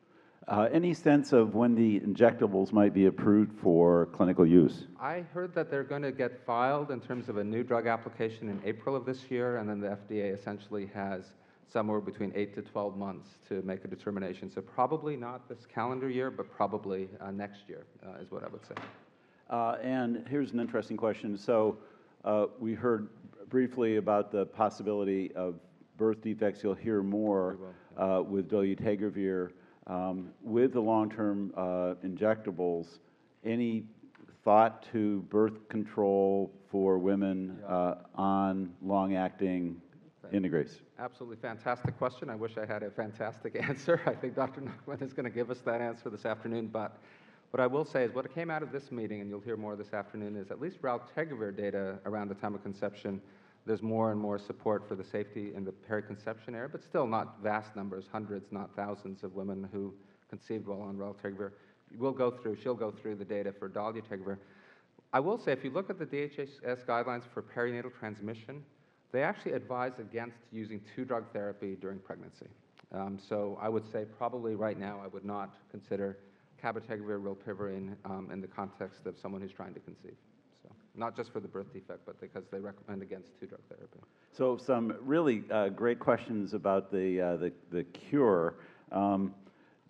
Uh, 0.48 0.68
any 0.72 0.94
sense 0.94 1.34
of 1.34 1.54
when 1.54 1.76
the 1.76 2.00
injectables 2.00 2.72
might 2.72 2.94
be 2.94 3.06
approved 3.06 3.60
for 3.60 4.08
clinical 4.08 4.46
use? 4.46 4.88
I 5.00 5.22
heard 5.34 5.54
that 5.56 5.70
they're 5.70 5.84
going 5.84 6.02
to 6.02 6.12
get 6.12 6.46
filed 6.46 6.92
in 6.92 7.02
terms 7.02 7.30
of 7.30 7.38
a 7.38 7.44
new 7.44 7.64
drug 7.64 7.88
application 7.88 8.50
in 8.50 8.60
April 8.64 8.96
of 8.96 9.06
this 9.06 9.30
year, 9.30 9.58
and 9.58 9.70
then 9.70 9.80
the 9.80 9.90
FDA 9.90 10.34
essentially 10.34 10.90
has 10.94 11.34
somewhere 11.72 12.02
between 12.02 12.32
8 12.36 12.56
to 12.56 12.62
12 12.62 12.98
months 12.98 13.28
to 13.48 13.62
make 13.62 13.86
a 13.86 13.88
determination. 13.88 14.50
So 14.50 14.62
probably 14.62 15.16
not 15.16 15.48
this 15.48 15.66
calendar 15.66 16.10
year, 16.10 16.32
but 16.32 16.52
probably 16.52 17.10
uh, 17.22 17.32
next 17.32 17.68
year 17.68 17.86
uh, 18.06 18.22
is 18.22 18.32
what 18.32 18.44
I 18.44 18.48
would 18.48 18.66
say. 18.66 18.76
Uh, 19.50 19.78
and 19.82 20.26
here's 20.30 20.52
an 20.52 20.60
interesting 20.60 20.98
question. 20.98 21.38
So 21.38 21.78
uh, 22.26 22.48
we 22.60 22.74
heard 22.74 23.10
briefly 23.50 23.98
about 23.98 24.32
the 24.32 24.46
possibility 24.46 25.32
of 25.34 25.56
birth 25.98 26.22
defects. 26.22 26.64
You'll 26.64 26.74
hear 26.76 27.02
more 27.04 27.58
uh, 27.98 28.24
with 28.26 28.50
dolutegravir. 28.50 29.52
Um, 29.88 30.30
with 30.44 30.74
the 30.74 30.80
long-term 30.80 31.52
uh, 31.58 31.96
injectables, 32.06 33.00
any 33.44 33.86
thought 34.44 34.86
to 34.92 35.22
birth 35.30 35.68
control 35.68 36.52
for 36.70 37.00
women 37.00 37.58
uh, 37.68 37.96
on 38.14 38.72
long-acting 38.84 39.82
Absolutely 41.00 41.38
fantastic 41.38 41.98
question. 41.98 42.30
I 42.30 42.36
wish 42.36 42.58
I 42.58 42.66
had 42.66 42.84
a 42.84 42.92
fantastic 42.92 43.56
answer. 43.62 44.02
I 44.06 44.14
think 44.14 44.36
Dr. 44.36 44.62
Nachman 44.62 45.02
is 45.02 45.14
going 45.14 45.26
to 45.26 45.30
give 45.30 45.50
us 45.50 45.60
that 45.62 45.82
answer 45.82 46.10
this 46.10 46.26
afternoon. 46.26 46.68
But 46.68 46.98
what 47.52 47.60
I 47.60 47.68
will 47.68 47.86
say 47.86 48.04
is 48.04 48.14
what 48.14 48.34
came 48.34 48.52
out 48.52 48.62
of 48.62 48.72
this 48.72 48.92
meeting, 48.92 49.22
and 49.22 49.30
you'll 49.30 49.40
hear 49.40 49.58
more 49.58 49.76
this 49.76 49.94
afternoon, 49.94 50.36
is 50.36 50.52
at 50.52 50.62
least 50.62 50.82
raltegravir 50.82 51.56
data 51.58 52.00
around 52.06 52.28
the 52.30 52.36
time 52.36 52.54
of 52.54 52.62
conception, 52.62 53.22
there's 53.66 53.82
more 53.82 54.12
and 54.12 54.20
more 54.20 54.40
support 54.40 54.88
for 54.88 54.96
the 54.96 55.04
safety 55.04 55.54
in 55.56 55.64
the 55.64 55.72
periconception 55.72 56.56
area, 56.56 56.70
but 56.70 56.84
still 56.84 57.08
not 57.08 57.42
vast 57.42 57.76
numbers, 57.76 58.06
hundreds, 58.12 58.52
not 58.52 58.76
thousands 58.76 59.24
of 59.24 59.36
women 59.36 59.68
who 59.72 59.94
conceived 60.30 60.68
while 60.68 60.82
on 60.82 60.96
raltegravir. 60.96 61.52
We'll 61.98 62.12
go 62.12 62.30
through, 62.30 62.56
she'll 62.56 62.76
go 62.76 62.92
through 62.92 63.16
the 63.16 63.26
data 63.26 63.52
for 63.52 63.68
dolutegravir. 63.68 64.38
I 65.12 65.20
will 65.20 65.40
say, 65.40 65.52
if 65.52 65.64
you 65.64 65.72
look 65.72 65.90
at 65.90 65.98
the 65.98 66.06
DHS 66.06 66.86
guidelines 66.86 67.24
for 67.34 67.42
perinatal 67.42 67.92
transmission, 67.98 68.64
they 69.12 69.24
actually 69.24 69.54
advise 69.54 69.94
against 70.00 70.38
using 70.52 70.82
two-drug 70.96 71.26
therapy 71.34 71.76
during 71.80 72.00
pregnancy. 72.00 72.48
Um, 72.92 73.20
so 73.20 73.58
I 73.62 73.70
would 73.70 73.90
say 73.92 74.06
probably 74.18 74.56
right 74.56 74.80
now 74.80 75.00
I 75.04 75.08
would 75.08 75.26
not 75.26 75.56
consider 75.72 76.18
cabotegravir, 76.64 77.22
rilpivirine 77.22 77.96
um, 78.06 78.30
in 78.32 78.42
the 78.42 78.48
context 78.48 79.06
of 79.06 79.18
someone 79.18 79.42
who's 79.42 79.52
trying 79.52 79.74
to 79.74 79.80
conceive. 79.80 80.16
So 80.64 80.70
not 80.96 81.16
just 81.16 81.32
for 81.32 81.40
the 81.40 81.48
birth 81.48 81.72
defect, 81.72 82.02
but 82.06 82.20
because 82.20 82.44
they 82.52 82.60
recommend 82.60 83.02
against 83.02 83.40
two-drug 83.40 83.62
therapy. 83.70 84.00
So 84.32 84.58
some 84.58 84.96
really 85.02 85.44
uh, 85.52 85.70
great 85.70 86.00
questions 86.00 86.54
about 86.54 86.92
the, 86.92 87.22
uh, 87.22 87.38
the, 87.38 87.54
the 87.72 87.84
cure. 87.86 88.56
Um, 88.92 89.34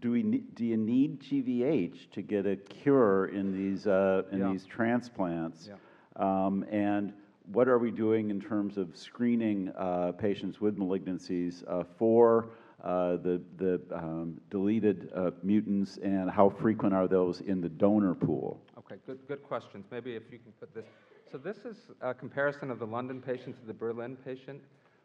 do, 0.01 0.11
we, 0.11 0.23
do 0.23 0.65
you 0.65 0.77
need 0.77 1.21
GVH 1.21 2.11
to 2.11 2.21
get 2.21 2.45
a 2.45 2.55
cure 2.55 3.25
in 3.27 3.53
these, 3.53 3.87
uh, 3.87 4.23
in 4.31 4.39
Yeah. 4.39 4.51
these 4.51 4.65
transplants? 4.65 5.67
Yeah. 5.69 5.75
Um, 6.15 6.63
and 6.69 7.13
what 7.51 7.67
are 7.67 7.79
we 7.79 7.91
doing 7.91 8.29
in 8.29 8.39
terms 8.39 8.77
of 8.77 8.95
screening 8.95 9.69
uh, 9.77 10.11
patients 10.11 10.61
with 10.61 10.77
malignancies 10.77 11.63
uh, 11.67 11.83
for 11.97 12.49
uh, 12.83 13.17
the, 13.17 13.41
the 13.57 13.81
um, 13.91 14.39
deleted 14.49 15.11
uh, 15.15 15.31
mutants, 15.43 15.97
and 16.01 16.29
how 16.29 16.49
frequent 16.49 16.93
are 16.93 17.07
those 17.07 17.41
in 17.41 17.59
the 17.59 17.69
donor 17.69 18.13
pool? 18.13 18.61
Okay, 18.77 18.95
good, 19.05 19.19
good 19.27 19.43
questions. 19.43 19.85
Maybe 19.91 20.15
if 20.15 20.23
you 20.31 20.39
can 20.39 20.51
put 20.59 20.73
this. 20.73 20.85
So 21.31 21.37
this 21.37 21.57
is 21.65 21.75
a 22.01 22.13
comparison 22.13 22.71
of 22.71 22.79
the 22.79 22.87
London 22.87 23.21
patient 23.21 23.59
to 23.59 23.65
the 23.65 23.73
Berlin 23.73 24.17
patient. 24.23 24.61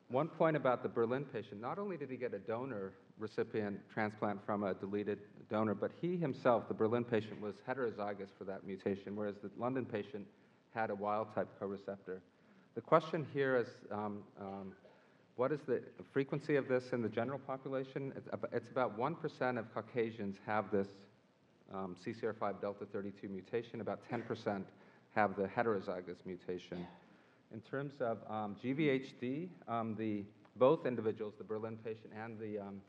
One 0.09 0.29
point 0.29 0.57
about 0.57 0.83
the 0.83 0.89
Berlin 0.89 1.25
patient, 1.25 1.61
not 1.61 1.79
only 1.79 1.97
did 1.97 2.11
he 2.11 2.17
get 2.17 2.35
a 2.35 2.39
donor 2.39 2.93
recipient 3.19 3.81
transplant 3.93 4.45
from 4.45 4.63
a 4.63 4.75
deleted 4.75 5.19
donor, 5.51 5.75
but 5.75 5.91
he 6.01 6.17
himself, 6.17 6.69
the 6.69 6.75
Berlin 6.75 7.05
patient, 7.05 7.41
was 7.41 7.55
heterozygous 7.69 8.29
for 8.39 8.45
that 8.45 8.67
mutation, 8.67 9.17
whereas 9.17 9.37
the 9.43 9.51
London 9.59 9.85
patient 9.85 10.27
had 10.75 10.91
a 10.91 10.95
wild-type 10.95 11.49
co-receptor. 11.59 12.21
The 12.75 12.81
question 12.81 13.25
here 13.33 13.57
is, 13.57 13.69
um, 13.93 14.19
um, 14.41 14.73
what 15.37 15.53
is 15.53 15.61
the 15.65 15.81
frequency 16.13 16.57
of 16.57 16.67
this 16.67 16.93
in 16.93 17.03
the 17.03 17.09
general 17.09 17.39
population? 17.39 18.13
It's 18.53 18.69
about 18.73 18.99
1% 18.99 19.59
of 19.59 19.73
Caucasians 19.73 20.37
have 20.45 20.73
this 20.73 20.89
um, 21.73 21.95
CCR5 22.05 22.61
delta 22.61 22.85
32 22.85 23.29
mutation. 23.29 23.81
About 23.81 24.01
10% 24.11 24.65
have 25.15 25.37
the 25.37 25.45
heterozygous 25.45 26.17
mutation. 26.27 26.85
In 27.53 27.61
terms 27.61 27.95
of 28.01 28.19
um, 28.29 28.57
GVHD, 28.63 29.49
um, 29.69 29.95
the, 29.97 30.25
both 30.57 30.85
individuals, 30.85 31.35
the 31.39 31.45
Berlin 31.45 31.79
patient 31.85 32.13
and 32.21 32.37
the 32.41 32.59
um, 32.59 32.81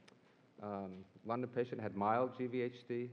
um, 0.63 0.91
London 1.27 1.49
patient, 1.53 1.79
had 1.79 1.95
mild 1.95 2.31
GVHD. 2.39 3.09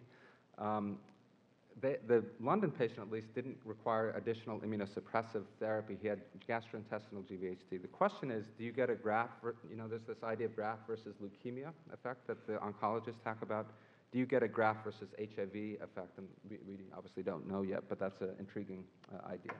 They, 1.81 1.97
the 2.07 2.25
London 2.41 2.71
patient, 2.71 3.01
at 3.01 3.11
least, 3.11 3.35
didn't 3.35 3.57
require 3.65 4.11
additional 4.17 4.61
immunosuppressive 4.61 5.45
therapy. 5.59 5.97
He 6.01 6.09
had 6.09 6.21
gastrointestinal 6.49 7.25
GVHD. 7.31 7.81
The 7.81 7.89
question 7.89 8.31
is, 8.31 8.45
do 8.59 8.65
you 8.65 8.73
get 8.73 8.91
a 8.91 8.95
graft, 8.95 9.35
you 9.69 9.77
know, 9.77 9.89
there's 9.89 10.07
this 10.07 10.23
idea 10.23 10.47
of 10.47 10.57
graft 10.57 10.87
versus 10.87 11.17
leukemia 11.23 11.73
effect 11.93 12.27
that 12.27 12.47
the 12.47 12.55
oncologists 12.55 13.23
talk 13.25 13.43
about. 13.43 13.67
Do 14.13 14.19
you 14.19 14.27
get 14.27 14.43
a 14.43 14.49
graft 14.49 14.85
versus 14.85 15.09
HIV 15.19 15.55
effect? 15.83 16.19
And 16.19 16.29
we, 16.49 16.59
we 16.67 16.79
obviously 16.95 17.23
don't 17.23 17.49
know 17.49 17.63
yet, 17.63 17.85
but 17.89 17.99
that's 17.99 18.21
an 18.21 18.35
intriguing 18.39 18.85
uh, 19.13 19.27
idea. 19.27 19.53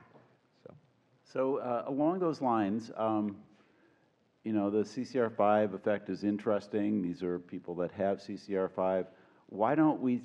So, 0.65 0.73
So 1.23 1.57
uh, 1.57 1.85
along 1.87 2.19
those 2.19 2.39
lines, 2.39 2.91
um, 2.95 3.37
you 4.43 4.51
know, 4.53 4.69
the 4.69 4.83
CCR5 4.83 5.73
effect 5.73 6.09
is 6.09 6.23
interesting. 6.23 7.01
These 7.01 7.23
are 7.23 7.39
people 7.39 7.75
that 7.75 7.91
have 7.93 8.19
CCR5. 8.19 9.07
Why 9.47 9.73
don't 9.73 10.01
we, 10.01 10.21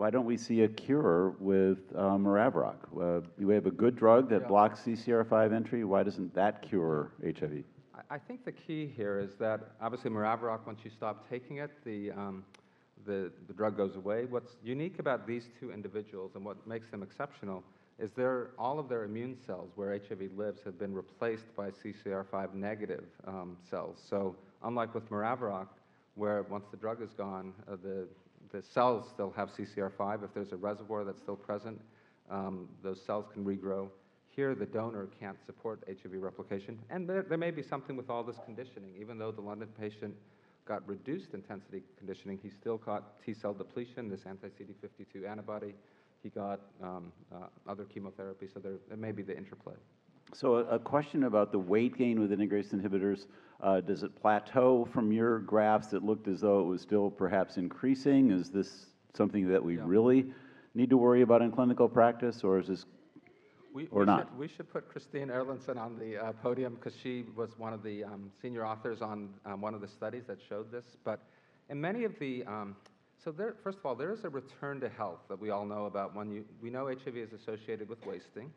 why 0.00 0.08
don't 0.08 0.24
we 0.24 0.38
see 0.38 0.62
a 0.62 0.68
cure 0.68 1.34
with 1.40 1.80
uh, 1.94 2.16
Maraviroc? 2.16 2.78
Uh, 2.98 3.20
we 3.38 3.52
have 3.52 3.66
a 3.66 3.70
good 3.70 3.96
drug 3.96 4.30
that 4.30 4.40
Yeah. 4.40 4.48
blocks 4.48 4.80
CCR5 4.80 5.52
entry. 5.52 5.84
Why 5.84 6.02
doesn't 6.02 6.32
that 6.32 6.62
cure 6.62 7.12
HIV? 7.22 7.64
I, 7.94 8.14
I 8.14 8.18
think 8.18 8.46
the 8.46 8.52
key 8.52 8.86
here 8.86 9.18
is 9.18 9.34
that 9.36 9.60
obviously 9.78 10.10
Maraviroc, 10.10 10.64
once 10.64 10.80
you 10.84 10.90
stop 10.90 11.28
taking 11.28 11.58
it, 11.58 11.70
the, 11.84 12.12
um, 12.12 12.46
the, 13.04 13.30
the 13.46 13.52
drug 13.52 13.76
goes 13.76 13.96
away. 13.96 14.24
What's 14.24 14.56
unique 14.64 15.00
about 15.00 15.26
these 15.26 15.50
two 15.60 15.70
individuals 15.70 16.30
and 16.34 16.46
what 16.46 16.66
makes 16.66 16.88
them 16.90 17.02
exceptional 17.02 17.62
is 17.98 18.10
their, 18.12 18.52
all 18.58 18.78
of 18.78 18.88
their 18.88 19.04
immune 19.04 19.36
cells 19.46 19.72
where 19.74 19.92
HIV 19.92 20.30
lives 20.34 20.62
have 20.64 20.78
been 20.78 20.94
replaced 20.94 21.54
by 21.54 21.68
CCR5 21.72 22.54
negative 22.54 23.04
um, 23.26 23.58
cells. 23.68 23.98
So 24.08 24.34
unlike 24.62 24.94
with 24.94 25.10
Maraviroc, 25.10 25.68
where 26.14 26.42
once 26.44 26.64
the 26.70 26.78
drug 26.78 27.02
is 27.02 27.12
gone, 27.12 27.52
uh, 27.70 27.76
the, 27.82 28.08
the 28.52 28.62
cells 28.62 29.06
still 29.12 29.32
have 29.36 29.50
CCR5. 29.50 30.24
If 30.24 30.34
there's 30.34 30.52
a 30.52 30.56
reservoir 30.56 31.04
that's 31.04 31.20
still 31.20 31.36
present, 31.36 31.80
um, 32.30 32.68
those 32.82 33.00
cells 33.04 33.26
can 33.32 33.44
regrow. 33.44 33.88
Here, 34.28 34.54
the 34.54 34.66
donor 34.66 35.08
can't 35.18 35.36
support 35.44 35.82
HIV 35.88 36.22
replication. 36.22 36.78
And 36.88 37.08
there, 37.08 37.22
there 37.22 37.38
may 37.38 37.50
be 37.50 37.62
something 37.62 37.96
with 37.96 38.08
all 38.08 38.22
this 38.22 38.36
conditioning. 38.44 38.92
Even 38.98 39.18
though 39.18 39.32
the 39.32 39.40
London 39.40 39.68
patient 39.78 40.14
got 40.66 40.86
reduced 40.88 41.34
intensity 41.34 41.82
conditioning, 41.98 42.38
he 42.42 42.48
still 42.48 42.78
got 42.78 43.20
T 43.24 43.34
cell 43.34 43.52
depletion, 43.52 44.08
this 44.08 44.20
anti-CD52 44.26 45.28
antibody. 45.28 45.74
He 46.22 46.28
got 46.28 46.60
um, 46.82 47.12
uh, 47.34 47.46
other 47.68 47.84
chemotherapy, 47.84 48.46
so 48.52 48.60
there, 48.60 48.74
there 48.88 48.96
may 48.96 49.10
be 49.10 49.22
the 49.22 49.36
interplay. 49.36 49.74
So 50.32 50.56
a, 50.56 50.64
a 50.76 50.78
question 50.78 51.24
about 51.24 51.50
the 51.50 51.58
weight 51.58 51.96
gain 51.96 52.20
with 52.20 52.30
integrase 52.30 52.72
inhibitors. 52.74 53.26
Uh, 53.62 53.80
does 53.80 54.02
it 54.02 54.14
plateau 54.20 54.86
from 54.86 55.12
your 55.12 55.40
graphs? 55.40 55.92
It 55.92 56.02
looked 56.02 56.28
as 56.28 56.40
though 56.40 56.60
it 56.60 56.64
was 56.64 56.80
still 56.80 57.10
perhaps 57.10 57.58
increasing. 57.58 58.30
Is 58.30 58.50
this 58.50 58.86
something 59.14 59.46
that 59.48 59.62
we 59.62 59.76
Yeah. 59.76 59.84
really 59.86 60.32
need 60.74 60.88
to 60.90 60.96
worry 60.96 61.22
about 61.22 61.42
in 61.42 61.50
clinical 61.50 61.88
practice, 61.88 62.42
or 62.44 62.58
is 62.58 62.68
this 62.68 62.86
We, 63.72 63.86
Or 63.92 64.00
we 64.00 64.06
not. 64.06 64.26
Should, 64.26 64.38
we 64.38 64.48
should 64.48 64.68
put 64.68 64.88
Kristine 64.92 65.28
Erlandson 65.28 65.76
on 65.76 65.96
the 65.96 66.16
uh, 66.16 66.32
podium 66.32 66.74
because 66.74 66.96
she 66.96 67.26
was 67.36 67.56
one 67.56 67.72
of 67.72 67.84
the 67.84 68.02
um, 68.02 68.32
senior 68.42 68.66
authors 68.66 69.00
on 69.00 69.32
um, 69.46 69.60
one 69.60 69.74
of 69.74 69.80
the 69.80 69.86
studies 69.86 70.24
that 70.26 70.38
showed 70.40 70.72
this. 70.72 70.96
But 71.04 71.20
in 71.68 71.80
many 71.80 72.02
of 72.02 72.18
the, 72.18 72.44
um, 72.46 72.74
so 73.22 73.30
there, 73.30 73.54
first 73.62 73.78
of 73.78 73.86
all, 73.86 73.94
there 73.94 74.12
is 74.12 74.24
a 74.24 74.28
return 74.28 74.80
to 74.80 74.88
health 74.88 75.20
that 75.28 75.38
we 75.38 75.50
all 75.50 75.64
know 75.64 75.84
about. 75.86 76.16
When 76.16 76.32
you, 76.32 76.44
we 76.60 76.68
know 76.68 76.88
HIV 76.88 77.16
is 77.16 77.32
associated 77.32 77.88
with 77.88 78.04
wasting. 78.04 78.52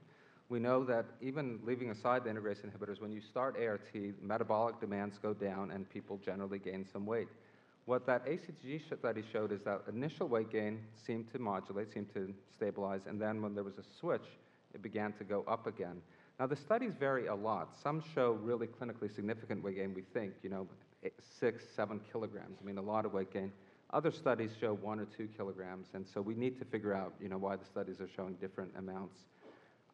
We 0.53 0.59
know 0.59 0.83
that 0.83 1.07
even 1.19 1.59
leaving 1.65 1.89
aside 1.89 2.25
the 2.25 2.29
integrase 2.29 2.63
inhibitors, 2.63 3.01
when 3.01 3.11
you 3.11 3.21
start 3.21 3.57
ART, 3.59 3.89
metabolic 4.21 4.79
demands 4.79 5.17
go 5.17 5.33
down 5.33 5.71
and 5.71 5.89
people 5.89 6.19
generally 6.23 6.59
gain 6.59 6.85
some 6.93 7.07
weight. 7.07 7.27
What 7.85 8.05
that 8.05 8.23
ACTG 8.27 8.81
study 8.99 9.23
showed 9.33 9.51
is 9.51 9.61
that 9.63 9.81
initial 9.91 10.27
weight 10.27 10.51
gain 10.51 10.81
seemed 11.07 11.31
to 11.31 11.39
modulate, 11.39 11.91
seemed 11.91 12.13
to 12.13 12.31
stabilize, 12.55 13.07
and 13.07 13.19
then 13.19 13.41
when 13.41 13.55
there 13.55 13.63
was 13.63 13.79
a 13.79 13.83
switch, 13.99 14.27
it 14.75 14.83
began 14.83 15.11
to 15.13 15.23
go 15.23 15.43
up 15.47 15.65
again. 15.65 15.99
Now, 16.39 16.45
the 16.45 16.55
studies 16.55 16.93
vary 16.99 17.25
a 17.25 17.35
lot. 17.35 17.75
Some 17.81 18.03
show 18.13 18.33
really 18.33 18.67
clinically 18.67 19.11
significant 19.11 19.63
weight 19.63 19.77
gain, 19.77 19.95
we 19.95 20.03
think, 20.13 20.33
you 20.43 20.51
know, 20.51 20.67
eh, 21.03 21.09
six, 21.39 21.63
seven 21.75 21.99
kilograms. 22.11 22.59
I 22.61 22.63
mean, 22.63 22.77
a 22.77 22.81
lot 22.83 23.07
of 23.07 23.13
weight 23.13 23.33
gain. 23.33 23.51
Other 23.89 24.11
studies 24.11 24.51
show 24.61 24.75
one 24.75 24.99
or 24.99 25.05
two 25.05 25.27
kilograms, 25.35 25.87
and 25.95 26.05
so 26.07 26.21
we 26.21 26.35
need 26.35 26.59
to 26.59 26.65
figure 26.65 26.93
out, 26.93 27.15
you 27.19 27.27
know, 27.27 27.39
why 27.39 27.55
the 27.55 27.65
studies 27.65 27.99
are 27.99 28.09
showing 28.15 28.35
different 28.35 28.69
amounts. 28.77 29.17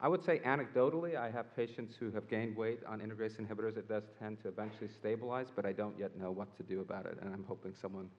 I 0.02 0.08
would 0.08 0.24
say 0.24 0.40
anecdotally, 0.46 1.18
I 1.18 1.30
have 1.30 1.54
patients 1.58 1.96
who 2.00 2.10
have 2.12 2.30
gained 2.30 2.56
weight 2.56 2.80
on 2.88 3.02
integrase 3.02 3.36
inhibitors. 3.40 3.78
It 3.78 3.90
does 3.90 4.04
tend 4.18 4.42
to 4.44 4.48
eventually 4.48 4.88
stabilize, 4.88 5.48
but 5.54 5.66
I 5.66 5.74
don't 5.74 5.98
yet 6.00 6.18
know 6.18 6.32
what 6.32 6.56
to 6.56 6.64
do 6.64 6.80
about 6.80 7.06
it, 7.06 7.18
and 7.22 7.34
I'm 7.34 7.44
hoping 7.48 7.74
someone 7.80 8.10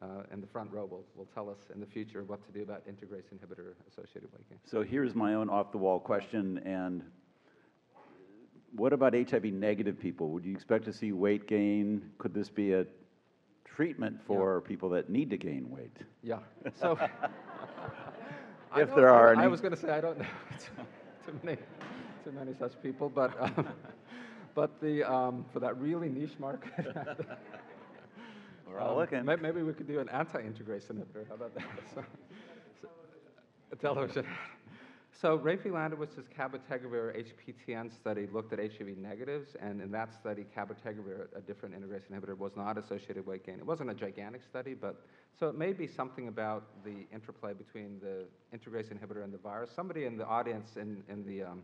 uh, 0.00 0.22
in 0.32 0.40
the 0.40 0.46
front 0.46 0.72
row 0.72 0.86
will, 0.86 1.04
will 1.14 1.28
tell 1.34 1.50
us 1.50 1.58
in 1.74 1.80
the 1.80 1.86
future 1.86 2.24
what 2.24 2.44
to 2.46 2.52
do 2.52 2.62
about 2.62 2.86
integrase 2.86 3.24
inhibitor 3.34 3.74
associated 3.90 4.32
weight 4.32 4.48
gain. 4.48 4.58
So 4.64 4.82
here's 4.82 5.14
my 5.14 5.34
own 5.34 5.50
off-the-wall 5.50 6.00
question, 6.00 6.58
and 6.64 7.02
what 8.74 8.94
about 8.94 9.12
HIV 9.12 9.44
negative 9.44 10.00
people? 10.00 10.30
Would 10.30 10.44
you 10.44 10.54
expect 10.54 10.86
to 10.86 10.92
see 10.92 11.12
weight 11.12 11.46
gain? 11.46 12.10
Could 12.16 12.32
this 12.32 12.48
be 12.48 12.72
a 12.72 12.86
treatment 13.66 14.18
for 14.26 14.62
people 14.62 14.88
that 14.90 15.10
need 15.10 15.28
to 15.30 15.36
gain 15.36 15.70
weight? 15.70 15.96
Yeah. 16.22 16.38
So, 16.80 16.98
If 18.74 18.94
there 18.94 19.08
are 19.08 19.36
I, 19.36 19.44
I 19.44 19.46
was 19.46 19.60
going 19.60 19.74
to 19.74 19.80
say 19.80 19.90
I 19.90 20.00
don't 20.00 20.18
know 20.18 20.26
too 21.26 21.38
many, 21.42 21.58
too 22.24 22.32
many 22.32 22.52
such 22.58 22.72
people, 22.82 23.08
but 23.08 23.36
um, 23.40 23.68
but 24.54 24.80
the 24.80 25.02
um, 25.10 25.44
for 25.52 25.60
that 25.60 25.76
really 25.78 26.08
niche 26.08 26.38
market. 26.38 26.72
We're 28.66 28.80
all 28.80 28.92
um, 28.92 28.96
looking. 28.98 29.24
may- 29.24 29.36
Maybe 29.36 29.62
we 29.62 29.72
could 29.72 29.86
do 29.86 30.00
an 30.00 30.08
anti-integrase 30.10 30.86
inhibitor. 30.90 31.26
How 31.28 31.34
about 31.34 31.54
that? 31.54 31.64
So, 31.94 32.02
so, 32.82 32.88
a 33.72 33.76
television. 33.76 34.26
So 35.18 35.38
Raphi 35.38 35.68
Landovitz's 35.68 36.26
cabotegravir 36.28 37.24
HPTN 37.24 37.90
study 37.90 38.28
looked 38.30 38.52
at 38.52 38.58
HIV 38.58 38.98
negatives, 38.98 39.56
and 39.58 39.80
in 39.80 39.90
that 39.92 40.12
study, 40.12 40.44
cabotegravir, 40.54 41.28
a 41.34 41.40
different 41.40 41.74
integrase 41.74 42.02
inhibitor, 42.12 42.36
was 42.36 42.52
not 42.54 42.76
associated 42.76 43.18
with 43.18 43.26
weight 43.26 43.46
gain. 43.46 43.54
It 43.54 43.64
wasn't 43.64 43.88
a 43.88 43.94
gigantic 43.94 44.42
study, 44.44 44.74
but 44.74 45.00
so 45.40 45.48
it 45.48 45.56
may 45.56 45.72
be 45.72 45.86
something 45.86 46.28
about 46.28 46.64
the 46.84 47.06
interplay 47.14 47.54
between 47.54 47.98
the 48.00 48.26
integrase 48.54 48.92
inhibitor 48.92 49.24
and 49.24 49.32
the 49.32 49.38
virus. 49.38 49.70
Somebody 49.74 50.04
in 50.04 50.18
the 50.18 50.26
audience 50.26 50.76
in, 50.76 51.02
in 51.08 51.24
the 51.26 51.44
um, 51.44 51.62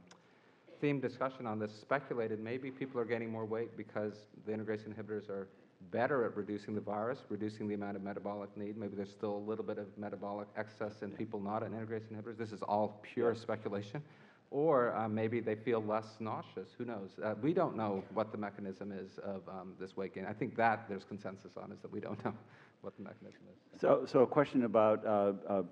theme 0.80 0.98
discussion 0.98 1.46
on 1.46 1.58
this 1.58 1.72
speculated 1.78 2.40
maybe 2.40 2.70
people 2.70 2.98
are 2.98 3.04
gaining 3.04 3.30
more 3.30 3.44
weight 3.44 3.76
because 3.76 4.24
the 4.46 4.52
integrase 4.52 4.88
inhibitors 4.88 5.28
are 5.28 5.46
better 5.90 6.24
at 6.24 6.36
reducing 6.36 6.74
the 6.74 6.80
virus, 6.80 7.18
reducing 7.28 7.68
the 7.68 7.74
amount 7.74 7.96
of 7.96 8.02
metabolic 8.02 8.54
need. 8.56 8.76
Maybe 8.76 8.96
there's 8.96 9.10
still 9.10 9.36
a 9.36 9.44
little 9.48 9.64
bit 9.64 9.78
of 9.78 9.86
metabolic 9.98 10.48
excess 10.56 11.02
in 11.02 11.10
people 11.10 11.40
not 11.40 11.62
on 11.62 11.70
integrase 11.70 12.02
inhibitors. 12.12 12.38
This 12.38 12.52
is 12.52 12.62
all 12.62 13.00
pure 13.02 13.34
speculation. 13.34 14.02
Or 14.50 14.94
uh, 14.94 15.08
maybe 15.08 15.40
they 15.40 15.54
feel 15.54 15.82
less 15.82 16.04
nauseous. 16.20 16.68
Who 16.76 16.84
knows? 16.84 17.10
Uh, 17.24 17.34
we 17.40 17.54
don't 17.54 17.74
know 17.74 18.04
what 18.12 18.32
the 18.32 18.38
mechanism 18.38 18.92
is 18.92 19.18
of 19.24 19.40
um, 19.48 19.72
this 19.80 19.96
weight 19.96 20.14
gain. 20.14 20.26
I 20.26 20.34
think 20.34 20.56
that 20.56 20.84
there's 20.90 21.04
consensus 21.04 21.52
on 21.56 21.72
is 21.72 21.80
that 21.80 21.90
we 21.90 22.00
don't 22.00 22.22
know 22.24 22.34
what 22.82 22.94
the 22.96 23.02
mechanism 23.02 23.40
is. 23.74 23.80
So, 23.80 24.04
so 24.06 24.20
a 24.20 24.26
question 24.26 24.64
about 24.64 25.06
uh, 25.06 25.32
uh, 25.48 25.62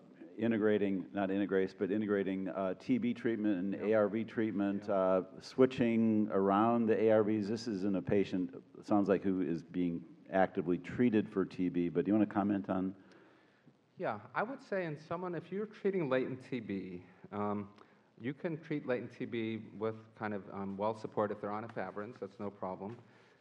integrating, 0.41 1.05
not 1.13 1.29
integrase, 1.29 1.75
but 1.79 1.91
integrating 1.91 2.49
uh, 2.49 2.75
TB 2.83 3.17
treatment 3.17 3.59
and 3.59 3.93
ARV 3.95 4.27
treatment, 4.27 4.89
uh, 4.89 5.23
switching 5.41 6.29
around 6.33 6.87
the 6.87 6.95
ARVs. 6.95 7.47
This 7.47 7.69
is 7.69 7.85
in 7.85 7.97
a 7.97 8.03
patient, 8.03 8.55
it 8.79 8.87
sounds 8.87 9.09
like 9.09 9.23
who 9.23 9.43
is 9.43 9.63
being 9.63 10.01
actively 10.33 10.79
treated 10.79 11.29
for 11.29 11.45
TB, 11.45 11.93
but 11.93 12.05
do 12.05 12.11
you 12.11 12.17
want 12.17 12.29
to 12.29 12.35
comment 12.35 12.71
on? 12.71 12.95
Yeah, 13.99 14.19
I 14.35 14.43
would 14.43 14.63
say 14.63 14.87
in 14.87 14.97
someone, 15.09 15.35
if 15.35 15.53
you're 15.53 15.67
treating 15.67 16.09
latent 16.09 16.41
TB, 16.51 17.01
um, 17.33 17.69
you 18.19 18.33
can 18.33 18.57
treat 18.57 18.87
latent 18.87 19.11
TB 19.19 19.61
with 19.79 19.95
kind 20.19 20.33
of 20.33 20.43
um, 20.53 20.77
well 20.77 20.99
support 20.99 21.31
if 21.31 21.41
they're 21.41 21.53
on 21.53 21.67
efavirenz, 21.67 22.15
that's 22.19 22.41
no 22.41 22.51
problem. 22.51 22.97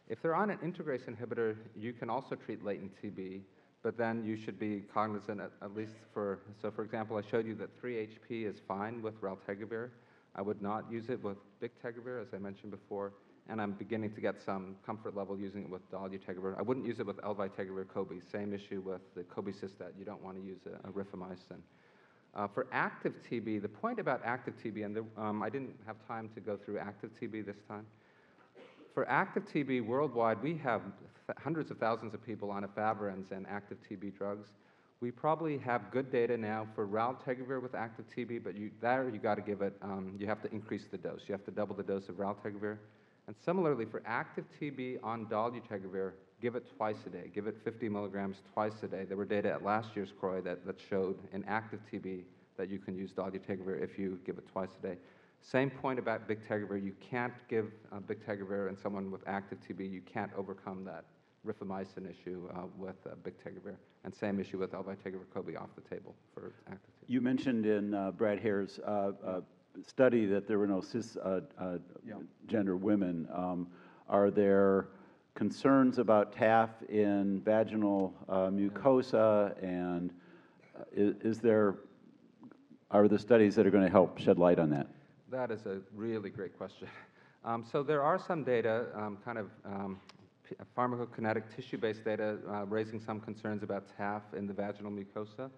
If 0.08 0.20
they're 0.20 0.34
on 0.34 0.50
an 0.50 0.58
integrase 0.58 1.04
inhibitor, 1.08 1.56
you 1.76 1.92
can 1.92 2.10
also 2.10 2.34
treat 2.34 2.64
latent 2.64 2.92
TB, 3.02 3.40
but 3.82 3.96
then 3.96 4.24
you 4.24 4.36
should 4.36 4.58
be 4.58 4.82
cognizant 4.92 5.40
at, 5.40 5.52
at 5.62 5.74
least 5.74 5.94
for, 6.12 6.40
so 6.60 6.70
for 6.70 6.84
example, 6.84 7.16
I 7.16 7.22
showed 7.28 7.46
you 7.46 7.54
that 7.56 7.80
3HP 7.82 8.46
is 8.46 8.56
fine 8.68 9.00
with 9.02 9.20
raltegravir. 9.20 9.90
I 10.34 10.42
would 10.42 10.60
not 10.62 10.90
use 10.90 11.08
it 11.08 11.22
with 11.22 11.38
bictegravir, 11.62 12.20
as 12.22 12.28
I 12.34 12.38
mentioned 12.38 12.70
before, 12.70 13.12
and 13.48 13.60
I'm 13.60 13.72
beginning 13.72 14.12
to 14.14 14.20
get 14.20 14.36
some 14.44 14.76
comfort 14.84 15.16
level 15.16 15.38
using 15.38 15.62
it 15.62 15.70
with 15.70 15.90
dolutegravir. 15.90 16.58
I 16.58 16.62
wouldn't 16.62 16.86
use 16.86 17.00
it 17.00 17.06
with 17.06 17.16
elvitegravir 17.18 17.88
cobi. 17.88 18.20
Same 18.30 18.52
issue 18.52 18.80
with 18.80 19.00
the 19.14 19.22
cobicistat. 19.22 19.92
You 19.98 20.04
don't 20.04 20.22
want 20.22 20.36
to 20.36 20.42
use 20.42 20.60
a, 20.66 20.88
a 20.88 20.92
rifamycin. 20.92 21.60
Uh, 22.32 22.46
for 22.46 22.68
active 22.70 23.14
TB, 23.28 23.60
the 23.60 23.68
point 23.68 23.98
about 23.98 24.20
active 24.24 24.54
TB, 24.62 24.84
and 24.84 24.94
the, 24.94 25.04
um, 25.20 25.42
I 25.42 25.48
didn't 25.48 25.74
have 25.84 25.96
time 26.06 26.30
to 26.34 26.40
go 26.40 26.56
through 26.56 26.78
active 26.78 27.10
TB 27.20 27.44
this 27.44 27.56
time. 27.66 27.86
For 28.94 29.08
active 29.08 29.46
TB 29.46 29.84
worldwide, 29.84 30.40
we 30.42 30.56
have 30.58 30.82
hundreds 31.38 31.70
of 31.70 31.78
thousands 31.78 32.14
of 32.14 32.24
people 32.24 32.50
on 32.50 32.64
efavirenz 32.64 33.30
and 33.30 33.46
active 33.48 33.78
TB 33.88 34.16
drugs. 34.16 34.48
We 35.00 35.10
probably 35.10 35.56
have 35.58 35.90
good 35.90 36.12
data 36.12 36.36
now 36.36 36.66
for 36.74 36.86
raltegravir 36.86 37.62
with 37.62 37.74
active 37.74 38.04
TB, 38.14 38.44
but 38.44 38.54
you, 38.54 38.70
there 38.82 39.08
you 39.08 39.18
got 39.18 39.36
to 39.36 39.40
give 39.40 39.62
it, 39.62 39.74
um, 39.80 40.14
you 40.18 40.26
have 40.26 40.42
to 40.42 40.52
increase 40.52 40.86
the 40.90 40.98
dose. 40.98 41.22
You 41.26 41.32
have 41.32 41.44
to 41.46 41.50
double 41.50 41.74
the 41.74 41.82
dose 41.82 42.08
of 42.10 42.16
raltegravir. 42.16 42.76
And 43.26 43.36
similarly, 43.44 43.86
for 43.86 44.02
active 44.04 44.44
TB 44.60 44.98
on 45.02 45.24
dolutegravir, 45.26 46.12
give 46.42 46.54
it 46.54 46.66
twice 46.76 46.96
a 47.06 47.10
day. 47.10 47.30
Give 47.34 47.46
it 47.46 47.56
50 47.64 47.88
milligrams 47.88 48.42
twice 48.52 48.82
a 48.82 48.88
day. 48.88 49.04
There 49.04 49.16
were 49.16 49.24
data 49.24 49.50
at 49.50 49.64
last 49.64 49.88
year's 49.94 50.12
CROI 50.20 50.42
that, 50.42 50.66
that 50.66 50.76
showed 50.90 51.18
in 51.32 51.44
active 51.44 51.80
TB 51.90 52.24
that 52.58 52.68
you 52.68 52.78
can 52.78 52.94
use 52.94 53.12
dolutegravir 53.12 53.82
if 53.82 53.98
you 53.98 54.18
give 54.26 54.36
it 54.36 54.46
twice 54.52 54.70
a 54.78 54.86
day. 54.86 54.96
Same 55.40 55.70
point 55.70 55.98
about 55.98 56.28
bictegravir. 56.28 56.84
You 56.84 56.92
can't 57.00 57.32
give 57.48 57.72
uh, 57.90 58.00
bictegravir 58.00 58.68
in 58.68 58.76
someone 58.76 59.10
with 59.10 59.22
active 59.26 59.58
TB. 59.66 59.90
You 59.90 60.02
can't 60.02 60.30
overcome 60.36 60.84
that 60.84 61.04
rifamycin 61.46 62.08
issue 62.10 62.48
uh, 62.54 62.62
with 62.76 62.96
uh, 63.06 63.14
bictegravir. 63.24 63.76
And 64.04 64.14
same 64.14 64.40
issue 64.40 64.58
with 64.58 64.72
elvitegravir 64.72 65.60
off 65.60 65.70
the 65.74 65.82
table 65.94 66.14
for 66.34 66.52
active 66.68 66.90
You 67.06 67.20
mentioned 67.20 67.66
in 67.66 67.94
uh, 67.94 68.10
Brad 68.12 68.38
Hare's 68.38 68.78
uh, 68.86 69.12
uh, 69.24 69.40
study 69.86 70.26
that 70.26 70.46
there 70.46 70.58
were 70.58 70.66
no 70.66 70.80
cisgender 70.80 71.44
uh, 71.58 71.78
Yeah. 72.06 72.14
gender 72.46 72.76
women. 72.76 73.28
Um, 73.32 73.66
Are 74.08 74.30
there 74.30 74.88
concerns 75.34 75.98
about 75.98 76.32
TAF 76.34 76.70
in 76.88 77.40
vaginal 77.42 78.12
uh, 78.28 78.48
mucosa? 78.50 79.54
And 79.62 80.12
uh, 80.78 80.82
i- 80.96 81.14
is 81.22 81.38
there, 81.40 81.76
are 82.90 83.06
the 83.06 83.18
studies 83.18 83.54
that 83.54 83.66
are 83.66 83.70
going 83.70 83.84
to 83.84 83.90
help 83.90 84.18
shed 84.18 84.38
light 84.38 84.58
on 84.58 84.70
that? 84.70 84.86
That 85.30 85.50
is 85.52 85.64
a 85.66 85.78
really 85.94 86.30
great 86.30 86.56
question. 86.58 86.88
Um, 87.44 87.64
so 87.64 87.82
there 87.82 88.02
are 88.02 88.18
some 88.18 88.44
data, 88.44 88.86
um, 88.94 89.16
kind 89.24 89.38
of 89.38 89.48
um, 89.64 89.98
pharmacokinetic 90.76 91.44
tissue-based 91.54 92.04
data, 92.04 92.38
uh, 92.48 92.66
raising 92.66 93.00
some 93.00 93.20
concerns 93.20 93.62
about 93.62 93.84
TAF 93.98 94.22
in 94.36 94.46
the 94.46 94.52
vaginal 94.52 94.90
mucosa. 94.90 95.50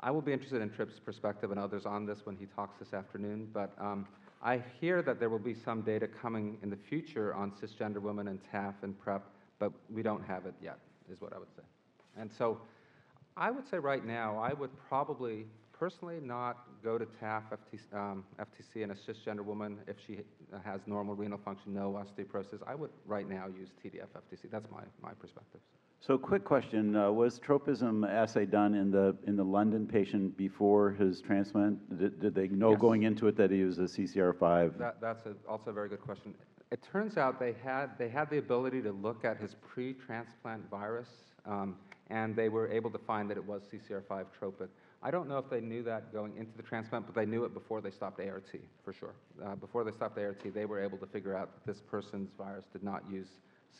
I 0.00 0.10
will 0.10 0.22
be 0.22 0.32
interested 0.32 0.62
in 0.62 0.70
Tripp's 0.70 0.98
perspective 0.98 1.50
and 1.50 1.60
others 1.60 1.84
on 1.84 2.06
this 2.06 2.20
when 2.24 2.36
he 2.36 2.46
talks 2.46 2.78
this 2.78 2.94
afternoon, 2.94 3.48
but 3.52 3.72
um, 3.78 4.06
I 4.42 4.62
hear 4.80 5.02
that 5.02 5.20
there 5.20 5.28
will 5.28 5.38
be 5.38 5.54
some 5.54 5.82
data 5.82 6.08
coming 6.08 6.56
in 6.62 6.70
the 6.70 6.76
future 6.76 7.34
on 7.34 7.52
cisgender 7.52 8.00
women 8.00 8.28
and 8.28 8.38
TAF 8.52 8.74
and 8.82 8.98
PrEP, 8.98 9.22
but 9.58 9.72
we 9.92 10.02
don't 10.02 10.24
have 10.24 10.46
it 10.46 10.54
yet, 10.62 10.78
is 11.12 11.20
what 11.20 11.34
I 11.34 11.38
would 11.38 11.52
say. 11.54 11.62
And 12.16 12.30
so 12.32 12.60
I 13.36 13.50
would 13.50 13.68
say 13.68 13.78
right 13.78 14.04
now, 14.04 14.38
I 14.38 14.54
would 14.54 14.70
probably 14.88 15.44
personally 15.80 16.18
not 16.22 16.58
go 16.84 16.98
to 16.98 17.06
TAF 17.06 17.42
FTC, 17.50 17.98
um, 17.98 18.22
FTC 18.38 18.82
in 18.82 18.90
a 18.90 18.94
cisgender 18.94 19.40
woman 19.40 19.78
if 19.88 19.96
she 20.06 20.18
has 20.62 20.82
normal 20.86 21.14
renal 21.14 21.40
function, 21.42 21.72
no 21.72 21.98
osteoporosis. 21.98 22.60
I 22.66 22.74
would 22.74 22.90
right 23.06 23.26
now 23.28 23.46
use 23.46 23.70
TDF 23.82 24.08
FTC. 24.14 24.50
That's 24.52 24.70
my, 24.70 24.82
my 25.02 25.12
perspective. 25.12 25.60
So 26.00 26.18
quick 26.18 26.44
question, 26.44 26.96
uh, 26.96 27.10
was 27.10 27.38
tropism 27.38 28.04
assay 28.04 28.44
done 28.44 28.74
in 28.74 28.90
the, 28.90 29.16
in 29.26 29.36
the 29.36 29.44
London 29.44 29.86
patient 29.86 30.36
before 30.36 30.90
his 30.92 31.22
transplant? 31.22 31.98
Did, 31.98 32.20
did 32.20 32.34
they 32.34 32.48
know 32.48 32.72
Yes. 32.72 32.80
going 32.80 33.02
into 33.04 33.26
it 33.28 33.36
that 33.36 33.50
he 33.50 33.64
was 33.64 33.78
a 33.78 33.82
CCR5? 33.82 34.78
That, 34.78 35.00
that's 35.00 35.24
a, 35.26 35.34
also 35.48 35.70
a 35.70 35.72
very 35.72 35.88
good 35.88 36.00
question. 36.02 36.34
It 36.70 36.80
turns 36.92 37.16
out 37.16 37.40
they 37.40 37.54
had, 37.64 37.98
they 37.98 38.08
had 38.08 38.28
the 38.30 38.38
ability 38.38 38.82
to 38.82 38.92
look 38.92 39.24
at 39.24 39.38
his 39.38 39.56
pre-transplant 39.66 40.70
virus, 40.70 41.08
um, 41.46 41.76
and 42.08 42.36
they 42.36 42.48
were 42.48 42.68
able 42.68 42.90
to 42.90 42.98
find 42.98 43.30
that 43.30 43.36
it 43.36 43.44
was 43.44 43.62
CCR5 43.72 44.26
tropic. 44.38 44.68
I 45.02 45.10
don't 45.10 45.28
know 45.28 45.38
if 45.38 45.48
they 45.48 45.60
knew 45.60 45.82
that 45.84 46.12
going 46.12 46.36
into 46.36 46.54
the 46.56 46.62
transplant, 46.62 47.06
but 47.06 47.14
they 47.14 47.24
knew 47.24 47.44
it 47.44 47.54
before 47.54 47.80
they 47.80 47.90
stopped 47.90 48.20
ART, 48.20 48.50
for 48.84 48.92
sure. 48.92 49.14
Uh, 49.42 49.54
before 49.54 49.82
they 49.82 49.92
stopped 49.92 50.18
ART, 50.18 50.42
they 50.54 50.66
were 50.66 50.82
able 50.82 50.98
to 50.98 51.06
figure 51.06 51.34
out 51.34 51.50
that 51.54 51.72
this 51.72 51.80
person's 51.80 52.30
virus 52.36 52.66
did 52.70 52.82
not 52.82 53.02
use 53.10 53.28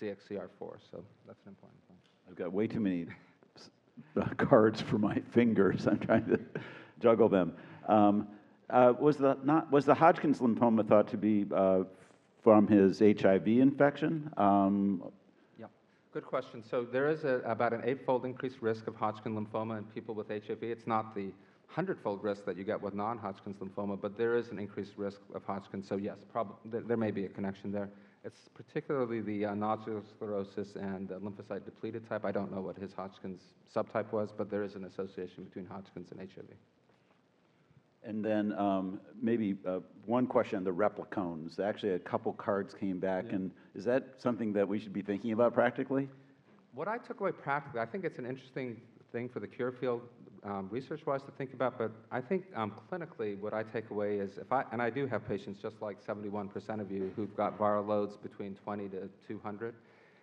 CXCR4, 0.00 0.78
so 0.90 1.04
that's 1.26 1.42
an 1.44 1.48
important 1.48 1.88
point. 1.88 2.00
I've 2.28 2.36
got 2.36 2.52
way 2.52 2.66
too 2.66 2.80
many 2.80 3.06
uh, 4.16 4.28
cards 4.38 4.80
for 4.80 4.98
my 4.98 5.20
fingers. 5.30 5.86
I'm 5.90 5.98
trying 5.98 6.24
to 6.26 6.40
juggle 7.00 7.28
them. 7.28 7.52
Um, 7.86 8.28
uh, 8.70 8.94
was 8.98 9.16
the 9.16 9.36
not 9.42 9.70
was 9.70 9.84
the 9.84 9.94
Hodgkin's 9.94 10.38
lymphoma 10.38 10.86
thought 10.86 11.08
to 11.08 11.16
be 11.16 11.44
uh, 11.54 11.82
from 12.42 12.68
his 12.68 13.00
HIV 13.00 13.48
infection? 13.48 14.30
Um, 14.36 15.02
good 16.12 16.26
question. 16.26 16.62
So 16.68 16.84
there 16.84 17.08
is 17.08 17.24
a, 17.24 17.40
about 17.44 17.72
an 17.72 17.82
eightfold 17.84 18.24
increased 18.24 18.56
risk 18.60 18.86
of 18.88 18.96
Hodgkin 18.96 19.34
lymphoma 19.34 19.78
in 19.78 19.84
people 19.84 20.14
with 20.14 20.28
HIV. 20.28 20.62
It's 20.62 20.86
not 20.86 21.14
the 21.14 21.30
hundredfold 21.68 22.24
risk 22.24 22.44
that 22.46 22.56
you 22.56 22.64
get 22.64 22.80
with 22.80 22.94
non-Hodgkin's 22.94 23.58
lymphoma, 23.58 24.00
but 24.00 24.18
there 24.18 24.36
is 24.36 24.48
an 24.48 24.58
increased 24.58 24.94
risk 24.96 25.20
of 25.34 25.44
Hodgkin. 25.44 25.82
So 25.82 25.96
yes, 25.96 26.18
prob- 26.32 26.56
there, 26.64 26.96
may 26.96 27.12
be 27.12 27.26
a 27.26 27.28
connection 27.28 27.70
there. 27.70 27.88
It's 28.24 28.48
particularly 28.54 29.20
the 29.20 29.46
uh, 29.46 29.50
nodular 29.52 30.02
sclerosis 30.08 30.74
and 30.74 31.12
uh, 31.12 31.18
lymphocyte 31.20 31.64
depleted 31.64 32.08
type. 32.08 32.24
I 32.24 32.32
don't 32.32 32.52
know 32.52 32.60
what 32.60 32.76
his 32.76 32.92
Hodgkin's 32.92 33.40
subtype 33.74 34.12
was, 34.12 34.30
but 34.36 34.50
there 34.50 34.64
is 34.64 34.74
an 34.74 34.84
association 34.84 35.44
between 35.44 35.66
Hodgkin's 35.66 36.10
and 36.10 36.20
HIV. 36.20 36.48
And 38.02 38.24
then 38.24 38.52
um, 38.58 39.00
maybe 39.20 39.56
uh, 39.66 39.80
one 40.06 40.26
question 40.26 40.56
on 40.56 40.64
the 40.64 40.70
repliclones. 40.72 41.60
Actually, 41.60 41.92
a 41.92 41.98
couple 41.98 42.32
cards 42.32 42.72
came 42.74 42.98
back, 42.98 43.26
Yeah. 43.28 43.36
and 43.36 43.50
is 43.74 43.84
that 43.84 44.04
something 44.18 44.52
that 44.54 44.66
we 44.66 44.78
should 44.78 44.92
be 44.92 45.02
thinking 45.02 45.32
about 45.32 45.52
practically? 45.52 46.08
What 46.72 46.88
I 46.88 46.98
took 46.98 47.20
away 47.20 47.32
practically, 47.32 47.80
I 47.80 47.86
think 47.86 48.04
it's 48.04 48.18
an 48.18 48.26
interesting 48.26 48.80
thing 49.12 49.28
for 49.28 49.40
the 49.40 49.46
cure 49.46 49.72
field, 49.72 50.02
um, 50.44 50.68
research-wise, 50.70 51.22
to 51.24 51.30
think 51.32 51.52
about. 51.52 51.76
But 51.76 51.90
I 52.10 52.20
think 52.22 52.44
um, 52.54 52.72
clinically, 52.90 53.38
what 53.38 53.52
I 53.52 53.64
take 53.64 53.90
away 53.90 54.16
is 54.18 54.38
if 54.38 54.50
I 54.50 54.64
and 54.72 54.80
I 54.80 54.88
do 54.88 55.06
have 55.06 55.26
patients 55.28 55.60
just 55.60 55.76
like 55.82 56.02
71% 56.04 56.80
of 56.80 56.90
you 56.90 57.12
who've 57.16 57.36
got 57.36 57.58
viral 57.58 57.86
loads 57.86 58.16
between 58.16 58.54
20 58.54 58.88
to 58.90 59.10
200, 59.28 59.74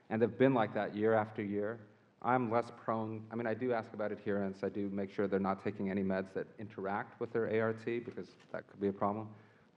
and 0.10 0.22
they've 0.22 0.38
been 0.38 0.54
like 0.56 0.74
that 0.74 0.96
year 0.96 1.14
after 1.14 1.44
year. 1.44 1.80
I'm 2.22 2.52
less 2.52 2.72
prone. 2.84 3.24
I 3.32 3.36
mean, 3.36 3.48
I 3.48 3.54
do 3.54 3.74
ask 3.74 3.94
about 3.94 4.12
adherence. 4.12 4.60
I 4.64 4.70
do 4.70 4.90
make 4.90 5.14
sure 5.14 5.28
they're 5.28 5.40
not 5.40 5.64
taking 5.64 5.90
any 5.90 6.04
meds 6.04 6.34
that 6.34 6.48
interact 6.60 7.20
with 7.20 7.32
their 7.32 7.46
ART 7.62 7.86
because 7.86 8.28
that 8.52 8.68
could 8.68 8.82
be 8.82 8.88
a 8.88 8.94
problem. 8.94 9.30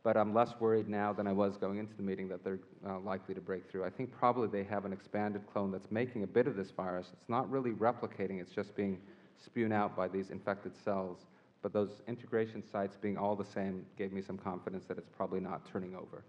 But 0.03 0.17
I'm 0.17 0.33
less 0.33 0.55
worried 0.59 0.89
now 0.89 1.13
than 1.13 1.27
I 1.27 1.33
was 1.33 1.59
going 1.59 1.79
into 1.79 1.95
the 1.95 2.03
meeting 2.03 2.29
that 2.29 2.43
they're 2.43 2.61
uh, 2.87 2.99
likely 3.01 3.35
to 3.35 3.41
break 3.41 3.71
through. 3.71 3.85
I 3.85 3.91
think 3.91 4.11
probably 4.11 4.49
they 4.49 4.67
have 4.67 4.87
an 4.87 4.93
expanded 4.95 5.43
clone 5.53 5.71
that's 5.71 5.91
making 5.91 6.23
a 6.23 6.27
bit 6.27 6.47
of 6.47 6.57
this 6.57 6.71
virus. 6.71 7.09
It's 7.13 7.29
not 7.29 7.51
really 7.51 7.73
replicating, 7.73 8.41
it's 8.41 8.53
just 8.53 8.75
being 8.75 8.99
spewed 9.37 9.73
out 9.73 9.95
by 9.95 10.09
these 10.09 10.31
infected 10.31 10.73
cells. 10.83 11.27
But 11.63 11.75
those 11.75 12.01
integration 12.09 12.63
sites 12.63 12.97
being 12.97 13.19
all 13.19 13.37
the 13.37 13.45
same 13.45 13.85
gave 13.99 14.13
me 14.15 14.23
some 14.23 14.39
confidence 14.39 14.85
that 14.87 14.97
it's 14.97 15.11
probably 15.15 15.41
not 15.41 15.67
turning 15.71 15.95
over. 15.95 16.25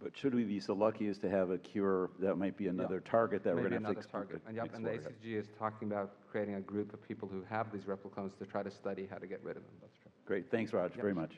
But 0.00 0.16
should 0.16 0.34
we 0.34 0.44
be 0.44 0.60
so 0.60 0.74
lucky 0.74 1.08
as 1.08 1.18
to 1.18 1.28
have 1.28 1.50
a 1.50 1.58
cure, 1.58 2.10
that 2.20 2.36
might 2.36 2.56
be 2.56 2.68
another 2.68 3.00
target 3.00 3.42
that 3.42 3.54
we're 3.54 3.68
going 3.68 3.82
to 3.82 3.88
have 3.88 4.00
to 4.00 4.08
target. 4.08 4.40
And, 4.46 4.54
yep, 4.54 4.72
and 4.74 4.84
the 4.84 4.90
ACTG 4.90 5.34
is 5.34 5.48
talking 5.58 5.90
about 5.90 6.12
creating 6.30 6.54
a 6.54 6.60
group 6.60 6.94
of 6.94 7.02
people 7.06 7.28
who 7.28 7.42
have 7.50 7.72
these 7.72 7.82
repliclones 7.82 8.38
to 8.38 8.46
try 8.46 8.62
to 8.62 8.70
study 8.70 9.08
how 9.10 9.16
to 9.16 9.26
get 9.26 9.42
rid 9.42 9.56
of 9.56 9.64
them. 9.64 9.72
That's 9.80 9.96
true. 10.00 10.12
Great, 10.24 10.50
thanks, 10.50 10.72
Raj, 10.72 10.92
Yep. 10.92 11.00
very 11.00 11.14
much. 11.14 11.32